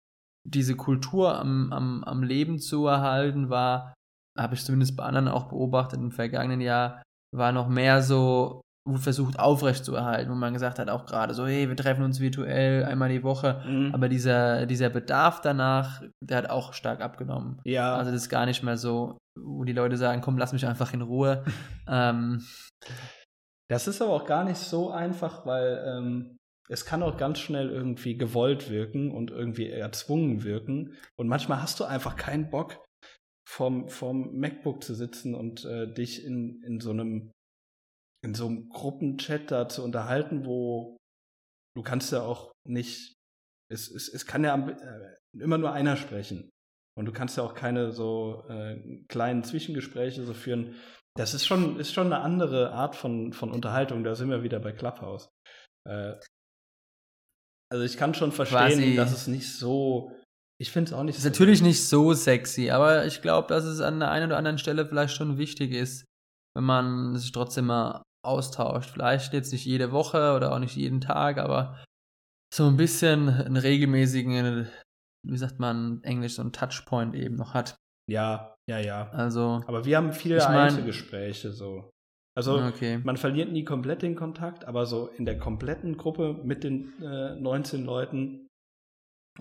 diese 0.45 0.75
Kultur 0.75 1.38
am, 1.38 1.71
am, 1.71 2.03
am 2.03 2.23
Leben 2.23 2.60
zu 2.60 2.86
erhalten 2.88 3.49
war, 3.49 3.93
habe 4.38 4.55
ich 4.55 4.65
zumindest 4.65 4.97
bei 4.97 5.03
anderen 5.03 5.27
auch 5.27 5.49
beobachtet 5.49 5.99
im 5.99 6.12
vergangenen 6.12 6.62
Jahr, 6.62 7.01
war 7.34 7.51
noch 7.51 7.67
mehr 7.67 8.01
so 8.01 8.62
versucht 8.95 9.37
aufrecht 9.39 9.85
zu 9.85 9.93
erhalten, 9.95 10.31
wo 10.31 10.35
man 10.35 10.53
gesagt 10.53 10.79
hat, 10.79 10.89
auch 10.89 11.05
gerade 11.05 11.33
so, 11.33 11.45
hey, 11.45 11.67
wir 11.69 11.75
treffen 11.75 12.03
uns 12.03 12.19
virtuell 12.19 12.86
einmal 12.86 13.09
die 13.09 13.23
Woche, 13.23 13.61
Mhm. 13.67 13.93
aber 13.93 14.09
dieser, 14.09 14.65
dieser 14.65 14.89
Bedarf 14.89 15.41
danach, 15.41 16.01
der 16.23 16.38
hat 16.38 16.49
auch 16.49 16.73
stark 16.73 17.01
abgenommen. 17.01 17.59
ja, 17.65 17.95
Also 17.95 18.11
das 18.11 18.23
ist 18.23 18.30
gar 18.30 18.45
nicht 18.45 18.63
mehr 18.63 18.77
so, 18.77 19.17
wo 19.39 19.63
die 19.63 19.73
Leute 19.73 19.97
sagen, 19.97 20.21
komm, 20.21 20.38
lass 20.38 20.53
mich 20.53 20.65
einfach 20.65 20.93
in 20.93 21.01
Ruhe. 21.01 21.43
ähm, 21.88 22.43
das 23.69 23.88
ist 23.88 24.01
aber 24.01 24.13
auch 24.13 24.25
gar 24.25 24.43
nicht 24.43 24.57
so 24.57 24.89
einfach, 24.89 25.45
weil 25.45 25.84
ähm, 25.86 26.38
es 26.69 26.86
kann 26.86 27.03
auch 27.03 27.17
ganz 27.17 27.39
schnell 27.39 27.69
irgendwie 27.69 28.17
gewollt 28.17 28.69
wirken 28.69 29.11
und 29.11 29.30
irgendwie 29.32 29.69
erzwungen 29.69 30.43
wirken. 30.43 30.95
Und 31.19 31.27
manchmal 31.27 31.61
hast 31.61 31.80
du 31.80 31.84
einfach 31.84 32.15
keinen 32.15 32.49
Bock, 32.49 32.84
vom, 33.47 33.89
vom 33.89 34.39
MacBook 34.39 34.84
zu 34.84 34.93
sitzen 34.93 35.34
und 35.36 35.65
äh, 35.65 35.91
dich 35.91 36.23
in, 36.23 36.61
in 36.63 36.80
so 36.80 36.91
einem 36.91 37.32
in 38.24 38.34
so 38.34 38.47
einem 38.47 38.70
Gruppenchat 38.70 39.49
da 39.51 39.70
zu 39.70 39.84
unterhalten, 39.84 40.45
wo 40.45 40.97
du 41.76 41.84
kannst 41.84 42.11
ja 42.11 42.22
auch 42.22 42.51
nicht, 42.67 43.13
es, 43.72 43.89
es, 43.89 44.09
es 44.09 44.26
kann 44.26 44.43
ja 44.43 44.55
äh, 44.67 45.15
immer 45.39 45.57
nur 45.57 45.72
einer 45.72 45.95
sprechen. 45.97 46.49
Und 46.97 47.05
du 47.05 47.13
kannst 47.13 47.38
ja 47.38 47.43
auch 47.43 47.53
keine 47.53 47.91
so 47.93 48.43
äh, 48.49 49.03
kleinen 49.07 49.43
Zwischengespräche 49.43 50.24
so 50.26 50.34
führen. 50.34 50.76
Das 51.15 51.34
ist 51.34 51.45
schon, 51.45 51.80
ist 51.80 51.93
schon 51.93 52.07
eine 52.07 52.22
andere 52.22 52.74
Art 52.74 52.95
von, 52.95 53.32
von 53.32 53.51
Unterhaltung. 53.51 54.03
Da 54.03 54.15
sind 54.15 54.30
wir 54.30 54.43
wieder 54.43 54.59
bei 54.59 54.74
Clubhouse. 54.74 55.30
Äh, 55.88 56.15
also 57.72 57.86
ich 57.86 57.95
kann 57.97 58.13
schon 58.13 58.32
verstehen, 58.32 58.59
Quasi- 58.80 58.95
dass 58.95 59.13
es 59.13 59.28
nicht 59.28 59.53
so. 59.53 60.11
Ich 60.61 60.72
finde 60.72 60.91
es 60.91 60.93
auch 60.93 61.03
nicht 61.03 61.15
Ist 61.15 61.24
so. 61.24 61.30
natürlich 61.30 61.61
nicht 61.61 61.88
so 61.88 62.13
sexy, 62.13 62.70
aber 62.70 63.05
ich 63.05 63.22
glaube, 63.22 63.47
dass 63.47 63.63
es 63.63 63.80
an 63.80 63.99
der 63.99 64.11
einen 64.11 64.26
oder 64.26 64.38
anderen 64.38 64.57
Stelle 64.57 64.86
vielleicht 64.86 65.15
schon 65.15 65.38
wichtig 65.38 65.72
ist, 65.72 66.03
wenn 66.53 66.65
man 66.65 67.15
sich 67.15 67.32
trotzdem 67.32 67.67
mal 67.67 68.03
austauscht. 68.24 68.89
Vielleicht 68.91 69.34
jetzt 69.34 69.51
nicht 69.51 69.65
jede 69.65 69.91
Woche 69.91 70.34
oder 70.36 70.53
auch 70.53 70.59
nicht 70.59 70.76
jeden 70.76 71.01
Tag, 71.01 71.38
aber 71.38 71.84
so 72.53 72.65
ein 72.67 72.78
bisschen 72.78 73.30
einen 73.30 73.57
regelmäßigen, 73.57 74.67
wie 75.28 75.38
sagt 75.38 75.59
man 75.59 76.03
Englisch, 76.03 76.36
so 76.36 76.41
einen 76.41 76.51
Touchpoint 76.53 77.15
eben 77.15 77.36
noch 77.36 77.53
hat. 77.53 77.76
Ja, 78.09 78.55
ja, 78.70 78.80
ja. 78.80 79.09
Also, 79.11 79.61
Aber 79.67 79.86
wir 79.86 79.97
haben 79.97 80.13
viele 80.13 80.38
Ich 80.38 80.43
mein- 80.43 80.57
Einzelgespräche 80.70 81.51
so. 81.51 81.89
Also 82.36 82.57
okay. 82.61 82.99
man 82.99 83.17
verliert 83.17 83.51
nie 83.51 83.65
komplett 83.65 84.01
den 84.01 84.15
Kontakt, 84.15 84.63
aber 84.65 84.86
so 84.86 85.07
in 85.07 85.26
der 85.26 85.38
kompletten 85.38 85.97
Gruppe 85.97 86.39
mit 86.43 86.63
den 86.63 86.93
äh, 87.03 87.36
19 87.36 87.84
Leuten 87.86 88.47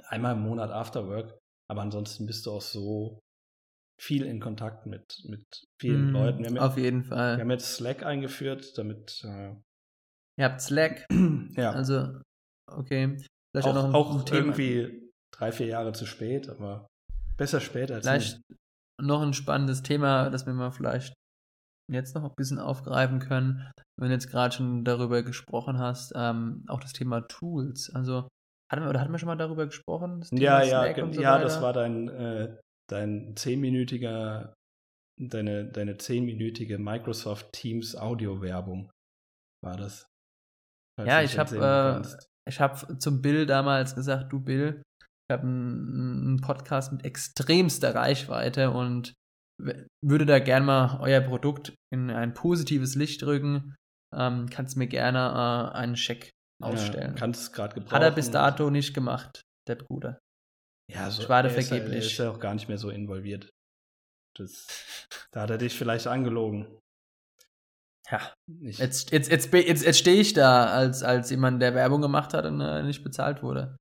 einmal 0.09 0.35
im 0.35 0.43
Monat 0.43 0.71
Afterwork. 0.71 1.39
Aber 1.71 1.83
ansonsten 1.83 2.27
bist 2.27 2.45
du 2.47 2.53
auch 2.53 2.61
so 2.63 3.21
viel 4.01 4.25
in 4.25 4.41
Kontakt 4.41 4.87
mit, 4.87 5.23
mit 5.27 5.45
vielen 5.81 6.11
Mm, 6.11 6.13
Leuten. 6.13 6.39
Wir 6.41 6.51
haben, 6.51 6.59
Auf 6.59 6.77
ja, 6.77 6.85
jeden 6.85 7.03
wir 7.05 7.09
Fall. 7.17 7.41
haben 7.41 7.51
jetzt 7.51 7.75
Slack 7.75 8.05
eingeführt, 8.05 8.77
damit 8.79 9.23
äh, 9.25 9.55
Ihr 10.39 10.45
habt 10.45 10.61
Slack, 10.61 11.07
ja 11.57 11.73
also, 11.73 12.21
okay. 12.71 13.17
Vielleicht 13.53 13.69
auch, 13.69 13.93
auch, 13.93 14.15
auch 14.15 14.25
Thema. 14.25 14.39
irgendwie 14.41 15.11
drei, 15.35 15.51
vier 15.53 15.67
Jahre 15.67 15.93
zu 15.93 16.07
spät, 16.07 16.49
aber 16.49 16.87
besser 17.37 17.61
spät 17.61 17.91
als 17.91 18.07
Vielleicht 18.07 18.41
nie. 18.49 18.57
noch 19.03 19.23
ein 19.23 19.35
spannendes 19.35 19.83
Thema, 19.83 20.31
das 20.31 20.47
wir 20.47 20.53
mal 20.53 20.71
vielleicht 20.71 21.15
jetzt 21.91 22.15
noch 22.15 22.23
ein 22.25 22.35
bisschen 22.37 22.59
aufgreifen 22.59 23.19
können, 23.19 23.69
wenn 23.99 24.09
du 24.09 24.15
jetzt 24.15 24.31
gerade 24.31 24.55
schon 24.55 24.85
darüber 24.85 25.23
gesprochen 25.23 25.79
hast, 25.79 26.13
ähm, 26.15 26.65
auch 26.69 26.81
das 26.81 26.93
Thema 26.93 27.23
Tools. 27.27 27.91
Also 27.95 28.29
hatten 28.71 28.83
wir 28.85 28.91
oder 28.91 29.01
hatten 29.01 29.11
wir 29.13 29.19
schon 29.19 29.29
mal 29.29 29.37
darüber 29.37 29.65
gesprochen? 29.67 30.23
Ja, 30.33 30.63
ja, 30.63 30.95
so 30.95 31.21
ja, 31.21 31.33
weiter? 31.35 31.43
das 31.43 31.63
war 31.63 31.73
dein, 31.73 32.09
äh, 32.09 32.57
dein 32.91 33.37
zehnminütiger, 33.37 34.55
deine, 35.21 35.71
deine 35.71 35.99
zehnminütige 35.99 36.79
Microsoft 36.79 37.53
Teams 37.53 37.97
Audio-Werbung 37.97 38.91
war 39.65 39.77
das. 39.77 40.07
Ja, 41.01 41.23
ich 41.23 41.39
hab, 41.39 41.53
entsinnen 41.53 42.05
äh. 42.05 42.19
Ich 42.49 42.61
habe 42.61 42.99
zum 42.99 43.21
Bill 43.21 43.45
damals 43.45 43.95
gesagt, 43.95 44.33
du 44.33 44.41
Bill, 44.41 44.83
ich 45.29 45.33
habe 45.33 45.47
einen, 45.47 46.41
Podcast 46.41 46.93
mit 46.93 47.05
extremster 47.05 47.95
Reichweite 47.95 48.71
und 48.71 49.13
würde 50.03 50.25
da 50.25 50.39
gern 50.39 50.65
mal 50.65 50.99
euer 51.01 51.21
Produkt 51.21 51.75
in 51.93 52.11
ein 52.11 52.33
positives 52.33 52.95
Licht 52.95 53.23
rücken. 53.25 53.75
Ähm, 54.17 54.49
kannst 54.49 54.77
mir 54.77 54.87
gerne 54.87 55.19
äh, 55.19 55.77
einen 55.77 55.97
Scheck 55.97 56.31
ausstellen. 56.63 57.11
Ja, 57.11 57.19
kannst 57.19 57.43
es 57.43 57.53
gerade 57.53 57.75
gebrauchen. 57.75 57.95
Hat 57.95 58.03
er 58.03 58.13
bis 58.13 58.31
dato 58.31 58.71
nicht 58.71 58.95
gemacht, 58.95 59.43
der 59.69 59.75
Bruder. 59.75 60.19
Ja, 60.91 61.11
so, 61.11 61.23
Schade 61.23 61.49
er 61.51 61.57
ist 61.57 61.71
ja- 61.71 61.77
vergeblich. 61.77 62.05
Er 62.05 62.11
ist 62.11 62.19
ja 62.19 62.31
auch 62.31 62.41
gar 62.41 62.55
nicht 62.55 62.69
mehr 62.69 62.79
so 62.79 62.91
involviert. 62.91 63.49
Das, 64.37 64.67
da 65.33 65.43
hat 65.43 65.51
er 65.51 65.59
dich 65.59 65.77
vielleicht 65.77 66.07
angelogen. 66.07 66.79
Ja. 68.11 68.33
Nicht. 68.47 68.79
Jetzt, 68.79 69.11
jetzt, 69.13 69.31
jetzt, 69.31 69.53
jetzt, 69.53 69.85
jetzt 69.85 69.99
stehe 69.99 70.21
ich 70.21 70.33
da 70.33 70.67
als, 70.73 71.03
als 71.03 71.29
jemand, 71.31 71.61
der 71.61 71.75
Werbung 71.75 72.01
gemacht 72.01 72.33
hat 72.33 72.47
und 72.47 72.61
äh, 72.61 72.83
nicht 72.83 73.05
bezahlt 73.05 73.43
wurde. 73.43 73.77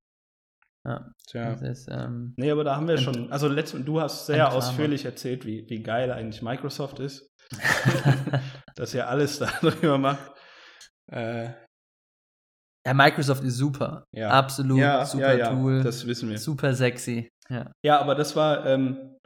Ja, 0.86 1.10
Tja. 1.26 1.52
ist, 1.54 1.88
ähm, 1.90 2.34
Nee, 2.36 2.50
aber 2.50 2.64
da 2.64 2.76
haben 2.76 2.86
wir 2.88 2.94
Ent- 2.96 3.04
schon, 3.04 3.32
also 3.32 3.48
letzt, 3.48 3.74
du 3.78 4.00
hast 4.00 4.26
sehr 4.26 4.52
ausführlich 4.52 5.04
erzählt, 5.04 5.44
wie, 5.46 5.68
wie 5.68 5.82
geil 5.82 6.10
eigentlich 6.12 6.42
Microsoft 6.42 6.98
ist. 7.00 7.28
dass 8.74 8.94
ihr 8.94 9.08
alles 9.08 9.38
darüber 9.62 9.98
macht. 9.98 10.32
Äh, 11.10 11.50
ja, 12.88 12.94
Microsoft 12.94 13.44
ist 13.44 13.56
super. 13.56 14.04
Ja. 14.14 14.30
Absolut 14.30 14.78
ja, 14.78 15.04
super 15.04 15.36
ja, 15.38 15.50
Tool. 15.54 15.82
das 15.82 16.06
wissen 16.06 16.30
wir. 16.30 16.38
super 16.38 16.74
sexy. 16.74 17.28
Ja. 17.50 17.70
Ja, 17.84 18.00
aber 18.00 18.14
das 18.14 18.34
war, 18.36 18.66
ähm, 18.66 19.16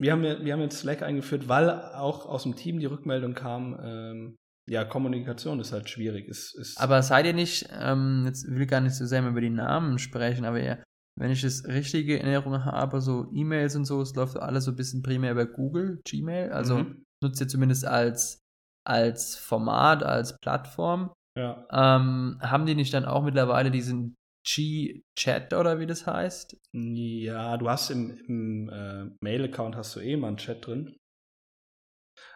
wir, 0.00 0.12
haben, 0.12 0.22
wir 0.22 0.52
haben 0.52 0.60
jetzt 0.60 0.78
Slack 0.80 1.02
eingeführt, 1.02 1.48
weil 1.48 1.70
auch 1.70 2.26
aus 2.26 2.44
dem 2.44 2.54
Team 2.56 2.78
die 2.78 2.86
Rückmeldung 2.86 3.34
kam, 3.34 3.78
ähm, 3.82 4.36
ja, 4.70 4.84
Kommunikation 4.84 5.60
ist 5.60 5.72
halt 5.72 5.88
schwierig. 5.88 6.28
Ist, 6.28 6.54
ist, 6.54 6.78
Aber 6.80 7.02
seid 7.02 7.24
ihr 7.26 7.32
nicht, 7.32 7.68
ähm, 7.72 8.24
jetzt 8.26 8.46
will 8.46 8.60
ich 8.62 8.68
gar 8.68 8.80
nicht 8.82 8.94
so 8.94 9.06
sehr 9.06 9.26
über 9.26 9.40
die 9.40 9.48
Namen 9.50 9.98
sprechen, 9.98 10.44
aber 10.44 10.60
ihr, 10.60 10.82
wenn 11.18 11.30
ich 11.30 11.40
das 11.42 11.64
richtige 11.66 12.20
Erinnerung 12.20 12.64
habe, 12.64 13.00
so 13.00 13.26
E-Mails 13.32 13.74
und 13.76 13.86
so, 13.86 14.00
es 14.02 14.14
läuft 14.14 14.36
alles 14.36 14.64
so 14.64 14.72
ein 14.72 14.76
bisschen 14.76 15.02
primär 15.02 15.32
über 15.32 15.46
Google, 15.46 16.00
Gmail. 16.04 16.50
Also 16.52 16.78
Mhm. 16.78 17.04
nutzt 17.22 17.40
ihr 17.40 17.48
zumindest 17.48 17.86
als, 17.86 18.40
als 18.86 19.36
Format, 19.36 20.02
als 20.02 20.36
Plattform. 20.42 21.12
Ja. 21.38 21.66
Ähm, 21.70 22.38
haben 22.42 22.66
die 22.66 22.74
nicht 22.74 22.92
dann 22.92 23.04
auch 23.04 23.22
mittlerweile 23.22 23.70
diesen 23.70 24.16
G-Chat 24.44 25.52
oder 25.54 25.78
wie 25.78 25.86
das 25.86 26.06
heißt? 26.06 26.56
Ja, 26.72 27.56
du 27.56 27.68
hast 27.68 27.90
im, 27.90 28.10
im 28.26 28.68
äh, 28.70 29.10
Mail-Account 29.20 29.76
hast 29.76 29.96
du 29.96 30.00
eh 30.00 30.16
mal 30.16 30.28
einen 30.28 30.36
Chat 30.36 30.66
drin. 30.66 30.96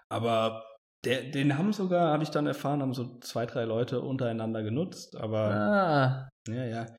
Aber 0.08 0.64
der, 1.04 1.30
den 1.30 1.56
haben 1.58 1.72
sogar, 1.72 2.12
habe 2.12 2.22
ich 2.22 2.30
dann 2.30 2.46
erfahren, 2.46 2.82
haben 2.82 2.94
so 2.94 3.18
zwei, 3.20 3.46
drei 3.46 3.64
Leute 3.64 4.02
untereinander 4.02 4.62
genutzt. 4.62 5.16
Aber 5.16 5.50
Ah, 5.50 6.28
ja, 6.48 6.64
ja. 6.64 6.96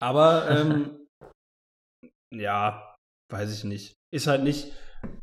Aber 0.00 0.50
ähm, 0.50 1.06
ja, 2.32 2.96
weiß 3.30 3.56
ich 3.56 3.64
nicht. 3.64 3.94
Ist 4.12 4.26
halt 4.26 4.42
nicht, 4.42 4.72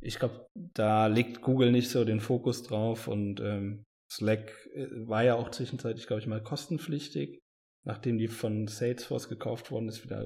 ich 0.01 0.19
glaube, 0.19 0.47
da 0.55 1.07
legt 1.07 1.41
Google 1.41 1.71
nicht 1.71 1.89
so 1.89 2.05
den 2.05 2.21
Fokus 2.21 2.63
drauf 2.63 3.07
und 3.07 3.39
ähm, 3.41 3.83
Slack 4.09 4.51
äh, 4.73 4.87
war 5.07 5.23
ja 5.23 5.35
auch 5.35 5.51
zwischenzeitlich, 5.51 6.07
glaube 6.07 6.21
ich, 6.21 6.27
mal 6.27 6.41
kostenpflichtig. 6.41 7.39
Nachdem 7.83 8.17
die 8.17 8.27
von 8.27 8.67
Salesforce 8.67 9.29
gekauft 9.29 9.71
worden 9.71 9.87
ist, 9.87 10.03
wieder 10.03 10.25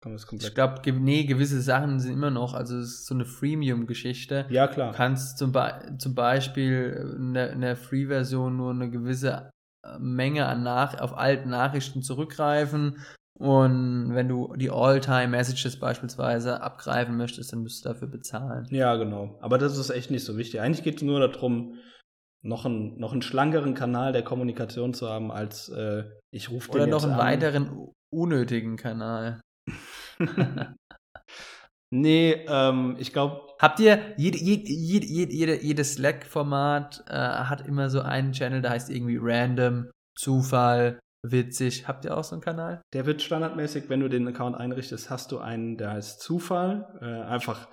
kann 0.00 0.12
das 0.12 0.26
komplett. 0.26 0.48
ich 0.48 0.54
glaube, 0.54 0.92
nee, 0.92 1.24
gewisse 1.24 1.60
Sachen 1.60 2.00
sind 2.00 2.14
immer 2.14 2.30
noch, 2.30 2.54
also 2.54 2.78
es 2.78 2.88
ist 3.00 3.06
so 3.06 3.14
eine 3.14 3.26
Freemium-Geschichte. 3.26 4.46
ja, 4.48 4.66
Du 4.66 4.72
klar. 4.74 4.92
kannst 4.94 5.36
zum, 5.36 5.52
Be 5.52 5.94
zum 5.98 6.14
Beispiel 6.14 7.14
in 7.18 7.34
der, 7.34 7.54
der 7.54 7.76
Free-Version 7.76 8.56
nur 8.56 8.70
eine 8.70 8.88
gewisse 8.90 9.50
äh, 9.84 9.98
Menge 9.98 10.46
an 10.46 10.62
Nach 10.62 10.98
auf 11.00 11.14
alten 11.16 11.50
Nachrichten 11.50 12.00
zurückgreifen. 12.02 12.96
Und 13.34 14.14
wenn 14.14 14.28
du 14.28 14.54
die 14.56 14.70
All-Time-Messages 14.70 15.78
beispielsweise 15.78 16.62
abgreifen 16.62 17.16
möchtest, 17.16 17.52
dann 17.52 17.60
musst 17.60 17.84
du 17.84 17.90
dafür 17.90 18.08
bezahlen. 18.08 18.66
Ja, 18.70 18.96
genau. 18.96 19.38
Aber 19.42 19.58
das 19.58 19.76
ist 19.76 19.90
echt 19.90 20.10
nicht 20.10 20.24
so 20.24 20.38
wichtig. 20.38 20.60
Eigentlich 20.60 20.82
geht 20.84 20.96
es 20.96 21.02
nur 21.02 21.20
darum, 21.20 21.74
noch 22.44 22.64
einen, 22.64 22.98
noch 22.98 23.12
einen 23.12 23.22
schlankeren 23.22 23.74
Kanal 23.74 24.12
der 24.12 24.22
Kommunikation 24.22 24.94
zu 24.94 25.08
haben, 25.08 25.30
als 25.30 25.68
äh, 25.68 26.04
ich 26.32 26.50
rufe 26.50 26.70
den 26.70 26.82
Oder 26.82 26.86
noch 26.88 27.04
einen 27.04 27.12
an. 27.12 27.18
weiteren 27.18 27.92
unnötigen 28.12 28.76
Kanal. 28.76 29.40
nee, 31.90 32.44
ähm, 32.48 32.96
ich 32.98 33.12
glaube, 33.12 33.52
Habt 33.62 33.78
ihr, 33.78 34.14
jede, 34.16 34.38
jede, 34.38 34.66
jede, 34.66 35.32
jede, 35.32 35.62
jedes 35.62 35.92
Slack-Format 35.94 37.04
äh, 37.08 37.14
hat 37.14 37.64
immer 37.68 37.90
so 37.90 38.00
einen 38.00 38.32
Channel, 38.32 38.60
der 38.60 38.72
heißt 38.72 38.90
irgendwie 38.90 39.20
Random, 39.22 39.88
Zufall, 40.18 40.98
witzig. 41.24 41.86
Habt 41.86 42.04
ihr 42.04 42.16
auch 42.16 42.24
so 42.24 42.34
einen 42.34 42.42
Kanal? 42.42 42.82
der 42.92 43.06
wird 43.06 43.22
standardmäßig, 43.22 43.88
wenn 43.88 44.00
du 44.00 44.08
den 44.08 44.26
Account 44.26 44.56
einrichtest, 44.56 45.10
hast 45.10 45.30
du 45.30 45.38
einen, 45.38 45.76
der 45.76 45.92
heißt 45.92 46.20
Zufall, 46.20 46.98
äh, 47.00 47.22
einfach 47.30 47.68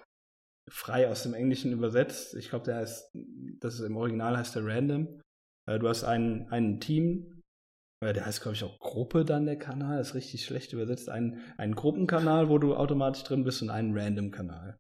frei 0.70 1.10
aus 1.10 1.24
dem 1.24 1.34
Englischen 1.34 1.72
übersetzt. 1.72 2.36
Ich 2.36 2.50
glaube, 2.50 2.66
der 2.66 2.78
heißt, 2.78 3.12
das 3.60 3.76
ist 3.76 3.82
im 3.82 3.98
Original 3.98 4.38
heißt 4.38 4.56
der 4.56 4.66
Random. 4.66 5.22
Äh, 5.68 5.80
du 5.80 5.88
hast 5.88 6.04
einen, 6.04 6.48
einen 6.50 6.80
Team, 6.80 7.42
äh, 8.04 8.14
der 8.14 8.26
heißt, 8.26 8.42
glaube 8.42 8.56
ich, 8.56 8.64
auch 8.64 8.80
Gruppe 8.80 9.26
dann 9.26 9.46
der 9.46 9.58
Kanal, 9.58 10.00
ist 10.00 10.16
richtig 10.16 10.46
schlecht 10.46 10.74
übersetzt. 10.74 11.10
Einen, 11.10 11.42
einen 11.58 11.76
Gruppenkanal, 11.76 12.50
wo 12.50 12.58
du 12.58 12.76
automatisch 12.76 13.24
drin 13.24 13.44
bist 13.44 13.62
und 13.62 13.70
einen 13.70 13.98
Random-Kanal. 13.98 14.78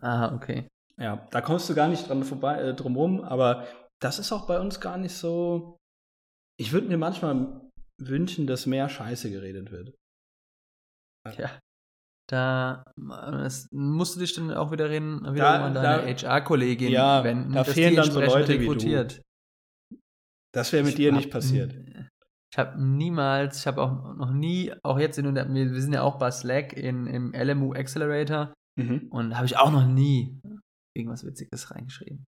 Ah, 0.00 0.34
okay. 0.34 0.68
Ja, 0.96 1.26
da 1.30 1.40
kommst 1.40 1.68
du 1.68 1.74
gar 1.74 1.88
nicht 1.88 2.08
dran 2.08 2.22
vorbei, 2.22 2.60
äh, 2.60 2.74
drum 2.74 2.96
rum, 2.96 3.20
aber 3.20 3.66
das 4.00 4.18
ist 4.18 4.32
auch 4.32 4.46
bei 4.46 4.60
uns 4.60 4.80
gar 4.80 4.98
nicht 4.98 5.14
so. 5.14 5.78
Ich 6.56 6.72
würde 6.72 6.88
mir 6.88 6.98
manchmal 6.98 7.60
wünschen, 8.00 8.46
dass 8.46 8.66
mehr 8.66 8.88
Scheiße 8.88 9.30
geredet 9.30 9.70
wird. 9.70 9.94
Ja. 11.38 11.58
Da 12.30 12.84
das, 12.96 13.68
musst 13.70 14.16
du 14.16 14.20
dich 14.20 14.34
dann 14.34 14.50
auch 14.52 14.72
wieder 14.72 14.88
reden, 14.88 15.20
wiederum 15.20 15.34
Da- 15.36 15.64
an 15.66 15.74
deine 15.74 16.06
HR-Kollegin 16.06 16.90
Ja, 16.90 17.22
wenden, 17.22 17.52
da 17.52 17.64
fehlen 17.64 17.90
die 17.90 17.96
dann 17.96 18.10
so 18.10 18.20
Leute 18.20 18.48
wie 18.54 18.64
du. 18.64 18.70
rekrutiert. 18.72 19.20
Das 20.54 20.72
wäre 20.72 20.82
mit 20.84 20.90
Ich 20.92 20.96
dir 20.96 21.10
hab- 21.10 21.18
nicht 21.18 21.30
passiert. 21.30 21.74
Ich 22.52 22.58
habe 22.58 22.80
niemals, 22.82 23.58
ich 23.58 23.66
habe 23.66 23.82
auch 23.82 24.14
noch 24.14 24.30
nie, 24.32 24.72
auch 24.84 24.98
jetzt 24.98 25.18
in, 25.18 25.34
wir, 25.34 25.44
wir 25.72 25.82
sind 25.82 25.92
ja 25.92 26.02
auch 26.02 26.18
bei 26.18 26.30
Slack 26.30 26.72
in, 26.72 27.06
im 27.06 27.32
LMU 27.34 27.74
Accelerator 27.74 28.54
Mhm. 28.78 29.08
und 29.10 29.36
habe 29.36 29.46
ich 29.46 29.56
auch 29.56 29.70
noch 29.72 29.86
nie 29.86 30.40
irgendwas 30.96 31.24
Witziges 31.24 31.70
reingeschrieben. 31.72 32.24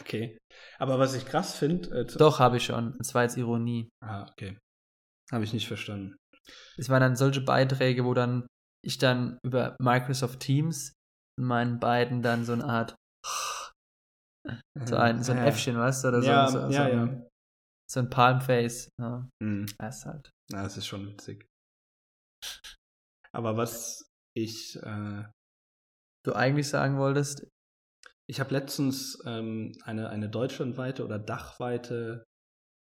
Okay. 0.00 0.36
Aber 0.78 0.98
was 0.98 1.14
ich 1.14 1.24
krass 1.26 1.56
finde. 1.56 2.00
Äh, 2.00 2.04
Doch, 2.18 2.40
habe 2.40 2.56
ich 2.56 2.64
schon. 2.64 2.96
Das 2.98 3.14
war 3.14 3.22
jetzt 3.22 3.36
Ironie. 3.36 3.88
Ah, 4.02 4.26
okay. 4.30 4.58
Habe 5.30 5.44
ich 5.44 5.52
nicht 5.52 5.68
verstanden. 5.68 6.16
Es 6.76 6.88
waren 6.88 7.00
dann 7.00 7.14
solche 7.16 7.42
Beiträge, 7.42 8.04
wo 8.04 8.14
dann 8.14 8.46
ich 8.84 8.98
dann 8.98 9.38
über 9.44 9.76
Microsoft 9.80 10.40
Teams 10.40 10.92
in 11.38 11.44
meinen 11.46 11.78
beiden 11.80 12.22
dann 12.22 12.44
so 12.44 12.52
eine 12.52 12.64
Art 12.64 12.96
so 14.84 14.96
ein, 14.96 15.22
so 15.22 15.32
ein 15.32 15.38
Ja. 15.38 15.44
Äffchen, 15.46 15.76
weißt 15.76 16.04
du? 16.04 16.08
Oder 16.08 16.22
so, 16.22 16.28
Ja, 16.28 16.46
so, 16.48 16.60
so, 16.60 16.70
ja, 16.72 16.84
ein, 16.84 16.92
ja. 17.22 17.28
so 17.90 18.00
ein 18.00 18.10
Palmface. 18.10 18.88
Ja, 19.00 19.28
Hm. 19.42 19.66
das 19.78 19.98
ist 19.98 20.06
halt. 20.06 20.30
Ja, 20.50 20.62
das 20.62 20.76
ist 20.76 20.86
schon 20.86 21.06
witzig. 21.06 21.46
Aber 23.32 23.56
was 23.56 24.10
ich, 24.36 24.76
äh, 24.82 25.24
Du 26.24 26.34
eigentlich 26.34 26.68
sagen 26.68 26.98
wolltest, 26.98 27.46
ich 28.28 28.40
habe 28.40 28.52
letztens 28.52 29.18
ähm, 29.24 29.72
eine, 29.84 30.10
eine 30.10 30.28
deutschlandweite 30.28 31.02
oder 31.04 31.18
dachweite 31.18 32.24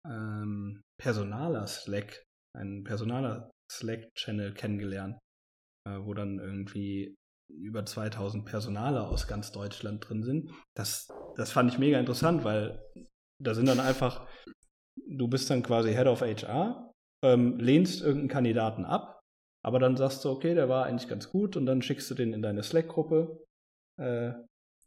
ähm, 0.08 0.82
Personaler-Slack, 1.02 2.24
einen 2.56 2.84
Personaler-Slack-Channel 2.86 4.54
kennengelernt, 4.54 5.16
äh, 5.16 5.20
wo 5.86 6.14
dann 6.14 6.40
irgendwie 6.40 7.16
über 7.50 7.86
2000 7.86 8.46
Personaler 8.46 9.08
aus 9.10 9.28
ganz 9.28 9.52
Deutschland 9.52 10.08
drin 10.08 10.24
sind. 10.24 10.52
Das, 10.74 11.08
das 11.36 11.52
fand 11.52 11.72
ich 11.72 11.78
mega 11.78 12.00
interessant, 12.00 12.44
weil 12.44 12.82
da 13.40 13.54
sind 13.54 13.68
dann 13.68 13.80
einfach, 13.80 14.28
du 15.08 15.28
bist 15.28 15.50
dann 15.50 15.64
quasi 15.64 15.94
Head 15.94 16.08
of 16.08 16.22
HR, 16.22 16.92
ähm, 17.24 17.60
lehnst 17.60 18.02
irgendeinen 18.02 18.30
Kandidaten 18.30 18.86
ab, 18.86 19.22
aber 19.64 19.80
dann 19.80 19.98
sagst 19.98 20.24
du, 20.26 20.30
okay, 20.30 20.56
der 20.56 20.70
war 20.70 20.86
eigentlich 20.86 21.10
ganz 21.10 21.30
gut 21.30 21.58
und 21.58 21.66
dann 21.66 21.82
schickst 21.82 22.10
du 22.10 22.16
den 22.16 22.34
in 22.34 22.42
deine 22.42 22.64
Slack-Gruppe. 22.64 23.44
Äh, 24.00 24.34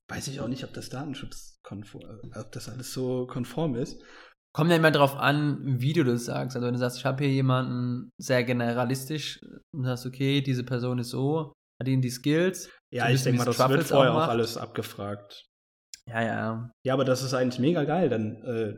weiß 0.09 0.29
ich 0.29 0.41
auch 0.41 0.49
nicht, 0.49 0.65
ob 0.65 0.73
das 0.73 0.89
Datenschutz 0.89 1.61
ob 1.71 2.53
das 2.53 2.69
alles 2.69 2.93
so 2.93 3.27
konform 3.27 3.75
ist. 3.77 4.03
Kommt 4.53 4.71
ja 4.71 4.77
immer 4.77 4.91
drauf 4.91 5.17
an, 5.17 5.81
wie 5.81 5.93
du 5.93 6.05
das 6.05 6.25
sagst. 6.25 6.57
Also 6.57 6.67
wenn 6.67 6.75
du 6.75 6.81
sagst, 6.81 6.99
ich 6.99 7.05
habe 7.05 7.25
hier 7.25 7.33
jemanden 7.33 8.11
sehr 8.19 8.45
generalistisch 8.45 9.41
und 9.73 9.85
sagst, 9.85 10.07
okay, 10.07 10.41
diese 10.41 10.65
Person 10.65 10.99
ist 10.99 11.11
so, 11.11 11.53
hat 11.81 11.89
ihn 11.89 12.03
die 12.03 12.11
Skills. 12.11 12.71
Ja, 12.91 13.07
So 13.07 13.15
ich 13.15 13.23
denke 13.23 13.39
mal, 13.39 13.45
das 13.45 13.59
wird 13.59 13.69
Truffles 13.69 13.89
vorher 13.89 14.15
auch 14.15 14.25
auch 14.25 14.29
alles 14.29 14.57
abgefragt. 14.57 15.45
Ja, 16.07 16.23
ja. 16.23 16.71
Ja, 16.85 16.95
aber 16.95 17.05
das 17.05 17.23
ist 17.23 17.35
eigentlich 17.35 17.61
mega 17.61 17.85
geil. 17.85 18.09
Dann, 18.09 18.43
äh, 18.43 18.75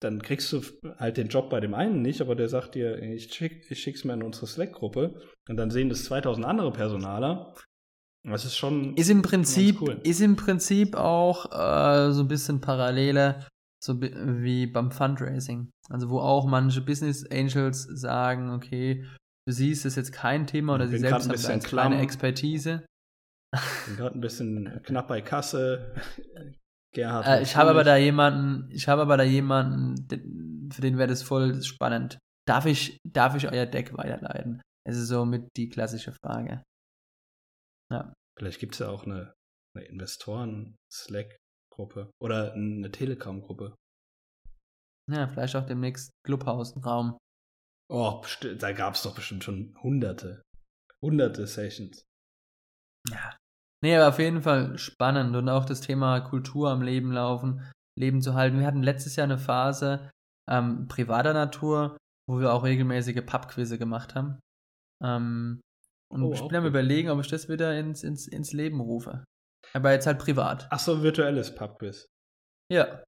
dann 0.00 0.22
kriegst 0.22 0.52
du 0.52 0.62
halt 0.98 1.16
den 1.16 1.28
Job 1.28 1.50
bei 1.50 1.60
dem 1.60 1.74
einen 1.74 2.00
nicht, 2.00 2.20
aber 2.20 2.36
der 2.36 2.48
sagt 2.48 2.74
dir, 2.74 3.02
ich, 3.02 3.32
schick, 3.32 3.70
ich 3.70 3.80
schick's 3.80 4.04
mal 4.04 4.14
in 4.14 4.22
unsere 4.22 4.46
Slack-Gruppe 4.46 5.20
und 5.48 5.56
dann 5.56 5.70
sehen 5.70 5.88
das 5.88 6.04
2000 6.04 6.46
andere 6.46 6.72
Personaler. 6.72 7.54
Das 8.22 8.44
ist 8.44 8.56
schon. 8.56 8.96
Ist 8.96 9.10
im 9.10 9.20
Prinzip, 9.20 9.82
cool. 9.82 10.00
ist 10.02 10.20
im 10.20 10.36
Prinzip 10.36 10.96
auch 10.96 11.52
äh, 11.52 12.10
so 12.12 12.22
ein 12.22 12.28
bisschen 12.28 12.60
Parallele 12.60 13.46
so 13.84 14.00
wie 14.00 14.66
beim 14.66 14.90
Fundraising. 14.90 15.70
Also 15.90 16.08
wo 16.10 16.20
auch 16.20 16.46
manche 16.46 16.80
Business 16.80 17.24
Angels 17.30 17.82
sagen, 17.82 18.50
okay, 18.50 19.04
für 19.46 19.52
sie 19.52 19.70
ist 19.70 19.84
das 19.84 19.96
jetzt 19.96 20.12
kein 20.12 20.46
Thema 20.46 20.74
oder 20.76 20.84
Ich 20.86 20.90
sie 20.92 20.98
selbst 20.98 21.26
ein 21.30 21.32
haben 21.36 21.60
keine 21.60 21.60
klamm. 21.60 21.92
Expertise. 21.92 22.86
bin 23.86 23.96
gerade 23.96 24.18
ein 24.18 24.20
bisschen 24.20 24.80
knapp 24.84 25.08
bei 25.08 25.20
Kasse. 25.20 25.94
Gerhard. 26.94 27.26
Äh, 27.26 27.42
ich 27.42 27.56
habe 27.56 27.70
aber 27.70 27.82
da 27.84 27.96
jemanden, 27.96 28.70
ich 28.70 28.86
habe 28.88 29.02
aber 29.02 29.16
da 29.16 29.24
jemanden, 29.24 30.06
den- 30.08 30.70
für 30.72 30.80
den 30.80 30.96
wäre 30.96 31.08
das 31.08 31.22
voll 31.22 31.60
spannend. 31.62 32.18
Darf 32.48 32.66
ich, 32.66 32.98
darf 33.06 33.34
ich 33.34 33.50
euer 33.50 33.66
Deck 33.66 33.96
weiterleiten? 33.96 34.62
Es 34.86 34.96
ist 34.96 35.08
somit 35.08 35.48
die 35.56 35.68
klassische 35.68 36.12
Frage. 36.12 36.62
Vielleicht 38.38 38.60
gibt 38.60 38.74
es 38.74 38.78
ja 38.80 38.88
auch 38.88 39.04
eine, 39.04 39.34
eine 39.76 39.86
Investoren-Slack-Gruppe 41.74 42.10
oder 42.20 42.52
eine 42.54 42.90
Telegram-Gruppe. 42.90 43.74
Ja, 45.10 45.28
vielleicht 45.28 45.56
auch 45.56 45.66
demnächst 45.66 46.10
Clubhouse-Raum. 46.26 47.18
Oh, 47.90 48.22
da 48.58 48.72
gab 48.72 48.94
es 48.94 49.02
doch 49.02 49.14
bestimmt 49.14 49.44
schon 49.44 49.76
hunderte. 49.82 50.42
Hunderte 51.02 51.46
Sessions. 51.46 52.04
Ja. 53.10 53.36
Nee, 53.82 53.96
aber 53.96 54.08
auf 54.08 54.18
jeden 54.18 54.40
Fall 54.40 54.78
spannend 54.78 55.36
und 55.36 55.48
auch 55.50 55.66
das 55.66 55.82
Thema 55.82 56.20
Kultur 56.20 56.70
am 56.70 56.80
Leben 56.80 57.12
laufen, 57.12 57.70
Leben 57.98 58.22
zu 58.22 58.32
halten. 58.32 58.58
Wir 58.58 58.66
hatten 58.66 58.82
letztes 58.82 59.16
Jahr 59.16 59.24
eine 59.24 59.36
Phase 59.36 60.10
ähm, 60.50 60.88
privater 60.88 61.34
Natur, 61.34 61.98
wo 62.26 62.40
wir 62.40 62.54
auch 62.54 62.64
regelmäßige 62.64 63.26
Pubquizze 63.26 63.78
gemacht 63.78 64.14
haben. 64.14 64.40
Ähm, 65.02 65.60
und 66.10 66.22
Oh, 66.22 66.32
ich 66.32 66.40
bin 66.40 66.56
am 66.56 66.66
überlegen, 66.66 67.10
ob 67.10 67.20
ich 67.20 67.28
das 67.28 67.50
wieder 67.50 67.78
ins, 67.78 68.02
ins, 68.02 68.26
ins 68.26 68.54
Leben 68.54 68.80
rufe. 68.80 69.24
Aber 69.76 69.92
jetzt 69.92 70.06
halt 70.06 70.18
privat. 70.18 70.68
Ach 70.70 70.78
so, 70.78 71.02
virtuelles 71.02 71.54
Pubquiz. 71.54 72.06
Ja, 72.72 73.04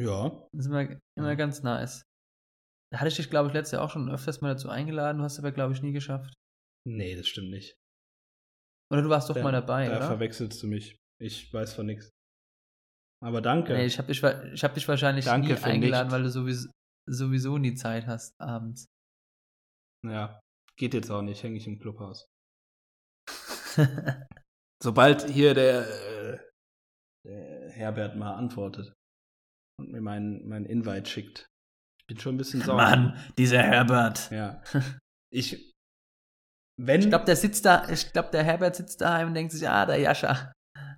Ja. 0.00 0.28
das 0.52 0.60
ist 0.60 0.66
immer, 0.66 0.82
immer 1.18 1.28
Ja. 1.30 1.34
ganz 1.34 1.62
nice. 1.62 2.02
Da 2.92 2.98
hatte 3.00 3.08
ich 3.08 3.16
dich, 3.16 3.30
glaube 3.30 3.48
ich, 3.48 3.54
letztes 3.54 3.72
Jahr 3.72 3.82
auch 3.82 3.90
schon 3.90 4.10
öfters 4.10 4.40
mal 4.40 4.48
dazu 4.52 4.68
eingeladen, 4.68 5.18
du 5.18 5.24
hast 5.24 5.38
aber, 5.38 5.52
glaube 5.52 5.72
ich, 5.74 5.82
nie 5.82 5.92
geschafft. 5.92 6.34
Nee, 6.86 7.14
das 7.14 7.28
stimmt 7.28 7.50
nicht. 7.50 7.76
Oder 8.92 9.02
du 9.02 9.08
warst 9.08 9.30
doch 9.30 9.34
Da- 9.36 9.42
mal 9.42 9.52
dabei, 9.52 9.88
Da 9.88 9.98
oder? 9.98 10.06
verwechselst 10.08 10.60
du 10.62 10.66
mich. 10.66 10.96
Ich 11.20 11.52
weiß 11.52 11.74
von 11.74 11.86
nichts. 11.86 12.10
Aber 13.22 13.40
danke. 13.42 13.74
Nee, 13.74 13.84
ich 13.84 13.98
habe 13.98 14.08
dich, 14.08 14.22
ich 14.22 14.64
hab 14.64 14.74
dich 14.74 14.88
wahrscheinlich 14.88 15.26
Danke 15.26 15.48
nie 15.54 15.58
eingeladen, 15.62 16.08
nicht. 16.08 16.12
weil 16.14 16.22
du 16.24 16.30
sowieso, 16.30 16.70
sowieso 17.08 17.58
nie 17.58 17.74
Zeit 17.74 18.06
hast 18.06 18.34
abends. 18.40 18.86
ja, 20.04 20.40
geht 20.78 20.94
jetzt 20.94 21.10
auch 21.10 21.20
nicht, 21.22 21.42
hänge 21.42 21.58
ich 21.58 21.66
im 21.66 21.78
Clubhaus. 21.78 22.26
Sobald 24.82 25.28
hier 25.28 25.54
der, 25.54 25.86
äh, 25.88 26.38
der 27.26 27.70
Herbert 27.70 28.16
mal 28.16 28.34
antwortet 28.34 28.94
und 29.78 29.92
mir 29.92 30.00
meinen 30.00 30.48
mein 30.48 30.64
Invite 30.64 31.08
schickt. 31.08 31.46
Ich 32.00 32.06
bin 32.06 32.18
schon 32.18 32.34
ein 32.34 32.38
bisschen 32.38 32.62
sauer. 32.62 32.76
Mann, 32.76 33.16
dieser 33.38 33.62
Herbert. 33.62 34.30
Ja. 34.30 34.62
Ich. 35.32 35.72
Wenn. 36.76 37.02
Ich 37.02 37.08
glaube, 37.08 37.24
der 37.24 37.36
sitzt 37.36 37.64
da, 37.64 37.88
ich 37.88 38.12
glaube, 38.12 38.30
der 38.32 38.42
Herbert 38.42 38.74
sitzt 38.74 39.00
daheim 39.00 39.28
und 39.28 39.34
denkt 39.34 39.52
sich, 39.52 39.68
ah, 39.68 39.86
der 39.86 40.00
Jascha. 40.00 40.52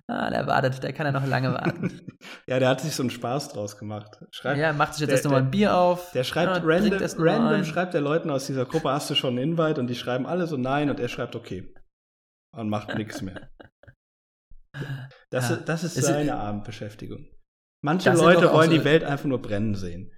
Ah, 0.07 0.29
der 0.31 0.47
wartet, 0.47 0.81
der 0.81 0.91
kann 0.91 1.05
ja 1.05 1.11
noch 1.11 1.25
lange 1.25 1.53
warten. 1.53 2.01
ja, 2.47 2.57
der 2.57 2.67
hat 2.69 2.81
sich 2.81 2.95
so 2.95 3.03
einen 3.03 3.09
Spaß 3.11 3.49
draus 3.49 3.77
gemacht. 3.77 4.17
Schreibt, 4.31 4.59
ja, 4.59 4.73
macht 4.73 4.95
sich 4.95 5.01
jetzt 5.01 5.11
erst 5.11 5.25
nochmal 5.25 5.43
ein 5.43 5.51
Bier 5.51 5.77
auf. 5.77 6.11
Der 6.13 6.23
schreibt 6.23 6.65
random, 6.65 6.99
random 7.19 7.63
schreibt 7.63 7.93
der 7.93 8.01
Leuten 8.01 8.29
aus 8.29 8.47
dieser 8.47 8.65
Gruppe, 8.65 8.91
hast 8.91 9.09
du 9.11 9.15
schon 9.15 9.37
einen 9.37 9.51
Invite? 9.51 9.79
Und 9.79 9.87
die 9.87 9.95
schreiben 9.95 10.25
alle 10.25 10.47
so 10.47 10.57
nein 10.57 10.89
und 10.89 10.99
er 10.99 11.07
schreibt 11.07 11.35
okay. 11.35 11.73
Und 12.55 12.69
macht 12.69 12.95
nichts 12.95 13.21
mehr. 13.21 13.49
Das, 15.29 15.49
Ja. 15.49 15.55
ist- 15.57 15.65
das 15.65 15.83
ist 15.83 15.95
seine 15.95 16.35
Abendbeschäftigung. 16.35 17.27
Manche 17.85 18.11
Leute 18.13 18.51
wollen 18.51 18.69
so- 18.71 18.77
die 18.77 18.83
Welt 18.85 19.03
einfach 19.03 19.25
nur 19.25 19.41
brennen 19.41 19.75
sehen. 19.75 20.11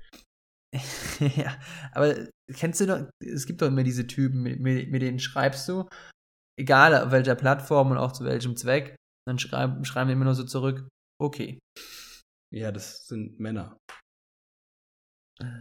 ja, 1.35 1.57
aber 1.93 2.27
kennst 2.53 2.81
du 2.81 2.85
doch, 2.85 3.09
es 3.23 3.45
gibt 3.45 3.61
doch 3.61 3.67
immer 3.67 3.83
diese 3.83 4.07
Typen, 4.07 4.41
mit, 4.41 4.59
mit, 4.59 5.01
denen 5.01 5.19
schreibst 5.19 5.67
du, 5.69 5.87
egal 6.59 6.93
auf 6.95 7.11
welcher 7.11 7.35
Plattform 7.35 7.91
und 7.91 7.97
auch 7.97 8.11
zu 8.11 8.25
welchem 8.25 8.55
Zweck, 8.57 8.95
dann 9.27 9.39
schreiben, 9.39 9.85
schreiben 9.85 10.09
die 10.09 10.13
immer 10.13 10.25
nur 10.25 10.35
so 10.35 10.43
zurück, 10.43 10.87
okay. 11.21 11.59
Ja, 12.53 12.71
das 12.71 13.07
sind 13.07 13.39
Männer. 13.39 13.77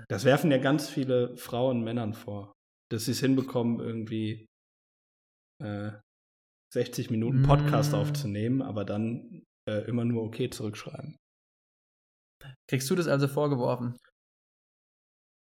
Das 0.08 0.24
werfen 0.24 0.50
ja 0.50 0.58
ganz 0.58 0.88
viele 0.88 1.36
Frauen 1.36 1.82
Männern 1.82 2.14
vor, 2.14 2.52
dass 2.92 3.06
sie 3.06 3.12
es 3.12 3.20
hinbekommen, 3.20 3.80
irgendwie 3.80 4.46
äh, 5.62 5.92
60 6.74 7.10
Minuten 7.10 7.42
Podcast 7.42 7.92
Mm. 7.92 7.94
aufzunehmen, 7.96 8.62
aber 8.62 8.84
dann 8.84 9.42
äh, 9.68 9.84
immer 9.88 10.04
nur 10.04 10.22
okay 10.24 10.50
zurückschreiben. 10.50 11.16
Kriegst 12.68 12.90
du 12.90 12.94
das 12.94 13.06
also 13.08 13.28
vorgeworfen? 13.28 13.96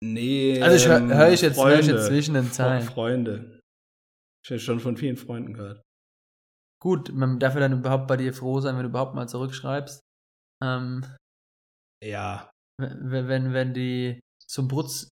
Nee. 0.04 0.60
Also 0.62 0.76
ich 0.76 0.84
ähm, 0.92 1.08
hör 1.12 1.32
ich 1.32 1.40
jetzt- 1.40 1.56
hör 1.58 1.78
ich 1.80 1.86
jetzt 1.86 1.96
Freunde. 1.96 2.06
zwischen 2.06 2.34
den 2.34 2.52
Zeilen. 2.52 2.82
Freunde. 2.82 3.60
Ich 4.44 4.50
habe 4.50 4.60
schon 4.60 4.78
von 4.80 4.96
vielen 4.96 5.16
Freunden 5.16 5.54
gehört. 5.54 5.82
Gut, 6.82 7.12
man 7.12 7.40
darf 7.40 7.54
ja 7.54 7.60
dann 7.60 7.72
überhaupt 7.72 8.06
bei 8.06 8.16
dir 8.16 8.32
froh 8.34 8.60
sein, 8.60 8.76
wenn 8.76 8.82
du 8.84 8.90
überhaupt 8.90 9.14
mal 9.14 9.28
zurückschreibst. 9.28 10.00
Ähm, 10.62 11.04
Ja. 12.04 12.50
wenn, 12.80 13.28
wenn, 13.28 13.52
wenn 13.54 13.74
die 13.74 14.20
zum 14.46 14.68
Brutz, 14.68 15.08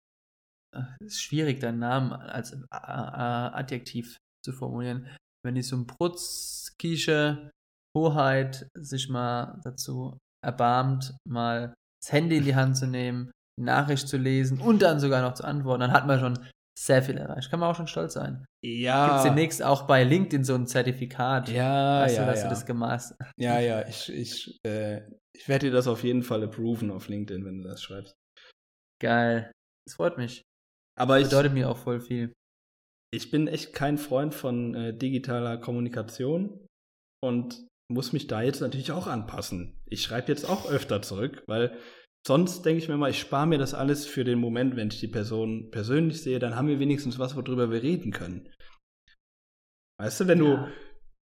äh, 0.77 0.83
ist 1.05 1.23
schwierig, 1.23 1.61
deinen 1.61 1.79
Namen 1.79 2.13
als 2.13 2.53
äh, 2.53 2.57
äh, 2.57 2.67
Adjektiv 2.77 4.17
zu 4.45 4.53
formulieren, 4.53 5.09
wenn 5.45 5.55
die 5.55 5.63
zum 5.63 5.87
Brutzkische 5.87 7.51
Hoheit 7.97 8.67
sich 8.75 9.09
mal 9.09 9.61
dazu 9.65 10.19
erbarmt, 10.45 11.15
mal 11.29 11.75
das 12.03 12.13
Handy 12.13 12.39
in 12.39 12.45
die 12.45 12.55
Hand 12.55 12.77
zu 12.77 12.87
nehmen, 12.87 13.31
die 13.59 13.65
Nachricht 13.65 14.09
zu 14.09 14.17
lesen 14.17 14.61
und 14.61 14.83
dann 14.83 14.99
sogar 14.99 15.23
noch 15.23 15.35
zu 15.35 15.45
antworten, 15.45 15.81
dann 15.81 15.93
hat 15.93 16.07
man 16.07 16.19
schon 16.19 16.39
sehr 16.79 17.03
viel 17.03 17.19
erreicht. 17.19 17.51
Kann 17.51 17.61
man 17.61 17.71
auch 17.71 17.77
schon 17.77 17.87
stolz 17.87 18.15
sein. 18.15 18.45
Ja. 18.65 19.07
Gibt 19.07 19.19
es 19.19 19.25
demnächst 19.25 19.63
auch 19.63 19.87
bei 19.87 20.05
LinkedIn 20.05 20.45
so 20.45 20.55
ein 20.55 20.67
Zertifikat, 20.67 21.49
ja, 21.49 22.01
weißt 22.01 22.17
ja, 22.17 22.25
du, 22.25 22.31
dass 22.31 22.41
ja. 22.41 22.45
du 22.45 22.51
das 22.51 22.67
gemacht 22.67 23.15
ja, 23.37 23.61
ja, 23.61 23.87
ich, 23.87 24.11
ich, 24.13 24.59
äh, 24.67 25.03
ich 25.37 25.49
werde 25.49 25.67
dir 25.67 25.73
das 25.73 25.87
auf 25.87 26.03
jeden 26.03 26.23
Fall 26.23 26.43
approven 26.43 26.91
auf 26.91 27.09
LinkedIn, 27.09 27.45
wenn 27.45 27.63
du 27.63 27.69
das 27.69 27.83
schreibst. 27.83 28.15
Geil. 29.01 29.53
Das 29.87 29.97
freut 29.97 30.17
mich. 30.17 30.43
Aber 30.99 31.19
ich, 31.19 31.29
Bedeutet 31.29 31.53
mir 31.53 31.69
auch 31.69 31.79
voll 31.79 32.01
viel. 32.01 32.33
Ich 33.15 33.31
bin 33.31 33.47
echt 33.47 33.73
kein 33.75 33.99
Freund 33.99 34.35
von 34.35 34.75
äh, 34.75 34.97
digitaler 34.97 35.59
Kommunikation 35.59 36.67
und 37.23 37.67
muss 37.93 38.13
mich 38.13 38.27
da 38.27 38.43
jetzt 38.43 38.61
natürlich 38.61 38.91
auch 38.91 39.07
anpassen. 39.07 39.79
Ich 39.87 40.03
schreibe 40.03 40.29
jetzt 40.29 40.49
auch 40.49 40.71
öfter 40.71 41.03
zurück, 41.03 41.45
weil 41.47 41.77
sonst 42.27 42.63
denke 42.63 42.83
ich 42.83 42.89
mir 42.89 42.97
mal, 42.97 43.11
ich 43.11 43.21
spare 43.21 43.47
mir 43.47 43.59
das 43.59 43.75
alles 43.75 44.07
für 44.07 44.25
den 44.25 44.39
Moment, 44.39 44.77
wenn 44.77 44.89
ich 44.89 45.01
die 45.01 45.09
Person 45.09 45.71
persönlich 45.71 46.23
sehe, 46.23 46.39
dann 46.39 46.57
haben 46.57 46.69
wir 46.69 46.79
wenigstens 46.79 47.19
was, 47.19 47.37
worüber 47.37 47.71
wir 47.71 47.83
reden 47.83 48.13
können. 48.13 48.49
Weißt 50.01 50.21
du, 50.21 50.27
wenn 50.29 50.39
du, 50.39 50.47
Ja. 50.47 50.73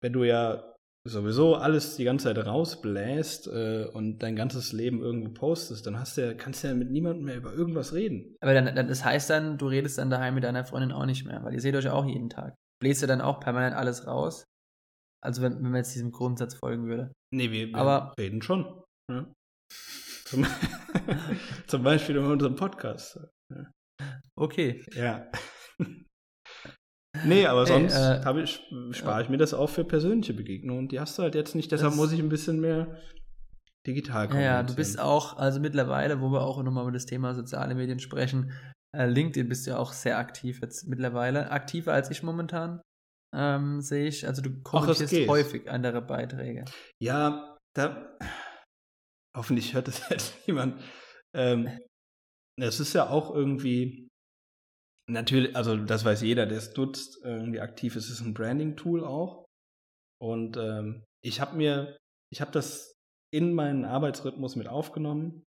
wenn 0.03 0.13
du 0.13 0.25
ja 0.25 0.72
sowieso 1.05 1.57
alles 1.57 1.97
die 1.97 2.05
ganze 2.05 2.33
Zeit 2.33 2.45
rausbläst 2.47 3.49
äh, 3.49 3.87
und 3.93 4.19
dein 4.23 4.37
ganzes 4.37 4.73
Leben 4.73 5.01
irgendwo 5.01 5.31
postest, 5.33 5.87
dann 5.87 5.99
hast 5.99 6.17
du 6.17 6.21
ja, 6.27 6.35
kannst 6.35 6.63
du 6.63 6.69
ja 6.69 6.75
mit 6.75 6.91
niemandem 6.91 7.25
mehr 7.25 7.37
über 7.37 7.53
irgendwas 7.53 7.93
reden. 7.93 8.37
Aber 8.41 8.55
dann, 8.55 8.75
dann, 8.75 8.89
das 8.89 9.05
heißt 9.05 9.31
dann, 9.31 9.59
du 9.59 9.67
redest 9.67 9.99
dann 9.99 10.11
daheim 10.11 10.35
mit 10.35 10.45
deiner 10.45 10.65
Freundin 10.65 10.93
auch 10.93 11.07
nicht 11.07 11.25
mehr, 11.27 11.43
weil 11.43 11.55
ihr 11.55 11.61
seht 11.61 11.75
euch 11.75 11.89
auch 11.89 12.07
jeden 12.07 12.31
Tag. 12.31 12.55
Bläst 12.81 13.03
ihr 13.03 13.09
dann 13.09 13.21
auch 13.21 13.41
permanent 13.41 13.75
alles 13.75 14.07
raus? 14.07 14.45
Also 15.25 15.43
wenn, 15.43 15.55
wenn 15.57 15.63
man 15.71 15.77
jetzt 15.77 15.95
diesem 15.95 16.11
Grundsatz 16.11 16.55
folgen 16.55 16.87
würde. 16.87 17.13
Nee, 17.33 17.51
wir, 17.51 17.69
wir 17.69 17.77
Aber- 17.77 18.15
reden 18.19 18.43
schon. 18.43 18.83
Ja. 19.11 19.33
Zum, 20.25 20.47
zum 21.67 21.83
Beispiel 21.83 22.17
in 22.17 22.25
unserem 22.25 22.57
Podcast. 22.57 23.19
Okay. 24.37 24.85
Ja. 24.95 25.31
Nee, 27.25 27.47
aber 27.47 27.61
Hey, 27.61 27.67
sonst 27.67 27.95
äh, 27.95 28.25
habe 28.25 28.43
ich, 28.43 28.61
spare 28.93 29.23
ich 29.23 29.29
mir 29.29 29.39
das 29.39 29.55
auch 29.55 29.69
für 29.71 29.85
persönliche 29.85 30.35
Begegnungen. 30.35 30.85
Und 30.85 30.93
die 30.93 31.01
hast 31.01 31.19
du 31.19 31.23
halt 31.23 31.35
jetzt 31.35 31.55
nicht, 31.55 31.71
deshalb 31.73 31.91
Das- 31.93 31.97
muss 31.97 32.13
ich 32.13 32.21
ein 32.21 32.29
bisschen 32.29 32.61
mehr 32.61 32.99
digital 33.87 34.29
kommunizieren. 34.29 34.55
ja, 34.55 34.63
du 34.63 34.75
bist 34.75 34.99
auch, 35.01 35.37
also 35.37 35.59
mittlerweile, 35.61 36.21
wo 36.21 36.31
wir 36.31 36.43
auch 36.43 36.63
nochmal 36.63 36.85
über 36.85 36.93
das 36.93 37.07
Thema 37.07 37.35
soziale 37.35 37.75
Medien 37.75 37.99
sprechen, 37.99 38.53
äh, 38.97 39.07
LinkedIn 39.07 39.49
bist 39.49 39.67
du 39.67 39.71
ja 39.73 39.79
auch 39.79 39.93
sehr 39.93 40.19
aktiv 40.19 40.61
jetzt 40.63 40.87
mittlerweile. 40.87 41.51
Aktiver 41.51 41.93
als 41.93 42.11
ich 42.11 42.23
momentan, 42.23 42.81
ähm, 43.35 43.81
sehe 43.81 44.07
ich. 44.07 44.27
Also 44.27 44.43
du 44.43 44.63
kommentierst 44.63 45.11
geht. 45.13 45.29
häufig 45.29 45.71
andere 45.71 46.03
Beiträge. 46.03 46.65
Ja, 47.03 47.57
da. 47.75 48.17
Hoffentlich 49.37 49.73
hört 49.75 49.89
es 49.89 50.03
jetzt 50.11 50.47
niemand. 50.47 50.81
Ähm, 51.35 51.69
es 52.61 52.81
ist 52.81 52.93
ja 52.93 53.09
auch 53.09 53.35
irgendwie. 53.35 54.09
Natürlich, 55.09 55.57
also 55.57 55.77
das 55.77 56.05
weiß 56.05 56.23
jeder, 56.23 56.47
der 56.47 56.59
es 56.59 56.77
nutzt, 56.77 57.19
irgendwie 57.25 57.61
aktiv 57.61 57.97
ist. 57.97 58.05
Es 58.07 58.21
ist 58.21 58.27
ein 58.27 58.35
Branding-Tool 58.35 59.05
auch. 59.05 59.47
Und 60.21 60.57
ähm, 60.57 61.05
ich 61.25 61.41
habe 61.41 61.57
mir, 61.57 61.97
ich 62.33 62.41
habe 62.41 62.53
das 62.53 62.95
in 63.33 63.55
meinen 63.55 63.85
Arbeitsrhythmus 63.85 64.57
mit 64.57 64.69
aufgenommen. 64.69 65.45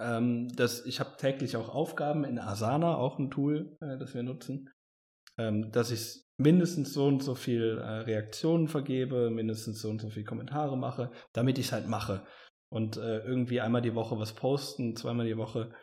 Ähm, 0.00 0.48
das, 0.54 0.84
ich 0.86 1.00
habe 1.00 1.16
täglich 1.16 1.56
auch 1.56 1.68
Aufgaben 1.68 2.24
in 2.24 2.38
Asana, 2.38 2.96
auch 2.96 3.18
ein 3.18 3.30
Tool, 3.30 3.76
äh, 3.80 3.98
das 3.98 4.14
wir 4.14 4.22
nutzen, 4.22 4.70
ähm, 5.38 5.72
dass 5.72 5.90
ich 5.90 6.22
mindestens 6.38 6.92
so 6.92 7.06
und 7.06 7.22
so 7.22 7.34
viel 7.34 7.78
äh, 7.78 8.00
Reaktionen 8.00 8.68
vergebe, 8.68 9.30
mindestens 9.30 9.80
so 9.80 9.88
und 9.88 10.00
so 10.00 10.10
viel 10.10 10.24
Kommentare 10.24 10.76
mache, 10.76 11.10
damit 11.32 11.58
ich 11.58 11.66
es 11.66 11.72
halt 11.72 11.88
mache. 11.88 12.26
Und 12.68 12.98
äh, 12.98 13.20
irgendwie 13.20 13.60
einmal 13.60 13.80
die 13.82 13.94
Woche 13.94 14.18
was 14.18 14.34
posten, 14.34 14.96
zweimal 14.96 15.26
die 15.26 15.38
Woche, 15.38 15.74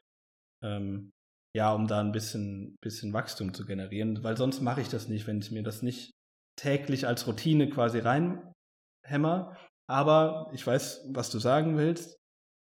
ähm, 0.61 1.11
ja, 1.55 1.73
um 1.73 1.87
da 1.87 1.99
ein 1.99 2.11
bisschen, 2.11 2.75
bisschen 2.81 3.13
Wachstum 3.13 3.53
zu 3.53 3.65
generieren, 3.65 4.23
weil 4.23 4.37
sonst 4.37 4.61
mache 4.61 4.81
ich 4.81 4.89
das 4.89 5.07
nicht, 5.07 5.27
wenn 5.27 5.39
ich 5.39 5.51
mir 5.51 5.63
das 5.63 5.81
nicht 5.81 6.11
täglich 6.59 7.07
als 7.07 7.27
Routine 7.27 7.69
quasi 7.69 7.99
reinhämmer. 7.99 9.57
Aber 9.89 10.49
ich 10.53 10.65
weiß, 10.65 11.05
was 11.09 11.29
du 11.29 11.39
sagen 11.39 11.77
willst, 11.77 12.17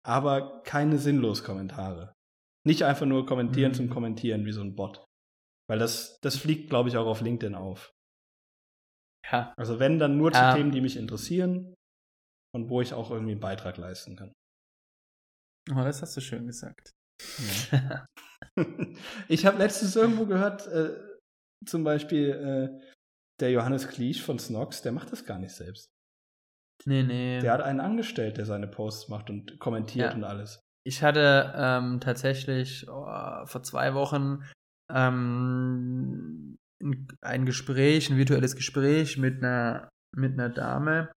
aber 0.05 0.61
keine 0.63 0.97
sinnlos 0.97 1.43
Kommentare. 1.43 2.13
Nicht 2.65 2.84
einfach 2.84 3.05
nur 3.05 3.26
kommentieren 3.26 3.71
Mhm. 3.71 3.76
zum 3.76 3.89
Kommentieren 3.89 4.45
wie 4.45 4.51
so 4.51 4.61
ein 4.61 4.76
Bot. 4.76 5.05
Weil 5.69 5.80
das, 5.80 6.19
das 6.21 6.36
fliegt, 6.38 6.69
glaube 6.69 6.89
ich, 6.89 6.97
auch 6.97 7.05
auf 7.07 7.21
LinkedIn 7.21 7.55
auf. 7.55 7.91
Ja. 9.32 9.53
Also 9.57 9.80
wenn, 9.80 9.99
dann 9.99 10.17
nur 10.17 10.32
zu 10.32 10.39
Ja. 10.39 10.53
Themen, 10.55 10.71
die 10.71 10.82
mich 10.82 10.97
interessieren 10.97 11.73
und 12.53 12.69
wo 12.69 12.82
ich 12.82 12.93
auch 12.93 13.09
irgendwie 13.11 13.32
einen 13.32 13.39
Beitrag 13.41 13.78
leisten 13.78 14.15
kann. 14.15 14.32
Oh, 15.71 15.84
das 15.84 16.01
hast 16.01 16.15
du 16.17 16.21
schön 16.21 16.45
gesagt. 16.45 16.91
ich 19.28 19.45
habe 19.45 19.58
letztens 19.58 19.95
irgendwo 19.95 20.26
gehört, 20.26 20.68
äh, 20.68 20.95
zum 21.66 21.84
Beispiel 21.84 22.30
äh, 22.30 22.86
der 23.39 23.51
Johannes 23.51 23.88
Kliesch 23.88 24.22
von 24.22 24.39
Snox, 24.39 24.82
der 24.82 24.91
macht 24.91 25.12
das 25.12 25.26
gar 25.26 25.39
nicht 25.39 25.53
selbst. 25.53 25.89
nee, 26.86 27.03
nee. 27.03 27.39
Der 27.41 27.51
hat 27.53 27.62
einen 27.62 27.80
angestellt, 27.80 28.38
der 28.38 28.45
seine 28.45 28.68
Posts 28.68 29.10
macht 29.10 29.30
und 29.30 29.60
kommentiert 29.60 30.12
Ja. 30.12 30.16
und 30.16 30.24
alles. 30.24 30.60
Ich 30.88 31.01
hatte 31.01 31.53
ähm, 31.56 31.99
tatsächlich 31.99 32.88
oh, 32.88 33.45
vor 33.45 33.64
zwei 33.64 33.93
Wochen 33.95 34.43
ähm, 34.93 36.58
ein, 37.22 37.45
Gespräch, 37.45 38.10
ein 38.12 38.18
virtuelles 38.18 38.56
Gespräch 38.56 39.18
mit 39.18 39.43
einer, 39.43 39.89
mit 40.16 40.34
einer 40.34 40.49
Dame, 40.49 41.12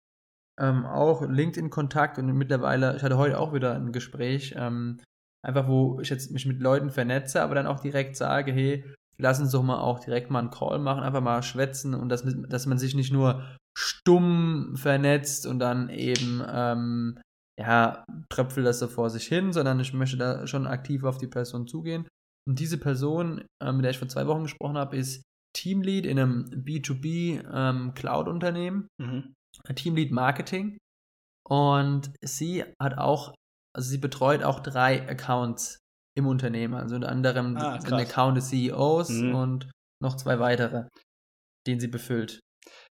ähm, 0.59 0.85
auch 0.85 1.21
LinkedIn-Kontakt 1.21 2.17
und 2.17 2.31
mittlerweile, 2.33 2.95
ich 2.95 3.03
hatte 3.03 3.17
heute 3.17 3.39
auch 3.39 3.53
wieder 3.53 3.75
ein 3.75 3.91
Gespräch, 3.91 4.55
ähm, 4.57 5.01
einfach 5.47 5.67
wo 5.67 5.99
ich 6.01 6.09
jetzt 6.09 6.31
mich 6.31 6.45
mit 6.45 6.61
Leuten 6.61 6.89
vernetze, 6.89 7.41
aber 7.41 7.55
dann 7.55 7.67
auch 7.67 7.79
direkt 7.79 8.15
sage, 8.15 8.51
hey, 8.51 8.83
lass 9.17 9.39
uns 9.39 9.51
doch 9.51 9.63
mal 9.63 9.79
auch 9.79 9.99
direkt 9.99 10.29
mal 10.29 10.39
einen 10.39 10.51
Call 10.51 10.79
machen, 10.79 11.03
einfach 11.03 11.21
mal 11.21 11.41
schwätzen 11.41 11.93
und 11.93 12.09
dass, 12.09 12.23
dass 12.49 12.65
man 12.65 12.77
sich 12.77 12.95
nicht 12.95 13.11
nur 13.11 13.43
stumm 13.77 14.75
vernetzt 14.75 15.45
und 15.45 15.59
dann 15.59 15.89
eben 15.89 16.43
ähm, 16.47 17.19
ja, 17.59 18.03
tröpfel 18.29 18.63
das 18.63 18.79
so 18.79 18.87
vor 18.87 19.09
sich 19.09 19.25
hin, 19.27 19.53
sondern 19.53 19.79
ich 19.79 19.93
möchte 19.93 20.17
da 20.17 20.45
schon 20.47 20.67
aktiv 20.67 21.03
auf 21.03 21.17
die 21.17 21.27
Person 21.27 21.67
zugehen. 21.67 22.07
Und 22.47 22.59
diese 22.59 22.77
Person, 22.77 23.43
äh, 23.61 23.71
mit 23.71 23.83
der 23.83 23.91
ich 23.91 23.99
vor 23.99 24.07
zwei 24.07 24.27
Wochen 24.27 24.43
gesprochen 24.43 24.77
habe, 24.77 24.95
ist 24.95 25.23
Teamlead 25.55 26.05
in 26.05 26.19
einem 26.19 26.45
B2B 26.45 27.43
ähm, 27.51 27.93
Cloud-Unternehmen, 27.93 28.87
Mhm. 28.99 29.33
Teamlead 29.75 30.11
Marketing. 30.11 30.77
Und 31.47 32.11
sie 32.21 32.63
hat 32.79 32.97
auch, 32.97 33.33
also 33.77 33.89
sie 33.89 33.99
betreut 33.99 34.43
auch 34.43 34.59
drei 34.59 35.07
Accounts 35.07 35.79
im 36.17 36.25
Unternehmen, 36.27 36.73
also 36.73 36.95
unter 36.95 37.09
anderem 37.09 37.55
Ah, 37.57 37.77
den. 37.77 37.93
Account 37.93 38.37
des 38.37 38.49
CEOs 38.49 39.09
Mhm. 39.09 39.35
und 39.35 39.71
noch 40.01 40.17
zwei 40.17 40.39
weitere, 40.39 40.87
den 41.67 41.79
sie 41.79 41.87
befüllt. 41.87 42.39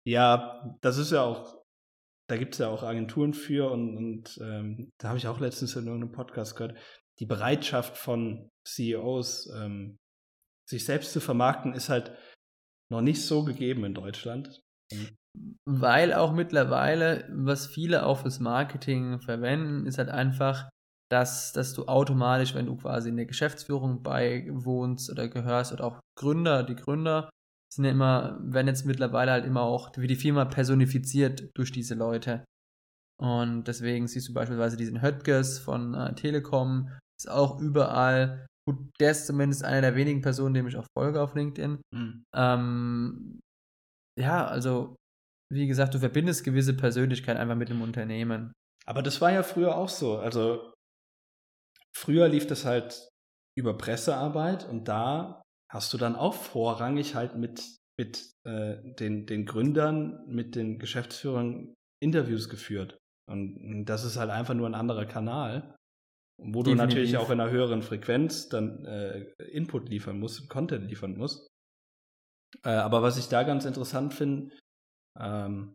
Ja, 0.07 0.75
das 0.81 0.97
ist 0.97 1.11
ja 1.11 1.21
auch, 1.23 1.61
da 2.29 2.37
gibt 2.37 2.53
es 2.55 2.59
ja 2.59 2.69
auch 2.69 2.83
Agenturen 2.83 3.33
für 3.33 3.69
und, 3.71 3.97
und 3.97 4.39
ähm, 4.41 4.89
da 4.99 5.09
habe 5.09 5.17
ich 5.17 5.27
auch 5.27 5.39
letztens 5.39 5.75
in 5.75 5.85
irgendeinem 5.85 6.13
Podcast 6.13 6.55
gehört, 6.55 6.77
die 7.19 7.25
Bereitschaft 7.25 7.97
von 7.97 8.49
CEOs, 8.65 9.51
ähm, 9.55 9.97
sich 10.69 10.85
selbst 10.85 11.11
zu 11.11 11.19
vermarkten, 11.19 11.73
ist 11.73 11.89
halt 11.89 12.15
noch 12.91 13.01
nicht 13.01 13.25
so 13.25 13.43
gegeben 13.43 13.83
in 13.83 13.93
Deutschland. 13.93 14.61
Weil 15.65 16.13
auch 16.13 16.33
mittlerweile, 16.33 17.27
was 17.31 17.67
viele 17.67 18.05
auch 18.05 18.19
fürs 18.19 18.39
Marketing 18.39 19.19
verwenden, 19.19 19.85
ist 19.85 19.97
halt 19.97 20.09
einfach, 20.09 20.69
dass, 21.11 21.53
dass 21.53 21.73
du 21.73 21.87
automatisch, 21.87 22.53
wenn 22.55 22.65
du 22.65 22.75
quasi 22.75 23.09
in 23.09 23.17
der 23.17 23.25
Geschäftsführung 23.25 24.03
beiwohnst 24.03 25.11
oder 25.11 25.27
gehörst 25.27 25.73
oder 25.73 25.85
auch 25.85 25.99
Gründer, 26.17 26.63
die 26.63 26.75
Gründer 26.75 27.29
sind 27.73 27.85
ja 27.85 27.91
immer, 27.91 28.39
werden 28.41 28.67
jetzt 28.67 28.85
mittlerweile 28.85 29.31
halt 29.31 29.45
immer 29.45 29.61
auch 29.61 29.91
wie 29.95 30.07
die 30.07 30.15
Firma 30.15 30.45
personifiziert 30.45 31.49
durch 31.55 31.71
diese 31.71 31.95
Leute. 31.95 32.43
Und 33.21 33.65
deswegen 33.65 34.07
siehst 34.07 34.29
du 34.29 34.33
beispielsweise 34.33 34.77
diesen 34.77 35.01
Höttges 35.01 35.59
von 35.59 35.93
äh, 35.93 36.15
Telekom, 36.15 36.89
ist 37.19 37.29
auch 37.29 37.59
überall. 37.59 38.45
Gut, 38.67 38.77
der 38.99 39.11
ist 39.11 39.27
zumindest 39.27 39.63
einer 39.63 39.81
der 39.81 39.95
wenigen 39.95 40.21
Personen, 40.21 40.53
dem 40.53 40.67
ich 40.67 40.77
auch 40.77 40.87
folge 40.97 41.21
auf 41.21 41.35
LinkedIn. 41.35 41.81
Mhm. 41.93 42.23
Ähm, 42.33 43.39
ja, 44.17 44.47
also, 44.47 44.95
wie 45.51 45.67
gesagt, 45.67 45.93
du 45.93 45.99
verbindest 45.99 46.43
gewisse 46.43 46.75
Persönlichkeit 46.75 47.37
einfach 47.37 47.55
mit 47.55 47.69
dem 47.69 47.81
Unternehmen. 47.81 48.53
Aber 48.85 49.01
das 49.01 49.21
war 49.21 49.31
ja 49.31 49.43
früher 49.43 49.75
auch 49.75 49.89
so. 49.89 50.17
Also 50.17 50.73
früher 51.95 52.27
lief 52.27 52.47
das 52.47 52.65
halt 52.65 53.09
über 53.57 53.77
Pressearbeit 53.77 54.67
und 54.67 54.87
da 54.87 55.41
hast 55.71 55.93
du 55.93 55.97
dann 55.97 56.15
auch 56.15 56.33
vorrangig 56.33 57.15
halt 57.15 57.35
mit, 57.35 57.63
mit 57.99 58.31
äh, 58.45 58.77
den, 58.95 59.25
den 59.25 59.45
Gründern, 59.45 60.25
mit 60.27 60.55
den 60.55 60.79
Geschäftsführern 60.79 61.75
Interviews 62.01 62.49
geführt. 62.49 62.97
Und 63.29 63.85
das 63.85 64.05
ist 64.05 64.17
halt 64.17 64.31
einfach 64.31 64.55
nur 64.55 64.67
ein 64.67 64.75
anderer 64.75 65.05
Kanal, 65.05 65.75
wo 66.41 66.63
du 66.63 66.71
Definitiv. 66.71 66.77
natürlich 66.77 67.17
auch 67.17 67.29
in 67.29 67.39
einer 67.39 67.51
höheren 67.51 67.83
Frequenz 67.83 68.49
dann 68.49 68.85
äh, 68.85 69.25
Input 69.51 69.89
liefern 69.89 70.19
musst, 70.19 70.49
Content 70.49 70.87
liefern 70.87 71.15
musst. 71.15 71.47
Äh, 72.63 72.69
aber 72.69 73.03
was 73.03 73.17
ich 73.17 73.27
da 73.27 73.43
ganz 73.43 73.65
interessant 73.65 74.13
finde, 74.13 74.51
ähm, 75.19 75.73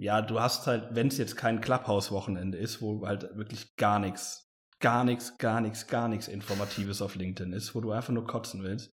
ja, 0.00 0.22
du 0.22 0.40
hast 0.40 0.66
halt, 0.66 0.94
wenn 0.94 1.08
es 1.08 1.18
jetzt 1.18 1.36
kein 1.36 1.60
Clubhouse-Wochenende 1.60 2.56
ist, 2.56 2.80
wo 2.80 3.06
halt 3.06 3.36
wirklich 3.36 3.74
gar 3.76 3.98
nichts, 3.98 4.48
gar 4.80 5.04
nichts, 5.04 5.38
gar 5.38 5.60
nichts, 5.60 5.86
gar 5.88 6.08
nichts 6.08 6.28
Informatives 6.28 7.02
auf 7.02 7.16
LinkedIn 7.16 7.52
ist, 7.52 7.74
wo 7.74 7.80
du 7.80 7.90
einfach 7.90 8.12
nur 8.12 8.26
kotzen 8.26 8.62
willst, 8.62 8.92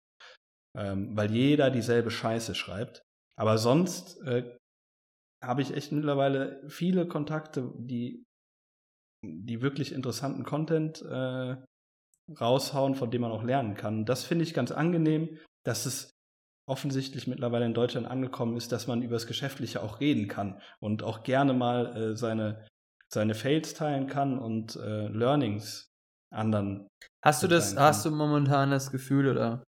ähm, 0.76 1.16
weil 1.16 1.32
jeder 1.32 1.70
dieselbe 1.70 2.10
Scheiße 2.10 2.56
schreibt. 2.56 3.04
Aber 3.38 3.58
sonst 3.58 4.20
äh, 4.22 4.58
habe 5.44 5.62
ich 5.62 5.74
echt 5.76 5.92
mittlerweile 5.92 6.68
viele 6.68 7.08
Kontakte, 7.08 7.72
die, 7.78 8.24
die 9.24 9.62
wirklich 9.62 9.92
interessanten 9.92 10.44
Content 10.44 11.04
äh, 11.04 11.56
raushauen, 12.40 12.96
von 12.96 13.12
dem 13.12 13.22
man 13.22 13.32
auch 13.32 13.44
lernen 13.44 13.76
kann. 13.76 14.06
Das 14.06 14.24
finde 14.24 14.44
ich 14.44 14.56
ganz 14.56 14.72
angenehm, 14.72 15.38
dass 15.64 15.86
es 15.86 16.15
offensichtlich 16.68 17.28
mittlerweile 17.28 17.66
in 17.66 17.74
Deutschland 17.74 18.08
angekommen 18.08 18.58
ist, 18.58 18.72
dass 18.72 18.88
man 18.88 19.02
über 19.02 19.16
das 19.16 19.28
Geschäftliche 19.28 19.84
auch 19.84 20.00
reden 20.00 20.28
kann 20.28 20.62
und 20.80 21.04
auch 21.04 21.24
gerne 21.24 21.54
mal 21.54 21.96
äh, 21.96 22.16
seine, 22.16 22.66
seine 23.12 23.36
Fails 23.36 23.74
teilen 23.74 24.08
kann 24.08 24.40
und 24.40 24.76
äh, 24.76 25.08
Learnings 25.08 25.90
anderen. 26.34 26.88
Hast 27.24 27.44
du 27.44 27.48
das, 27.48 27.76
kann. 27.76 27.84
hast 27.84 28.06
du 28.06 28.12
momentan 28.12 28.72
das 28.72 28.92
Gefühl 28.92 29.28
oder 29.28 29.64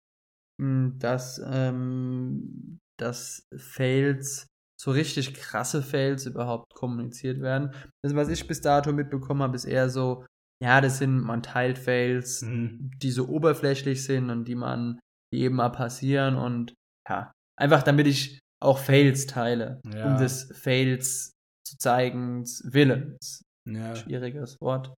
mh, 0.61 0.93
dass, 0.99 1.41
ähm, 1.45 2.79
dass 2.99 3.47
Fails, 3.57 4.47
so 4.81 4.91
richtig 4.91 5.35
krasse 5.35 5.83
Fails 5.83 6.27
überhaupt 6.27 6.75
kommuniziert 6.75 7.41
werden. 7.41 7.73
Das, 8.03 8.15
was 8.17 8.29
ich 8.29 8.47
bis 8.49 8.61
dato 8.61 8.93
mitbekommen 8.93 9.43
habe, 9.43 9.55
ist 9.55 9.65
eher 9.65 9.89
so, 9.89 10.27
ja, 10.63 10.81
das 10.81 10.99
sind, 10.99 11.21
man 11.21 11.43
teilt 11.43 11.79
Fails, 11.79 12.43
Mhm. 12.43 12.91
die 13.01 13.11
so 13.13 13.29
oberflächlich 13.29 14.05
sind 14.05 14.31
und 14.31 14.45
die 14.47 14.57
man, 14.57 14.99
die 15.33 15.41
eben 15.41 15.57
mal 15.57 15.71
passieren 15.71 16.37
und 16.37 16.75
ja, 17.09 17.33
einfach 17.59 17.83
damit 17.83 18.07
ich 18.07 18.39
auch 18.63 18.79
Fails 18.79 19.27
teile, 19.27 19.81
Ja. 19.93 20.07
um 20.13 20.19
des 20.19 20.51
Fails 20.57 21.33
zu 21.67 21.77
zeigen, 21.79 22.45
Willens. 22.65 23.43
Ja. 23.69 23.95
Schwieriges 23.97 24.57
Wort. 24.61 24.95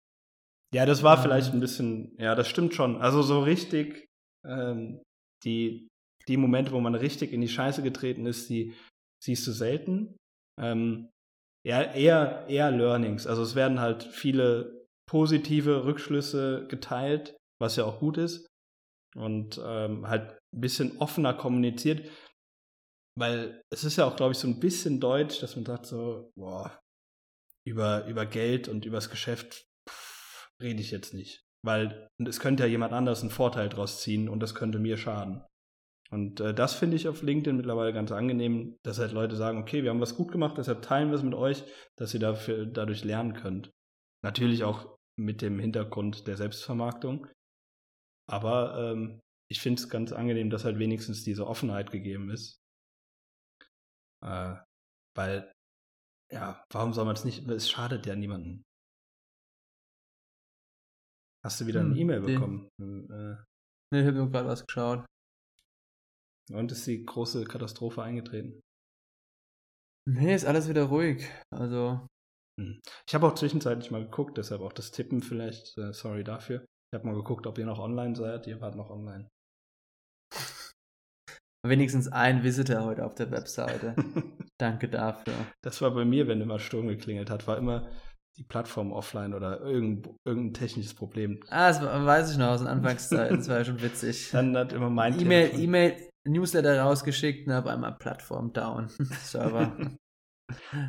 Ja, 0.74 0.86
das 0.86 1.02
war 1.02 1.16
Ähm. 1.18 1.22
vielleicht 1.22 1.52
ein 1.52 1.61
bisschen, 1.61 2.14
ja, 2.18 2.34
das 2.34 2.48
stimmt 2.48 2.74
schon. 2.74 3.00
Also 3.00 3.22
so 3.22 3.40
richtig, 3.42 4.07
ähm, 4.46 5.02
die, 5.44 5.88
die 6.28 6.36
Momente, 6.36 6.72
wo 6.72 6.80
man 6.80 6.94
richtig 6.94 7.32
in 7.32 7.40
die 7.40 7.48
Scheiße 7.48 7.82
getreten 7.82 8.26
ist, 8.26 8.48
die 8.48 8.74
siehst 9.22 9.46
du 9.46 9.52
selten. 9.52 10.16
Ähm, 10.61 11.11
ja, 11.66 11.82
eher, 11.82 12.46
eher 12.48 12.70
Learnings. 12.70 13.26
Also 13.26 13.42
es 13.42 13.55
werden 13.55 13.80
halt 13.80 14.02
viele 14.02 14.84
positive 15.09 15.84
Rückschlüsse 15.84 16.66
geteilt, 16.68 17.36
was 17.61 17.76
ja 17.76 17.84
auch 17.84 18.00
gut 18.00 18.18
ist. 18.18 18.46
Und 19.16 19.61
ähm, 19.64 20.09
halt 20.09 20.38
ein 20.55 20.61
bisschen 20.61 20.98
offener 20.98 21.34
kommuniziert. 21.34 22.09
Weil 23.16 23.62
es 23.70 23.84
ist 23.84 23.96
ja 23.96 24.07
auch, 24.07 24.16
glaube 24.16 24.32
ich, 24.32 24.38
so 24.38 24.48
ein 24.48 24.59
bisschen 24.59 25.00
deutsch, 25.00 25.40
dass 25.40 25.55
man 25.57 25.64
sagt 25.64 25.86
so, 25.86 26.32
boah, 26.34 26.80
über, 27.66 28.07
über 28.07 28.26
Geld 28.26 28.68
und 28.68 28.84
übers 28.84 29.11
Geschäft 29.11 29.66
rede 30.61 30.80
ich 30.80 30.90
jetzt 30.90 31.14
nicht. 31.14 31.44
Weil 31.64 32.09
es 32.18 32.40
könnte 32.40 32.64
ja 32.64 32.68
jemand 32.68 32.92
anders 32.92 33.20
einen 33.20 33.30
Vorteil 33.30 33.68
draus 33.68 34.00
ziehen 34.00 34.28
und 34.28 34.40
das 34.40 34.55
könnte 34.55 34.78
mir 34.78 34.96
schaden. 34.96 35.44
Und 36.11 36.40
äh, 36.40 36.52
das 36.52 36.74
finde 36.74 36.96
ich 36.96 37.09
auf 37.09 37.22
LinkedIn 37.22 37.57
mittlerweile 37.57 37.92
ganz 37.92 38.12
angenehm, 38.12 38.76
dass 38.84 38.98
halt 38.98 39.12
Leute 39.12 39.36
sagen, 39.36 39.59
okay, 39.59 39.82
wir 39.82 39.90
haben 39.90 40.00
was 40.00 40.16
gut 40.16 40.30
gemacht, 40.30 40.59
deshalb 40.59 40.82
teilen 40.82 41.09
wir 41.09 41.16
es 41.16 41.22
mit 41.22 41.34
euch, 41.34 41.64
dass 41.96 42.12
ihr 42.14 42.20
dafür, 42.20 42.66
dadurch 42.66 43.05
lernen 43.05 43.34
könnt. 43.34 43.70
Natürlich 44.22 44.64
auch 44.64 44.96
mit 45.16 45.42
dem 45.42 45.59
Hintergrund 45.59 46.26
der 46.26 46.36
Selbstvermarktung. 46.36 47.26
Aber 48.30 48.92
ähm, 48.92 49.20
ich 49.51 49.61
finde 49.61 49.80
es 49.82 49.88
ganz 49.88 50.12
angenehm, 50.12 50.51
dass 50.51 50.64
halt 50.64 50.78
wenigstens 50.78 51.24
diese 51.24 51.47
Offenheit 51.47 51.90
gegeben 51.90 52.30
ist. 52.30 52.59
Äh, 54.22 54.57
weil, 55.16 55.53
ja, 56.32 56.64
warum 56.72 56.92
soll 56.92 57.05
man 57.05 57.14
es 57.16 57.24
nicht? 57.24 57.47
Es 57.49 57.70
schadet 57.70 58.07
ja 58.07 58.16
niemandem. 58.16 58.62
Hast 61.45 61.61
du 61.61 61.66
wieder 61.66 61.80
eine 61.80 61.90
Hm, 61.90 61.99
E-Mail 61.99 62.20
nee. 62.20 62.34
bekommen? 62.34 62.68
Äh, 62.80 63.36
Ne, 63.92 64.01
ich 64.01 64.07
habe 64.07 64.16
nur 64.16 64.30
gerade 64.30 64.49
was 64.49 64.66
geschaut. 64.66 65.05
und 66.51 66.72
ist 66.72 66.86
die 66.86 67.05
große 67.05 67.45
Katastrophe 67.45 68.03
eingetreten? 68.03 68.61
Nee, 70.07 70.34
ist 70.34 70.45
alles 70.45 70.68
wieder 70.68 70.84
ruhig. 70.84 71.28
Also, 71.51 72.07
Ich 73.07 73.14
habe 73.14 73.26
auch 73.26 73.34
zwischenzeitlich 73.34 73.90
mal 73.90 74.05
geguckt, 74.05 74.36
deshalb 74.38 74.61
auch 74.62 74.72
das 74.72 74.90
Tippen 74.90 75.22
vielleicht. 75.22 75.76
Äh, 75.78 75.92
sorry 75.92 76.24
dafür. 76.24 76.64
Ich 76.92 76.97
habe 76.99 77.07
mal 77.07 77.14
geguckt, 77.14 77.47
ob 77.47 77.59
ihr 77.59 77.66
noch 77.66 77.78
online 77.78 78.14
seid. 78.16 78.47
Ihr 78.47 78.61
wart 78.61 78.76
noch 78.76 78.90
online. 78.90 79.28
Wenigstens 81.64 82.08
ein 82.08 82.42
Visitor 82.44 82.84
heute 82.84 83.04
auf 83.04 83.14
der 83.14 83.30
Webseite. 83.30 83.94
Danke 84.58 84.88
dafür. 84.88 85.34
das 85.62 85.80
war 85.82 85.90
bei 85.92 86.04
mir, 86.04 86.28
wenn 86.28 86.40
immer 86.40 86.58
Sturm 86.58 86.86
geklingelt 86.88 87.30
hat, 87.30 87.46
war 87.46 87.58
immer 87.58 87.90
die 88.36 88.44
Plattform 88.44 88.92
offline 88.92 89.32
oder 89.34 89.60
irgendein, 89.60 90.16
irgendein 90.24 90.54
technisches 90.54 90.94
Problem. 90.94 91.40
Ah, 91.48 91.68
das 91.68 91.80
weiß 91.82 92.32
ich 92.32 92.36
noch 92.38 92.48
aus 92.48 92.60
den 92.60 92.68
Anfangszeiten. 92.68 93.38
Das 93.38 93.48
war 93.48 93.58
ja 93.58 93.64
schon 93.64 93.80
witzig. 93.82 94.30
Dann 94.32 94.56
hat 94.56 94.72
immer 94.72 94.90
mein 94.90 95.18
E-Mail, 95.20 95.58
E-Mail, 95.58 96.10
Newsletter 96.26 96.80
rausgeschickt 96.80 97.46
und 97.46 97.52
auf 97.52 97.66
einmal 97.66 97.96
Plattform 97.96 98.52
down. 98.52 98.88
Server. 99.22 99.76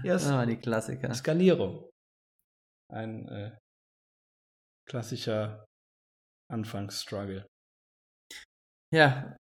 Ja, 0.04 0.16
es- 0.16 0.28
ah, 0.28 0.46
die 0.46 0.58
Klassiker. 0.58 1.14
Skalierung. 1.14 1.90
Ein 2.92 3.28
äh, 3.30 3.58
klassischer 4.88 5.66
Anfangsstruggle. 6.52 7.48
Ja. 8.94 9.36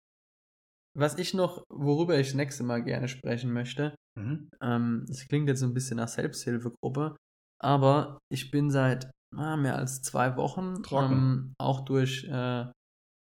Was 0.96 1.18
ich 1.18 1.34
noch, 1.34 1.64
worüber 1.68 2.18
ich 2.18 2.28
das 2.28 2.36
nächste 2.36 2.62
Mal 2.62 2.82
gerne 2.82 3.08
sprechen 3.08 3.52
möchte, 3.52 3.94
Mhm. 4.16 4.48
ähm, 4.62 5.04
das 5.08 5.26
klingt 5.26 5.48
jetzt 5.48 5.60
so 5.60 5.66
ein 5.66 5.74
bisschen 5.74 5.96
nach 5.96 6.08
Selbsthilfegruppe, 6.08 7.16
aber 7.60 8.18
ich 8.32 8.50
bin 8.52 8.70
seit 8.70 9.10
ah, 9.36 9.56
mehr 9.56 9.76
als 9.76 10.02
zwei 10.02 10.36
Wochen 10.36 10.82
ähm, 10.92 11.54
auch 11.58 11.80
durch, 11.80 12.24
äh, 12.24 12.66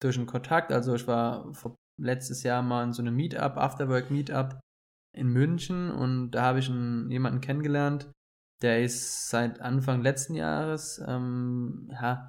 durch 0.02 0.18
einen 0.18 0.26
Kontakt, 0.26 0.72
also 0.72 0.94
ich 0.94 1.06
war 1.06 1.52
vor, 1.54 1.76
letztes 1.98 2.42
Jahr 2.42 2.60
mal 2.62 2.84
in 2.84 2.92
so 2.92 3.00
einem 3.00 3.16
Meetup, 3.16 3.56
Afterwork 3.56 4.10
Meetup 4.10 4.60
in 5.16 5.28
München 5.28 5.90
und 5.90 6.32
da 6.32 6.42
habe 6.42 6.58
ich 6.58 6.68
einen, 6.68 7.10
jemanden 7.10 7.40
kennengelernt, 7.40 8.10
der 8.62 8.82
ist 8.82 9.30
seit 9.30 9.60
Anfang 9.60 10.02
letzten 10.02 10.34
Jahres 10.34 11.02
ähm, 11.06 11.88
ja, 11.90 12.28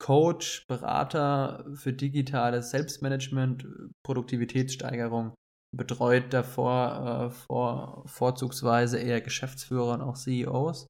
Coach, 0.00 0.66
Berater 0.68 1.64
für 1.74 1.92
digitales 1.92 2.70
Selbstmanagement, 2.70 3.66
Produktivitätssteigerung, 4.04 5.34
betreut 5.76 6.32
davor 6.32 7.26
äh, 7.26 7.30
vor, 7.30 8.04
vorzugsweise 8.06 8.98
eher 8.98 9.20
Geschäftsführer 9.20 9.94
und 9.94 10.02
auch 10.02 10.16
CEOs. 10.16 10.86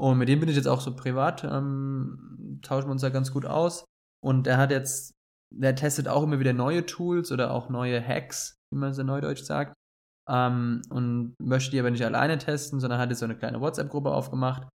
Und 0.00 0.18
mit 0.18 0.28
dem 0.28 0.40
bin 0.40 0.48
ich 0.48 0.56
jetzt 0.56 0.68
auch 0.68 0.80
so 0.80 0.94
privat, 0.94 1.44
ähm, 1.44 2.60
tauschen 2.62 2.88
wir 2.88 2.92
uns 2.92 3.02
da 3.02 3.10
ganz 3.10 3.32
gut 3.32 3.44
aus. 3.44 3.84
Und 4.24 4.46
der 4.46 4.56
hat 4.56 4.70
jetzt, 4.70 5.12
der 5.54 5.74
testet 5.74 6.08
auch 6.08 6.22
immer 6.22 6.40
wieder 6.40 6.52
neue 6.52 6.86
Tools 6.86 7.32
oder 7.32 7.52
auch 7.52 7.68
neue 7.68 8.04
Hacks, 8.04 8.54
wie 8.72 8.78
man 8.78 8.94
so 8.94 9.02
neudeutsch 9.02 9.42
sagt. 9.42 9.74
Ähm, 10.28 10.82
und 10.90 11.34
möchte 11.40 11.70
die 11.70 11.80
aber 11.80 11.90
nicht 11.90 12.04
alleine 12.04 12.38
testen, 12.38 12.80
sondern 12.80 13.00
hat 13.00 13.10
jetzt 13.10 13.20
so 13.20 13.24
eine 13.24 13.36
kleine 13.36 13.60
WhatsApp-Gruppe 13.60 14.10
aufgemacht, 14.10 14.68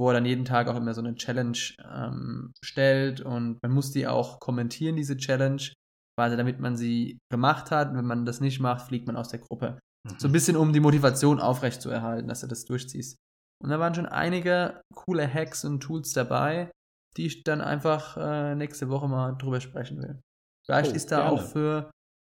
wo 0.00 0.08
er 0.08 0.14
dann 0.14 0.24
jeden 0.24 0.46
Tag 0.46 0.66
auch 0.68 0.76
immer 0.76 0.94
so 0.94 1.02
eine 1.02 1.14
Challenge 1.14 1.58
ähm, 1.92 2.54
stellt 2.64 3.20
und 3.20 3.62
man 3.62 3.70
muss 3.70 3.92
die 3.92 4.06
auch 4.06 4.40
kommentieren, 4.40 4.96
diese 4.96 5.18
Challenge, 5.18 5.60
quasi 6.18 6.38
damit 6.38 6.58
man 6.58 6.74
sie 6.74 7.18
gemacht 7.30 7.70
hat. 7.70 7.90
Und 7.90 7.98
wenn 7.98 8.06
man 8.06 8.24
das 8.24 8.40
nicht 8.40 8.60
macht, 8.60 8.86
fliegt 8.86 9.06
man 9.06 9.16
aus 9.16 9.28
der 9.28 9.40
Gruppe. 9.40 9.78
So 10.16 10.28
ein 10.28 10.32
bisschen, 10.32 10.56
um 10.56 10.72
die 10.72 10.80
Motivation 10.80 11.38
aufrechtzuerhalten, 11.38 12.28
dass 12.28 12.40
du 12.40 12.46
das 12.46 12.64
durchziehst. 12.64 13.18
Und 13.62 13.68
da 13.68 13.78
waren 13.78 13.94
schon 13.94 14.06
einige 14.06 14.80
coole 14.94 15.28
Hacks 15.32 15.66
und 15.66 15.80
Tools 15.80 16.14
dabei, 16.14 16.70
die 17.18 17.26
ich 17.26 17.44
dann 17.44 17.60
einfach 17.60 18.16
äh, 18.16 18.54
nächste 18.54 18.88
Woche 18.88 19.06
mal 19.06 19.32
drüber 19.36 19.60
sprechen 19.60 19.98
will. 20.00 20.18
Vielleicht 20.64 20.92
Oh, 20.92 20.94
ist 20.96 21.12
da 21.12 21.16
gerne. 21.18 21.30
auch 21.32 21.42
für, 21.42 21.90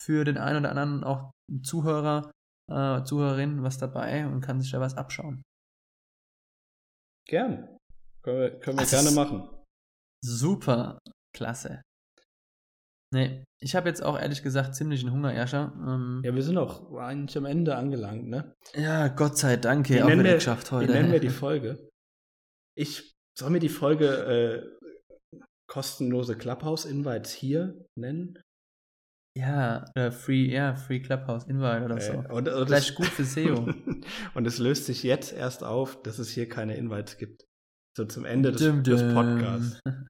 für 0.02 0.24
den 0.24 0.38
einen 0.38 0.60
oder 0.60 0.70
anderen 0.70 1.04
auch 1.04 1.30
Zuhörer, 1.62 2.30
äh, 2.72 3.02
Zuhörerin 3.04 3.62
was 3.62 3.76
dabei 3.76 4.26
und 4.26 4.40
kann 4.40 4.62
sich 4.62 4.70
da 4.70 4.80
was 4.80 4.96
abschauen. 4.96 5.42
Gern. 7.30 7.78
Können 8.22 8.40
wir, 8.40 8.58
können 8.58 8.78
wir 8.78 8.86
gerne 8.86 9.12
machen. 9.12 9.48
Super, 10.22 10.98
klasse. 11.32 11.80
Nee, 13.14 13.44
ich 13.62 13.74
habe 13.76 13.88
jetzt 13.88 14.02
auch 14.02 14.18
ehrlich 14.18 14.42
gesagt 14.42 14.74
ziemlichen 14.74 15.10
Hunger, 15.12 15.32
Jascha. 15.32 15.72
Ähm, 15.76 16.22
Ja, 16.24 16.34
wir 16.34 16.42
sind 16.42 16.58
auch 16.58 16.92
eigentlich 16.96 17.36
am 17.38 17.44
Ende 17.46 17.76
angelangt, 17.76 18.28
ne? 18.28 18.52
ja, 18.74 19.08
Gott 19.08 19.38
sei 19.38 19.56
Dank, 19.56 19.88
Wie 19.88 20.02
auch 20.02 20.08
wieder 20.08 20.24
wir- 20.24 20.34
geschafft 20.34 20.70
Wie 20.70 20.76
heute. 20.76 20.92
nennen 20.92 21.12
wir 21.12 21.20
die 21.28 21.28
Folge? 21.30 21.88
Ich 22.76 23.12
soll 23.38 23.50
mir 23.50 23.58
die 23.60 23.68
Folge 23.68 24.66
äh, 25.32 25.38
kostenlose 25.68 26.36
Clubhouse-Invites 26.36 27.32
hier 27.32 27.84
nennen. 27.96 28.40
Ja, 29.40 29.84
äh, 29.94 30.10
Free, 30.10 30.52
ja, 30.52 30.74
Free 30.74 31.00
Clubhouse 31.00 31.44
Invite 31.44 31.84
oder 31.84 32.00
so. 32.00 32.12
Äh, 32.12 32.32
und, 32.32 32.48
und 32.48 32.66
Vielleicht 32.66 32.94
gut 32.94 33.06
für 33.06 33.24
SEO. 33.24 33.72
und 34.34 34.46
es 34.46 34.58
löst 34.58 34.86
sich 34.86 35.02
jetzt 35.02 35.32
erst 35.32 35.64
auf, 35.64 36.02
dass 36.02 36.18
es 36.18 36.30
hier 36.30 36.48
keine 36.48 36.76
Invites 36.76 37.16
gibt. 37.16 37.44
So 37.96 38.04
zum 38.04 38.24
Ende 38.24 38.52
des, 38.52 38.60
Dum, 38.62 38.82
des 38.82 39.00
dum. 39.00 39.14
Podcasts. 39.14 39.80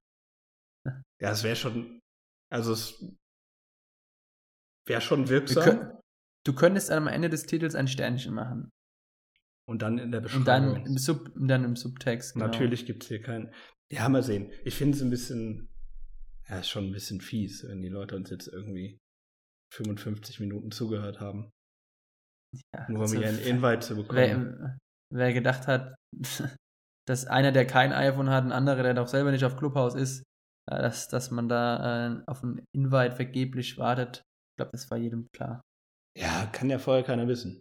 Ja, 1.20 1.32
es 1.32 1.44
wäre 1.44 1.54
schon, 1.56 2.00
also 2.50 2.72
es 2.72 3.04
wäre 4.86 5.02
schon 5.02 5.24
Wir 5.28 5.28
wirksam. 5.36 5.62
kö- 5.64 5.96
Du 6.46 6.54
könntest 6.54 6.90
am 6.90 7.06
Ende 7.06 7.28
des 7.28 7.44
Titels 7.44 7.74
ein 7.74 7.86
Sternchen 7.88 8.32
machen. 8.32 8.70
und 9.68 9.82
dann 9.82 9.98
in 9.98 10.10
der 10.10 10.20
Und 10.20 10.24
Beschreibung. 10.24 10.44
dann 10.46 10.86
im, 10.86 10.96
Sub, 10.96 11.30
dann 11.36 11.64
im 11.64 11.76
Subtext. 11.76 12.32
Genau. 12.32 12.46
Natürlich 12.46 12.86
gibt 12.86 13.02
es 13.02 13.08
hier 13.10 13.20
keinen. 13.20 13.52
Ja, 13.90 14.08
mal 14.08 14.22
sehen. 14.22 14.50
Ich 14.64 14.74
finde 14.74 14.96
es 14.96 15.02
ein 15.02 15.10
bisschen, 15.10 15.68
ja, 16.48 16.60
ist 16.60 16.70
schon 16.70 16.86
ein 16.86 16.92
bisschen 16.92 17.20
fies, 17.20 17.62
wenn 17.68 17.82
die 17.82 17.88
Leute 17.90 18.16
uns 18.16 18.30
jetzt 18.30 18.48
irgendwie 18.48 18.98
55 19.72 20.40
Minuten 20.40 20.70
zugehört 20.70 21.20
haben, 21.20 21.50
Ja, 22.74 22.88
nur 22.90 23.04
um 23.04 23.12
hier 23.12 23.28
einen 23.28 23.38
Invite 23.38 23.80
zu 23.80 23.96
bekommen. 23.96 24.16
wer, 24.18 24.78
wer 25.14 25.32
gedacht 25.32 25.66
hat, 25.66 25.94
dass 27.08 27.26
einer, 27.26 27.52
der 27.52 27.66
kein 27.66 27.92
iPhone 27.92 28.30
hat, 28.30 28.44
ein 28.44 28.52
anderer, 28.52 28.82
der 28.82 28.94
doch 28.94 29.08
selber 29.08 29.30
nicht 29.30 29.44
auf 29.44 29.56
Clubhouse 29.56 29.94
ist, 29.94 30.22
äh, 30.70 30.78
dass, 30.82 31.08
dass 31.08 31.30
man 31.30 31.48
da 31.48 32.08
äh, 32.18 32.22
auf 32.26 32.42
einen 32.42 32.64
Invite 32.74 33.16
vergeblich 33.16 33.78
wartet. 33.78 34.18
Ich 34.18 34.56
glaube, 34.58 34.72
das 34.72 34.90
war 34.90 34.98
jedem 34.98 35.26
klar. 35.34 35.60
Ja, 36.18 36.46
kann 36.46 36.68
ja 36.70 36.78
vorher 36.78 37.04
keiner 37.04 37.26
wissen. 37.28 37.60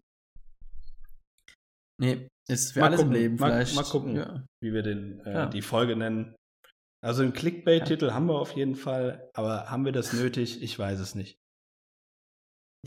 Nee, 2.01 2.27
ist 2.49 2.71
für 2.73 2.79
Mal 2.79 2.87
alles 2.87 2.99
gucken, 3.01 3.15
im 3.15 3.21
Leben 3.21 3.35
mal- 3.35 3.51
vielleicht. 3.51 3.75
mal 3.75 3.83
gucken. 3.83 4.15
Ja. 4.15 4.45
Wie 4.63 4.73
wir 4.73 4.81
den, 4.83 5.19
äh, 5.25 5.33
Ja. 5.33 5.45
die 5.47 5.61
Folge 5.61 5.95
nennen. 5.95 6.35
Also 7.01 7.21
einen 7.23 7.33
Clickbait-Titel 7.33 8.11
haben 8.11 8.25
wir 8.27 8.39
auf 8.39 8.51
jeden 8.53 8.75
Fall, 8.75 9.29
aber 9.33 9.69
haben 9.69 9.85
wir 9.85 9.91
das 9.91 10.11
nötig? 10.13 10.61
Ich 10.61 10.77
weiß 10.77 10.99
es 10.99 11.15
nicht. 11.15 11.37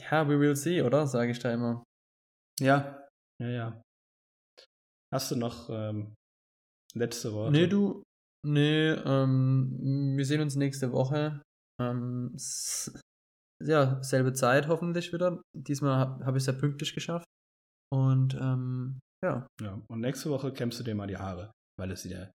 Ja, 0.00 0.28
we 0.28 0.38
will 0.38 0.56
see, 0.56 0.82
oder? 0.82 1.06
Sage 1.06 1.32
ich 1.32 1.38
da 1.38 1.52
immer. 1.52 1.84
Ja, 2.60 3.06
ja, 3.40 3.48
ja. 3.48 3.82
Hast 5.12 5.30
du 5.30 5.36
noch 5.36 5.68
ähm, 5.70 6.14
letzte 6.94 7.32
Worte? 7.32 7.52
Nee, 7.52 7.66
du. 7.66 8.02
Nee, 8.44 8.90
ähm, 8.90 10.14
wir 10.16 10.24
sehen 10.24 10.40
uns 10.40 10.56
nächste 10.56 10.92
Woche. 10.92 11.42
Ähm, 11.80 12.34
ja, 13.62 14.02
selbe 14.02 14.32
Zeit 14.32 14.68
hoffentlich 14.68 15.12
wieder. 15.12 15.42
Diesmal 15.54 15.96
habe 15.96 16.24
hab 16.24 16.34
ich 16.34 16.42
es 16.42 16.46
ja 16.46 16.52
pünktlich 16.52 16.94
geschafft. 16.94 17.26
Und 17.92 18.34
ähm, 18.34 18.98
ja. 19.22 19.46
Ja, 19.60 19.80
und 19.88 20.00
nächste 20.00 20.30
Woche 20.30 20.52
kämmst 20.52 20.80
du 20.80 20.84
dir 20.84 20.94
mal 20.94 21.06
die 21.06 21.18
Haare, 21.18 21.52
weil 21.78 21.90
es 21.92 22.04
wieder. 22.04 22.32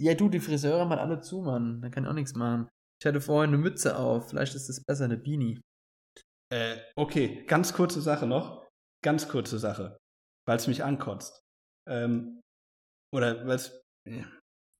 Ja, 0.00 0.14
du, 0.14 0.28
die 0.28 0.40
Friseure 0.40 0.88
halt 0.88 1.00
alle 1.00 1.20
zu, 1.20 1.42
Mann. 1.42 1.82
Da 1.82 1.90
kann 1.90 2.04
ich 2.04 2.10
auch 2.10 2.14
nichts 2.14 2.34
machen. 2.34 2.68
Ich 3.00 3.06
hatte 3.06 3.20
vorhin 3.20 3.50
eine 3.50 3.58
Mütze 3.58 3.98
auf. 3.98 4.30
Vielleicht 4.30 4.54
ist 4.54 4.70
es 4.70 4.82
besser, 4.84 5.04
eine 5.04 5.18
Beanie. 5.18 5.60
Äh, 6.52 6.78
okay, 6.96 7.44
ganz 7.46 7.72
kurze 7.72 8.00
Sache 8.00 8.26
noch. 8.26 8.68
Ganz 9.02 9.28
kurze 9.28 9.58
Sache, 9.58 9.98
weil 10.46 10.56
es 10.56 10.66
mich 10.66 10.84
ankotzt. 10.84 11.42
Ähm, 11.88 12.40
oder 13.14 13.46
weil 13.46 13.56
es. 13.56 13.80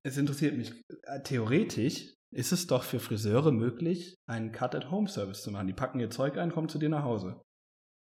Es 0.02 0.16
interessiert 0.16 0.56
mich. 0.56 0.72
Äh, 1.04 1.22
Theoretisch 1.22 2.14
ist 2.32 2.52
es 2.52 2.66
doch 2.66 2.84
für 2.84 3.00
Friseure 3.00 3.52
möglich, 3.52 4.16
einen 4.28 4.52
Cut-at-Home-Service 4.52 5.42
zu 5.42 5.50
machen. 5.50 5.66
Die 5.66 5.74
packen 5.74 6.00
ihr 6.00 6.10
Zeug 6.10 6.38
ein, 6.38 6.52
kommen 6.52 6.68
zu 6.68 6.78
dir 6.78 6.88
nach 6.88 7.02
Hause. 7.02 7.42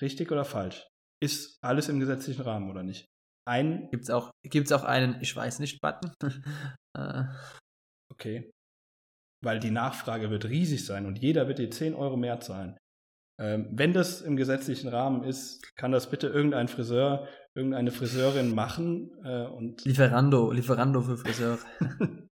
Richtig 0.01 0.33
oder 0.33 0.45
falsch? 0.45 0.87
Ist 1.23 1.59
alles 1.62 1.89
im 1.89 2.01
gesetzlichen 2.01 2.43
Rahmen 2.43 2.71
oder 2.71 2.83
nicht? 2.83 3.07
Ein, 3.47 3.89
Gibt's 3.91 4.11
auch, 4.11 4.31
gibt's 4.43 4.73
auch 4.73 4.85
einen, 4.85 5.21
ich 5.21 5.35
weiß 5.37 5.59
nicht, 5.59 5.81
Button? 5.81 6.12
äh, 6.97 7.25
okay. 8.11 8.51
Weil 9.45 9.61
die 9.61 9.71
Nachfrage 9.71 10.31
wird 10.31 10.47
riesig 10.47 10.85
sein 10.85 11.07
und 11.07 11.19
jeder 11.19 11.47
wird 11.47 11.59
dir 11.59 11.71
10 11.71 11.95
Euro 11.95 12.17
mehr 12.17 12.41
zahlen. 12.41 12.79
Ähm, 13.41 13.68
wenn 13.72 13.93
das 13.93 14.20
im 14.20 14.37
gesetzlichen 14.37 14.89
Rahmen 14.89 15.24
ist, 15.24 15.76
kann 15.76 15.91
das 15.91 16.09
bitte 16.09 16.28
irgendein 16.28 16.68
Friseur, 16.68 17.26
irgendeine 17.55 17.91
Friseurin 17.91 18.55
machen 18.55 19.11
äh, 19.24 19.47
und 19.47 19.85
Lieferando, 19.85 20.53
Lieferando 20.53 21.03
für 21.03 21.16
Friseure. 21.16 21.59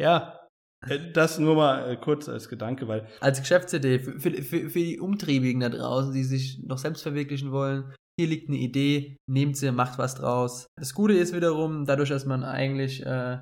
ja, 0.00 0.40
äh, 0.86 1.12
das 1.12 1.38
nur 1.38 1.54
mal 1.54 1.90
äh, 1.92 1.96
kurz 1.96 2.28
als 2.28 2.48
Gedanke, 2.48 2.88
weil 2.88 3.06
Als 3.20 3.40
Geschäftsidee 3.40 4.00
für, 4.00 4.18
für, 4.18 4.42
für, 4.42 4.70
für 4.70 4.78
die 4.78 4.98
Umtriebigen 4.98 5.60
da 5.60 5.68
draußen, 5.68 6.12
die 6.12 6.24
sich 6.24 6.60
noch 6.64 6.78
selbst 6.78 7.02
verwirklichen 7.02 7.52
wollen. 7.52 7.94
Hier 8.18 8.28
liegt 8.28 8.48
eine 8.48 8.58
Idee, 8.58 9.16
nehmt 9.30 9.56
sie, 9.56 9.70
macht 9.70 9.98
was 9.98 10.16
draus. 10.16 10.66
Das 10.76 10.94
Gute 10.94 11.14
ist 11.14 11.32
wiederum, 11.32 11.84
dadurch, 11.84 12.08
dass 12.08 12.26
man 12.26 12.42
eigentlich 12.42 13.06
äh, 13.06 13.38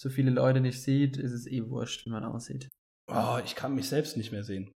so 0.00 0.10
viele 0.10 0.30
Leute 0.30 0.60
nicht 0.60 0.80
sieht, 0.80 1.16
ist 1.16 1.32
es 1.32 1.48
eh 1.48 1.68
wurscht, 1.68 2.06
wie 2.06 2.10
man 2.10 2.24
aussieht. 2.24 2.68
oh, 3.10 3.38
ich 3.44 3.56
kann 3.56 3.74
mich 3.74 3.88
selbst 3.88 4.16
nicht 4.16 4.30
mehr 4.30 4.44
sehen. 4.44 4.70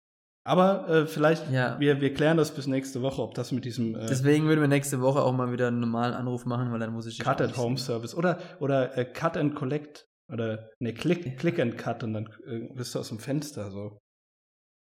Aber 0.46 0.88
äh, 0.88 1.06
vielleicht, 1.06 1.50
Ja. 1.50 1.78
wir, 1.80 2.00
wir 2.00 2.14
klären 2.14 2.36
das 2.36 2.52
bis 2.52 2.68
nächste 2.68 3.02
Woche, 3.02 3.20
ob 3.20 3.34
das 3.34 3.50
mit 3.50 3.64
diesem 3.64 3.96
äh, 3.96 4.06
Deswegen 4.06 4.46
würden 4.46 4.60
wir 4.60 4.68
nächste 4.68 5.00
Woche 5.00 5.20
auch 5.20 5.32
mal 5.32 5.50
wieder 5.50 5.66
einen 5.68 5.80
normalen 5.80 6.14
Anruf 6.14 6.44
machen, 6.46 6.70
weil 6.70 6.78
dann 6.78 6.92
muss 6.92 7.06
ich. 7.06 7.18
Cut 7.18 7.40
at 7.40 7.56
Home. 7.56 7.76
Service 7.76 8.14
oder, 8.14 8.38
oder 8.60 8.96
äh, 8.96 9.04
Cut 9.04 9.36
and 9.36 9.56
Collect 9.56 10.06
oder 10.32 10.70
ne, 10.78 10.94
Click, 10.94 11.36
Click 11.38 11.58
and 11.58 11.76
Cut 11.76 12.04
und 12.04 12.14
dann 12.14 12.28
äh, 12.46 12.72
bist 12.74 12.94
du 12.94 13.00
aus 13.00 13.08
dem 13.08 13.18
Fenster 13.18 13.72
so. 13.72 13.98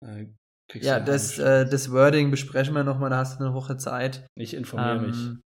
Äh, 0.04 0.26
Ja, 0.74 1.00
das, 1.00 1.38
äh, 1.40 1.68
das 1.68 1.90
Wording 1.90 2.30
besprechen 2.30 2.74
wir 2.74 2.84
nochmal, 2.84 3.11
da 3.11 3.16
hast 3.18 3.40
du 3.40 3.44
eine 3.44 3.52
Woche 3.54 3.76
Zeit. 3.78 4.26
Ich 4.36 4.54
informiere 4.54 5.00
mich. 5.00 5.16
Ähm, 5.16 5.40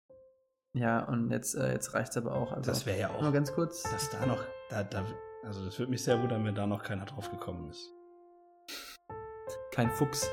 Ja, 0.74 1.04
und 1.04 1.30
jetzt, 1.30 1.54
äh, 1.54 1.72
jetzt 1.72 1.92
reicht 1.92 2.12
es 2.12 2.16
aber 2.16 2.34
auch. 2.34 2.52
Also, 2.52 2.70
Das 2.70 2.86
wäre 2.86 2.98
ja 2.98 3.10
auch, 3.10 3.20
Nur 3.20 3.32
ganz 3.32 3.52
kurz. 3.52 3.82
dass 3.82 4.08
da 4.08 4.24
noch, 4.24 4.42
da, 4.70 4.84
da, 4.84 5.04
also 5.44 5.64
das 5.66 5.78
würde 5.78 5.90
mich 5.90 6.02
sehr 6.02 6.18
wundern, 6.22 6.44
wenn 6.46 6.54
da 6.54 6.66
noch 6.66 6.82
keiner 6.82 7.04
drauf 7.04 7.30
gekommen 7.30 7.68
ist. 7.68 7.90
Kein 9.78 9.92
Fuchs. 9.92 10.28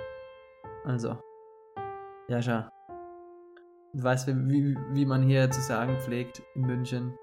Also. 0.85 1.19
Jascha. 2.27 2.67
Du 3.93 4.03
weißt, 4.03 4.25
wie, 4.25 4.75
wie, 4.93 5.05
man 5.05 5.21
hier 5.21 5.51
zu 5.51 5.61
sagen 5.61 5.99
pflegt 5.99 6.41
in 6.55 6.63
München. 6.63 7.15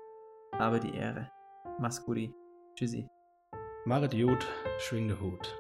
Habe 0.57 0.79
die 0.79 0.95
Ehre. 0.95 1.29
Mach's 1.81 2.05
gut. 2.05 2.33
Tschüssi. 2.77 3.09
Maret 3.87 4.15
Jod, 4.15 4.47
schwing 4.79 5.09
de 5.09 5.19
Hut. 5.19 5.53